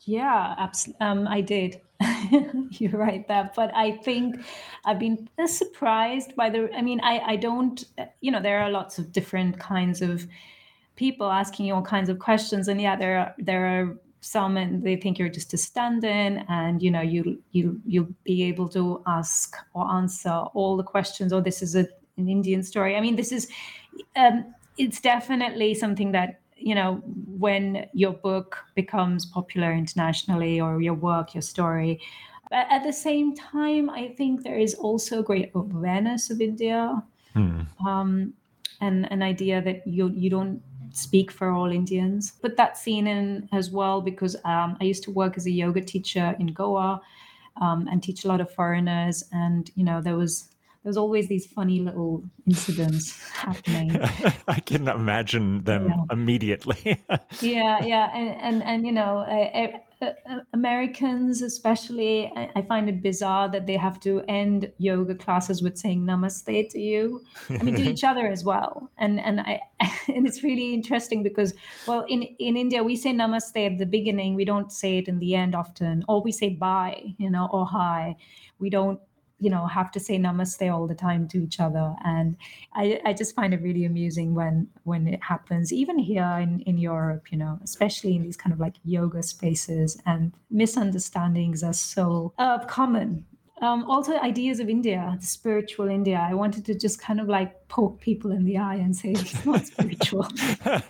Yeah, 0.01 0.55
absolutely. 0.57 1.05
Um, 1.05 1.27
I 1.27 1.41
did. 1.41 1.79
You're 2.71 2.97
right 2.97 3.27
there. 3.27 3.51
But 3.55 3.71
I 3.75 3.91
think 3.97 4.43
I've 4.83 4.99
been 4.99 5.29
surprised 5.45 6.35
by 6.35 6.49
the, 6.49 6.69
I 6.75 6.81
mean, 6.81 6.99
I, 7.03 7.19
I 7.19 7.35
don't, 7.35 7.83
you 8.19 8.31
know, 8.31 8.41
there 8.41 8.59
are 8.63 8.71
lots 8.71 8.97
of 8.97 9.11
different 9.11 9.59
kinds 9.59 10.01
of 10.01 10.27
people 11.01 11.31
asking 11.31 11.65
you 11.65 11.73
all 11.73 11.81
kinds 11.81 12.09
of 12.09 12.19
questions 12.19 12.67
and 12.67 12.79
yeah 12.79 12.95
there 12.95 13.17
are 13.17 13.33
there 13.49 13.63
are 13.73 13.97
some 14.33 14.55
and 14.55 14.83
they 14.83 14.95
think 14.95 15.17
you're 15.17 15.35
just 15.39 15.51
a 15.51 15.57
stand-in 15.57 16.45
and 16.47 16.83
you 16.83 16.91
know 16.95 17.01
you 17.01 17.41
you 17.53 17.81
you'll 17.87 18.13
be 18.23 18.43
able 18.43 18.69
to 18.69 19.01
ask 19.07 19.55
or 19.73 19.83
answer 19.99 20.35
all 20.53 20.77
the 20.77 20.83
questions 20.83 21.33
or 21.33 21.41
this 21.41 21.63
is 21.63 21.75
a, 21.75 21.87
an 22.17 22.29
indian 22.29 22.61
story 22.61 22.95
i 22.95 23.01
mean 23.01 23.15
this 23.15 23.31
is 23.31 23.49
um, 24.15 24.45
it's 24.77 25.01
definitely 25.01 25.73
something 25.73 26.11
that 26.11 26.39
you 26.55 26.75
know 26.75 27.01
when 27.45 27.89
your 27.93 28.13
book 28.13 28.57
becomes 28.75 29.25
popular 29.25 29.71
internationally 29.73 30.61
or 30.61 30.81
your 30.81 30.93
work 31.09 31.33
your 31.33 31.41
story 31.41 31.99
but 32.51 32.67
at 32.69 32.83
the 32.83 32.93
same 32.93 33.35
time 33.35 33.89
i 33.89 34.07
think 34.19 34.43
there 34.43 34.59
is 34.59 34.75
also 34.75 35.23
great 35.23 35.49
awareness 35.55 36.29
of 36.29 36.39
india 36.41 37.03
hmm. 37.33 37.61
um, 37.87 38.31
and 38.81 39.11
an 39.11 39.23
idea 39.23 39.61
that 39.61 39.87
you 39.87 40.09
you 40.09 40.29
don't 40.29 40.61
speak 40.93 41.31
for 41.31 41.51
all 41.51 41.71
Indians. 41.71 42.31
Put 42.41 42.57
that 42.57 42.77
scene 42.77 43.07
in 43.07 43.49
as 43.51 43.71
well 43.71 44.01
because 44.01 44.35
um, 44.45 44.77
I 44.79 44.85
used 44.85 45.03
to 45.03 45.11
work 45.11 45.37
as 45.37 45.45
a 45.45 45.51
yoga 45.51 45.81
teacher 45.81 46.35
in 46.39 46.47
Goa 46.47 47.01
um, 47.61 47.87
and 47.91 48.01
teach 48.01 48.23
a 48.23 48.27
lot 48.27 48.41
of 48.41 48.51
foreigners, 48.51 49.23
and 49.31 49.69
you 49.75 49.83
know 49.83 50.01
there 50.01 50.15
was 50.15 50.49
there's 50.83 50.97
always 50.97 51.27
these 51.27 51.45
funny 51.45 51.79
little 51.79 52.23
incidents 52.47 53.21
happening. 53.33 53.99
I 54.47 54.59
can 54.59 54.87
imagine 54.87 55.63
them 55.63 55.89
yeah. 55.89 56.03
immediately. 56.11 57.03
yeah, 57.41 57.83
yeah, 57.83 58.09
and 58.15 58.29
and, 58.41 58.63
and 58.63 58.85
you 58.85 58.91
know, 58.91 59.19
I, 59.19 59.81
Uh, 60.01 60.13
uh, 60.27 60.39
Americans, 60.53 61.43
especially, 61.43 62.31
I, 62.35 62.49
I, 62.55 62.61
find 62.63 62.89
it 62.89 63.03
bizarre 63.03 63.47
that 63.49 63.67
they 63.67 63.77
have 63.77 63.99
to 63.99 64.23
end 64.27 64.71
yoga 64.79 65.13
classes 65.13 65.61
with 65.61 65.77
saying 65.77 66.01
"namaste" 66.01 66.69
to 66.69 66.79
you. 66.79 67.21
I 67.51 67.61
mean, 67.61 67.75
to 67.75 67.83
each 67.83 68.03
other 68.11 68.25
as 68.25 68.43
well. 68.43 68.89
And 68.97 69.19
and 69.19 69.41
I 69.41 69.61
and 70.07 70.25
it's 70.25 70.41
really 70.43 70.73
interesting 70.73 71.21
because, 71.21 71.53
well, 71.87 72.03
in 72.09 72.23
in 72.23 72.57
India 72.57 72.81
we 72.81 72.95
say 72.95 73.11
"namaste" 73.11 73.63
at 73.73 73.77
the 73.77 73.85
beginning. 73.85 74.33
We 74.33 74.43
don't 74.43 74.71
say 74.71 74.97
it 74.97 75.07
in 75.07 75.19
the 75.19 75.35
end 75.35 75.53
often, 75.53 76.03
or 76.07 76.23
we 76.23 76.31
say 76.31 76.49
"bye," 76.49 77.13
you 77.19 77.29
know, 77.29 77.47
or 77.51 77.67
"hi." 77.67 78.15
We 78.57 78.71
don't 78.71 78.99
you 79.41 79.49
know 79.49 79.65
have 79.65 79.91
to 79.91 79.99
say 79.99 80.17
namaste 80.17 80.71
all 80.71 80.87
the 80.87 80.95
time 80.95 81.27
to 81.27 81.43
each 81.43 81.59
other. 81.59 81.95
And 82.05 82.37
i, 82.73 83.01
I 83.05 83.13
just 83.13 83.35
find 83.35 83.53
it 83.53 83.61
really 83.61 83.85
amusing 83.85 84.33
when 84.35 84.67
when 84.83 85.07
it 85.07 85.21
happens 85.23 85.73
even 85.73 85.97
here 85.97 86.37
in, 86.41 86.61
in 86.61 86.77
europe 86.77 87.31
you 87.31 87.37
know 87.37 87.59
especially 87.63 88.15
in 88.15 88.23
these 88.23 88.37
kind 88.37 88.53
of 88.53 88.59
like 88.59 88.75
yoga 88.83 89.23
spaces 89.23 89.99
and 90.05 90.33
misunderstandings 90.49 91.63
are 91.63 91.73
so 91.73 92.33
uh, 92.37 92.59
common 92.65 93.25
um, 93.61 93.83
also 93.89 94.17
ideas 94.17 94.59
of 94.59 94.69
India, 94.69 95.15
the 95.19 95.25
spiritual 95.25 95.87
India. 95.87 96.25
I 96.29 96.33
wanted 96.33 96.65
to 96.65 96.75
just 96.75 96.99
kind 96.99 97.19
of 97.19 97.27
like 97.27 97.67
poke 97.67 98.01
people 98.01 98.31
in 98.31 98.43
the 98.43 98.57
eye 98.57 98.75
and 98.75 98.95
say 98.95 99.11
it's 99.11 99.45
not 99.45 99.65
spiritual, 99.65 100.27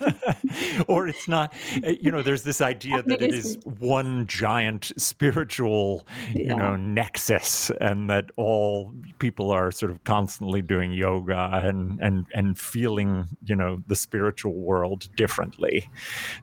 or 0.88 1.08
it's 1.08 1.28
not. 1.28 1.54
Eh, 1.84 1.98
you 2.02 2.12
know, 2.12 2.22
there's 2.22 2.44
this 2.44 2.62
idea 2.62 3.04
that 3.04 3.22
it 3.22 3.34
is 3.34 3.58
one 3.80 4.26
giant 4.26 4.94
spiritual, 4.96 6.08
you 6.34 6.46
yeah. 6.46 6.56
know, 6.56 6.76
nexus, 6.78 7.72
and 7.82 8.10
that 8.10 8.32
all 8.38 8.94
people 9.20 9.52
are 9.52 9.72
sort 9.72 9.92
of 9.92 10.02
constantly 10.06 10.62
doing 10.62 10.94
yoga 10.94 11.62
and 11.64 12.00
and 12.00 12.26
and 12.34 12.58
feeling, 12.58 13.28
you 13.44 13.56
know, 13.56 13.84
the 13.88 13.96
spiritual 13.96 14.54
world 14.54 15.10
differently. 15.18 15.90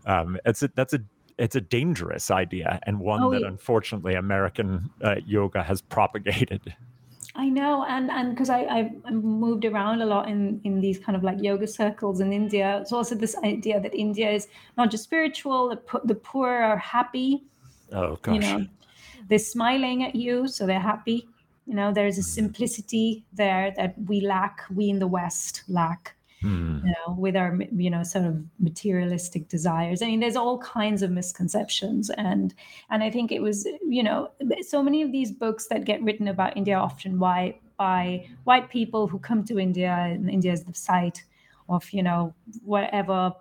Um, 0.05 0.39
it's 0.45 0.63
a, 0.63 0.71
that's 0.75 0.93
a 0.93 1.01
it's 1.39 1.57
a 1.57 1.61
dangerous 1.61 2.31
idea 2.31 2.81
and 2.85 2.99
one 3.01 3.23
oh, 3.23 3.31
that 3.31 3.43
unfortunately 3.43 4.15
American 4.15 4.91
uh, 5.03 5.17
yoga 5.25 5.63
has 5.63 5.81
propagated. 5.81 6.75
I 7.35 7.49
know, 7.49 7.85
and 7.89 8.11
and 8.11 8.31
because 8.31 8.51
I 8.51 8.65
I've 8.67 9.13
moved 9.13 9.65
around 9.65 10.03
a 10.03 10.07
lot 10.07 10.29
in 10.29 10.61
in 10.65 10.81
these 10.81 10.99
kind 10.99 11.15
of 11.15 11.23
like 11.23 11.41
yoga 11.41 11.69
circles 11.69 12.21
in 12.21 12.33
India. 12.33 12.79
It's 12.81 12.93
also 12.93 13.15
this 13.15 13.37
idea 13.45 13.81
that 13.81 13.95
India 13.95 14.29
is 14.29 14.49
not 14.77 14.91
just 14.91 15.05
spiritual. 15.05 15.69
The, 15.69 16.01
the 16.05 16.17
poor 16.17 16.51
are 16.51 16.77
happy. 16.77 17.45
Oh 17.93 18.19
gosh. 18.23 18.35
You 18.35 18.41
know, 18.41 18.67
they're 19.29 19.39
smiling 19.39 20.03
at 20.03 20.17
you, 20.17 20.49
so 20.49 20.67
they're 20.67 20.81
happy. 20.81 21.29
You 21.65 21.75
know, 21.75 21.93
there's 21.93 22.19
a 22.19 22.23
mm. 22.23 22.35
simplicity 22.39 23.25
there 23.33 23.73
that 23.77 23.95
we 24.07 24.21
lack. 24.21 24.63
We 24.75 24.89
in 24.89 24.99
the 24.99 25.07
West 25.07 25.63
lack 25.69 26.17
mm. 26.43 26.85
you 26.85 26.93
know, 26.93 27.15
with 27.15 27.37
our 27.37 27.59
you 27.77 27.91
know 27.91 28.03
sort 28.03 28.25
of 28.25 28.43
materialistic 28.59 29.49
desires. 29.49 30.03
I 30.03 30.07
mean, 30.07 30.21
there's 30.21 30.37
all 30.37 30.59
kinds 30.59 31.03
of 31.03 31.11
misconceptions, 31.11 32.11
and 32.11 32.55
and 32.91 33.03
I 33.03 33.11
think 33.11 33.33
it 33.33 33.41
was 33.41 33.67
you 33.87 34.03
know 34.03 34.31
so 34.67 34.83
many 34.83 35.03
of 35.03 35.13
these 35.13 35.33
books 35.33 35.67
that 35.69 35.85
get 35.85 36.03
written 36.03 36.29
about 36.29 36.57
India 36.57 36.77
often 36.77 37.19
by 37.19 37.59
by 37.77 38.27
white 38.45 38.69
people 38.71 39.07
who 39.07 39.19
come 39.19 39.45
to 39.45 39.59
India, 39.59 39.93
and 39.93 40.29
India 40.31 40.53
is 40.53 40.65
the 40.65 40.75
site 40.75 41.25
of 41.69 41.91
you 41.93 42.03
know 42.03 42.35
whatever 42.65 43.33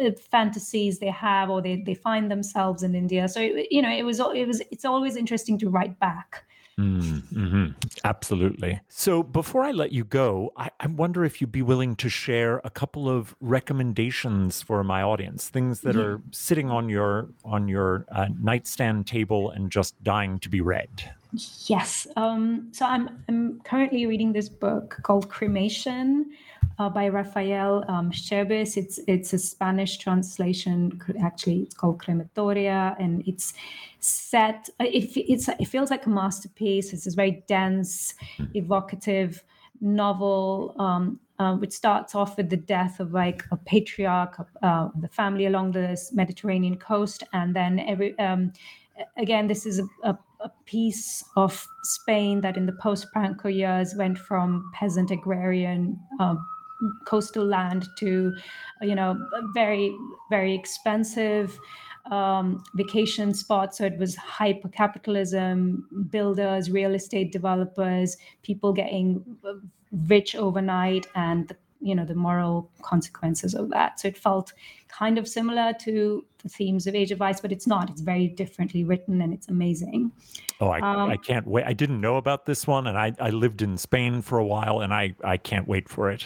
uh, 0.00 0.10
fantasies 0.30 0.98
they 0.98 1.06
have 1.06 1.48
or 1.50 1.62
they, 1.62 1.82
they 1.86 1.94
find 1.94 2.30
themselves 2.30 2.82
in 2.82 2.94
india 2.94 3.28
so 3.28 3.40
it, 3.40 3.68
you 3.70 3.80
know 3.80 3.90
it 3.90 4.02
was 4.02 4.20
it 4.34 4.46
was 4.46 4.60
it's 4.70 4.84
always 4.84 5.16
interesting 5.16 5.58
to 5.58 5.70
write 5.70 5.98
back 5.98 6.44
Mm, 6.78 7.22
hmm 7.28 7.66
Absolutely. 8.04 8.80
So 8.88 9.22
before 9.22 9.62
I 9.62 9.70
let 9.70 9.92
you 9.92 10.04
go, 10.04 10.52
I, 10.58 10.68
I, 10.78 10.86
wonder 10.88 11.24
if 11.24 11.40
you'd 11.40 11.50
be 11.50 11.62
willing 11.62 11.96
to 11.96 12.10
share 12.10 12.60
a 12.64 12.70
couple 12.70 13.08
of 13.08 13.34
recommendations 13.40 14.60
for 14.60 14.84
my 14.84 15.00
audience, 15.00 15.48
things 15.48 15.80
that 15.80 15.94
yeah. 15.94 16.02
are 16.02 16.22
sitting 16.32 16.70
on 16.70 16.90
your 16.90 17.30
on 17.46 17.66
your 17.66 18.04
uh, 18.12 18.28
nightstand 18.38 19.06
table 19.06 19.50
and 19.50 19.72
just 19.72 20.02
dying 20.02 20.38
to 20.40 20.50
be 20.50 20.60
read. 20.60 21.14
Yes. 21.66 22.06
Um, 22.16 22.68
so 22.72 22.86
I'm 22.86 23.22
I'm 23.28 23.60
currently 23.60 24.06
reading 24.06 24.32
this 24.32 24.48
book 24.48 24.98
called 25.02 25.28
Cremation 25.28 26.30
uh, 26.78 26.88
by 26.88 27.08
Rafael 27.08 27.84
um. 27.88 28.10
It's 28.12 29.00
it's 29.06 29.32
a 29.32 29.38
Spanish 29.38 29.98
translation. 29.98 31.00
Actually, 31.20 31.62
it's 31.62 31.74
called 31.74 31.98
Crematorio, 31.98 32.94
and 32.98 33.26
it's 33.26 33.54
set. 34.00 34.68
It, 34.80 35.16
it's 35.16 35.48
it 35.48 35.66
feels 35.66 35.90
like 35.90 36.06
a 36.06 36.10
masterpiece. 36.10 36.92
It's 36.92 37.04
this 37.04 37.14
very 37.14 37.44
dense, 37.48 38.14
evocative 38.54 39.42
novel. 39.80 40.74
Um, 40.78 41.20
uh, 41.38 41.54
which 41.54 41.72
starts 41.72 42.14
off 42.14 42.38
with 42.38 42.48
the 42.48 42.56
death 42.56 42.98
of 42.98 43.12
like 43.12 43.44
a 43.50 43.58
patriarch, 43.58 44.38
uh, 44.62 44.88
the 44.98 45.08
family 45.08 45.44
along 45.44 45.70
the 45.70 45.94
Mediterranean 46.14 46.78
coast, 46.78 47.24
and 47.34 47.54
then 47.54 47.78
every 47.80 48.18
um, 48.18 48.52
again, 49.16 49.46
this 49.46 49.66
is 49.66 49.78
a, 49.78 49.88
a, 50.02 50.18
a, 50.46 50.50
piece 50.64 51.24
of 51.36 51.66
Spain 51.84 52.40
that 52.40 52.56
in 52.56 52.66
the 52.66 52.72
post-Franco 52.72 53.48
years 53.48 53.94
went 53.96 54.18
from 54.18 54.70
peasant 54.74 55.10
agrarian 55.10 55.98
uh, 56.20 56.34
coastal 57.06 57.44
land 57.44 57.88
to 57.98 58.34
you 58.82 58.94
know 58.94 59.18
very 59.54 59.96
very 60.30 60.54
expensive 60.54 61.58
um, 62.10 62.62
vacation 62.74 63.32
spots 63.34 63.78
so 63.78 63.84
it 63.84 63.98
was 63.98 64.14
hyper 64.16 64.68
capitalism 64.68 65.86
builders 66.10 66.70
real 66.70 66.94
estate 66.94 67.32
developers 67.32 68.16
people 68.42 68.72
getting 68.72 69.24
rich 70.06 70.36
overnight 70.36 71.06
and 71.14 71.48
the, 71.48 71.56
you 71.80 71.94
know 71.94 72.04
the 72.04 72.14
moral 72.14 72.70
consequences 72.82 73.54
of 73.54 73.70
that. 73.70 74.00
So 74.00 74.08
it 74.08 74.16
felt 74.18 74.52
kind 74.88 75.18
of 75.18 75.28
similar 75.28 75.72
to 75.80 76.24
the 76.42 76.48
themes 76.48 76.86
of 76.86 76.94
Age 76.94 77.12
of 77.12 77.18
Vice 77.18 77.40
but 77.40 77.52
it's 77.52 77.66
not. 77.66 77.90
It's 77.90 78.00
very 78.00 78.28
differently 78.28 78.84
written 78.84 79.20
and 79.22 79.32
it's 79.32 79.48
amazing. 79.48 80.12
Oh 80.60 80.68
i, 80.68 80.80
um, 80.80 81.10
I 81.10 81.16
can't 81.16 81.46
wait. 81.46 81.64
I 81.66 81.72
didn't 81.72 82.00
know 82.00 82.16
about 82.16 82.46
this 82.46 82.66
one 82.66 82.86
and 82.86 82.96
I, 82.96 83.12
I 83.20 83.30
lived 83.30 83.62
in 83.62 83.76
spain 83.76 84.22
for 84.22 84.38
a 84.38 84.44
while 84.44 84.80
and 84.80 84.92
i 84.92 85.14
i 85.22 85.36
can't 85.36 85.68
wait 85.68 85.88
for 85.88 86.10
it 86.10 86.24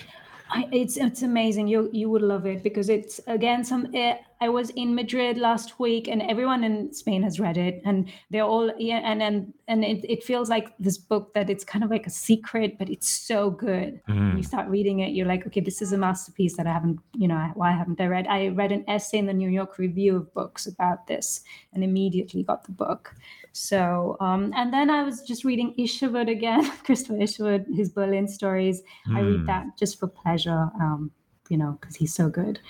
I, 0.53 0.68
it's 0.72 0.96
it's 0.96 1.22
amazing. 1.22 1.68
You 1.68 1.88
you 1.92 2.11
would 2.11 2.22
love 2.22 2.46
it 2.46 2.62
because 2.62 2.88
it's 2.88 3.20
again 3.26 3.64
some. 3.64 3.88
Uh, 3.94 4.14
I 4.42 4.48
was 4.48 4.70
in 4.70 4.94
Madrid 4.94 5.36
last 5.38 5.78
week, 5.78 6.09
and 6.09 6.22
everyone 6.22 6.64
in 6.64 6.92
Spain 6.92 7.22
has 7.22 7.38
read 7.38 7.57
it, 7.57 7.82
and 7.84 8.11
they're 8.30 8.44
all 8.44 8.72
yeah, 8.78 9.01
and 9.05 9.22
and 9.22 9.53
and 9.68 9.84
it, 9.84 10.05
it 10.09 10.24
feels 10.24 10.48
like 10.48 10.72
this 10.78 10.98
book 10.98 11.34
that 11.34 11.51
it's 11.51 11.62
kind 11.62 11.84
of 11.84 11.90
like 11.90 12.07
a 12.07 12.11
secret, 12.11 12.78
but 12.78 12.88
it's 12.88 13.09
so 13.09 13.51
good. 13.51 14.01
Mm. 14.09 14.36
You 14.38 14.42
start 14.42 14.68
reading 14.68 15.01
it, 15.01 15.12
you're 15.12 15.26
like, 15.26 15.46
okay, 15.46 15.61
this 15.61 15.80
is 15.82 15.92
a 15.92 15.98
masterpiece 15.98 16.57
that 16.57 16.66
I 16.66 16.72
haven't, 16.72 16.98
you 17.14 17.28
know, 17.28 17.51
why 17.55 17.70
haven't 17.70 18.01
I 18.01 18.07
read? 18.07 18.26
I 18.26 18.48
read 18.48 18.72
an 18.72 18.84
essay 18.88 19.18
in 19.18 19.26
the 19.26 19.34
New 19.34 19.51
York 19.51 19.78
Review 19.78 20.16
of 20.16 20.34
Books 20.34 20.66
about 20.66 21.07
this, 21.07 21.42
and 21.72 21.84
immediately 21.84 22.42
got 22.42 22.64
the 22.64 22.72
book. 22.72 23.14
So, 23.53 24.16
um, 24.20 24.53
and 24.57 24.72
then 24.72 24.90
I 24.90 25.03
was 25.03 25.22
just 25.22 25.44
reading 25.44 25.74
Isherwood 25.76 26.28
again, 26.28 26.70
Christopher 26.84 27.20
Isherwood, 27.20 27.66
his 27.74 27.90
Berlin 27.90 28.28
stories. 28.28 28.82
Mm. 29.09 29.16
I 29.16 29.20
read 29.20 29.40
hmm. 29.40 29.46
that 29.46 29.78
just 29.78 29.98
for 29.98 30.07
pleasure, 30.07 30.70
um, 30.80 31.11
you 31.48 31.57
know, 31.57 31.76
because 31.80 31.96
he's 31.96 32.14
so 32.14 32.28
good, 32.28 32.61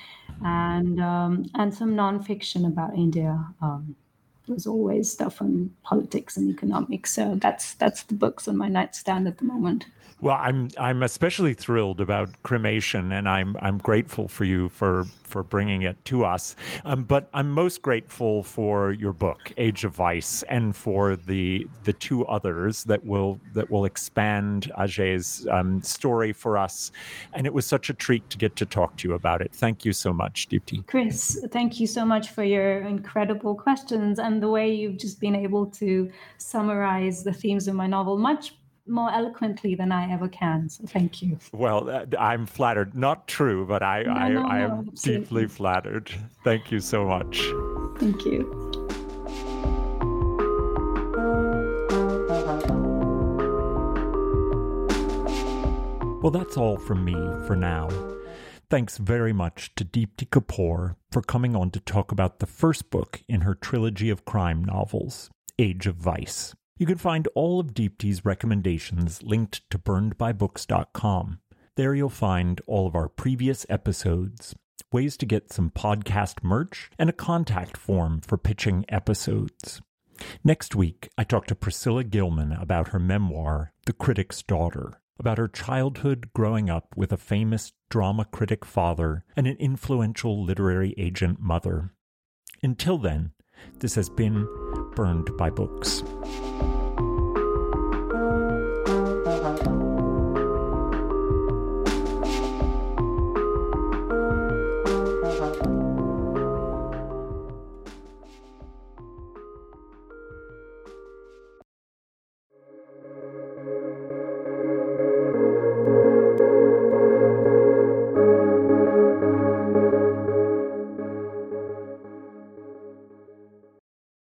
and 0.44 1.00
um, 1.00 1.46
and 1.54 1.72
some 1.72 1.94
nonfiction 1.94 2.66
about 2.66 2.94
India. 2.94 3.44
Um, 3.60 3.94
there's 4.48 4.66
always 4.66 5.10
stuff 5.10 5.40
on 5.40 5.70
politics 5.82 6.36
and 6.36 6.50
economics. 6.50 7.12
So 7.12 7.36
that's 7.36 7.74
that's 7.74 8.02
the 8.04 8.14
books 8.14 8.48
on 8.48 8.56
my 8.56 8.68
nightstand 8.68 9.28
at 9.28 9.38
the 9.38 9.44
moment. 9.44 9.86
Well, 10.20 10.36
I'm 10.38 10.68
I'm 10.78 11.02
especially 11.02 11.54
thrilled 11.54 12.00
about 12.00 12.42
cremation, 12.42 13.12
and 13.12 13.26
I'm 13.28 13.56
I'm 13.60 13.78
grateful 13.78 14.28
for 14.28 14.44
you 14.44 14.68
for 14.68 15.04
for 15.22 15.42
bringing 15.42 15.82
it 15.82 16.04
to 16.06 16.24
us. 16.24 16.56
Um, 16.84 17.04
but 17.04 17.30
I'm 17.32 17.50
most 17.50 17.80
grateful 17.80 18.42
for 18.42 18.92
your 18.92 19.12
book, 19.14 19.52
Age 19.56 19.84
of 19.84 19.94
Vice, 19.94 20.42
and 20.44 20.76
for 20.76 21.16
the 21.16 21.66
the 21.84 21.94
two 21.94 22.26
others 22.26 22.84
that 22.84 23.02
will 23.04 23.40
that 23.54 23.70
will 23.70 23.86
expand 23.86 24.70
Ajay's 24.76 25.46
um, 25.50 25.82
story 25.82 26.34
for 26.34 26.58
us. 26.58 26.92
And 27.32 27.46
it 27.46 27.54
was 27.54 27.64
such 27.64 27.88
a 27.88 27.94
treat 27.94 28.28
to 28.28 28.36
get 28.36 28.56
to 28.56 28.66
talk 28.66 28.96
to 28.98 29.08
you 29.08 29.14
about 29.14 29.40
it. 29.40 29.52
Thank 29.54 29.86
you 29.86 29.94
so 29.94 30.12
much, 30.12 30.48
Deepti. 30.50 30.86
Chris, 30.86 31.42
thank 31.50 31.80
you 31.80 31.86
so 31.86 32.04
much 32.04 32.28
for 32.28 32.44
your 32.44 32.82
incredible 32.82 33.54
questions 33.54 34.18
and 34.18 34.42
the 34.42 34.50
way 34.50 34.74
you've 34.74 34.98
just 34.98 35.18
been 35.18 35.34
able 35.34 35.64
to 35.66 36.10
summarize 36.36 37.24
the 37.24 37.32
themes 37.32 37.68
of 37.68 37.74
my 37.74 37.86
novel 37.86 38.18
much 38.18 38.54
more 38.90 39.12
eloquently 39.12 39.74
than 39.74 39.92
I 39.92 40.12
ever 40.12 40.28
can. 40.28 40.68
So 40.68 40.84
thank 40.86 41.22
you. 41.22 41.38
Well, 41.52 41.88
uh, 41.88 42.06
I'm 42.18 42.46
flattered. 42.46 42.94
Not 42.94 43.28
true, 43.28 43.66
but 43.66 43.82
I, 43.82 44.02
no, 44.02 44.12
I, 44.12 44.28
no, 44.28 44.46
I 44.46 44.58
am 44.58 44.70
no, 44.86 44.92
deeply 45.02 45.46
flattered. 45.46 46.12
Thank 46.44 46.70
you 46.70 46.80
so 46.80 47.06
much. 47.06 47.40
Thank 47.98 48.24
you. 48.24 48.56
Well, 56.22 56.30
that's 56.30 56.58
all 56.58 56.76
from 56.76 57.04
me 57.04 57.14
for 57.46 57.56
now. 57.56 57.88
Thanks 58.68 58.98
very 58.98 59.32
much 59.32 59.74
to 59.76 59.84
Deepti 59.84 60.28
Kapoor 60.28 60.96
for 61.10 61.22
coming 61.22 61.56
on 61.56 61.70
to 61.70 61.80
talk 61.80 62.12
about 62.12 62.38
the 62.38 62.46
first 62.46 62.90
book 62.90 63.22
in 63.26 63.40
her 63.40 63.54
trilogy 63.54 64.10
of 64.10 64.26
crime 64.26 64.62
novels, 64.62 65.30
Age 65.58 65.86
of 65.86 65.96
Vice. 65.96 66.54
You 66.80 66.86
can 66.86 66.96
find 66.96 67.28
all 67.34 67.60
of 67.60 67.74
Deepti's 67.74 68.24
recommendations 68.24 69.22
linked 69.22 69.68
to 69.68 69.78
burnedbybooks.com. 69.78 71.40
There 71.76 71.94
you'll 71.94 72.08
find 72.08 72.58
all 72.66 72.86
of 72.86 72.94
our 72.94 73.10
previous 73.10 73.66
episodes, 73.68 74.54
ways 74.90 75.18
to 75.18 75.26
get 75.26 75.52
some 75.52 75.68
podcast 75.68 76.42
merch, 76.42 76.90
and 76.98 77.10
a 77.10 77.12
contact 77.12 77.76
form 77.76 78.22
for 78.22 78.38
pitching 78.38 78.86
episodes. 78.88 79.82
Next 80.42 80.74
week, 80.74 81.10
I 81.18 81.24
talk 81.24 81.46
to 81.48 81.54
Priscilla 81.54 82.02
Gilman 82.02 82.52
about 82.52 82.88
her 82.88 82.98
memoir, 82.98 83.74
The 83.84 83.92
Critic's 83.92 84.42
Daughter, 84.42 85.02
about 85.18 85.36
her 85.36 85.48
childhood 85.48 86.30
growing 86.34 86.70
up 86.70 86.96
with 86.96 87.12
a 87.12 87.18
famous 87.18 87.72
drama 87.90 88.24
critic 88.24 88.64
father 88.64 89.26
and 89.36 89.46
an 89.46 89.58
influential 89.58 90.42
literary 90.42 90.94
agent 90.96 91.40
mother. 91.40 91.92
Until 92.62 92.96
then, 92.96 93.32
this 93.80 93.96
has 93.96 94.08
been 94.08 94.48
Burned 94.94 95.36
by 95.36 95.50
Books. 95.50 96.02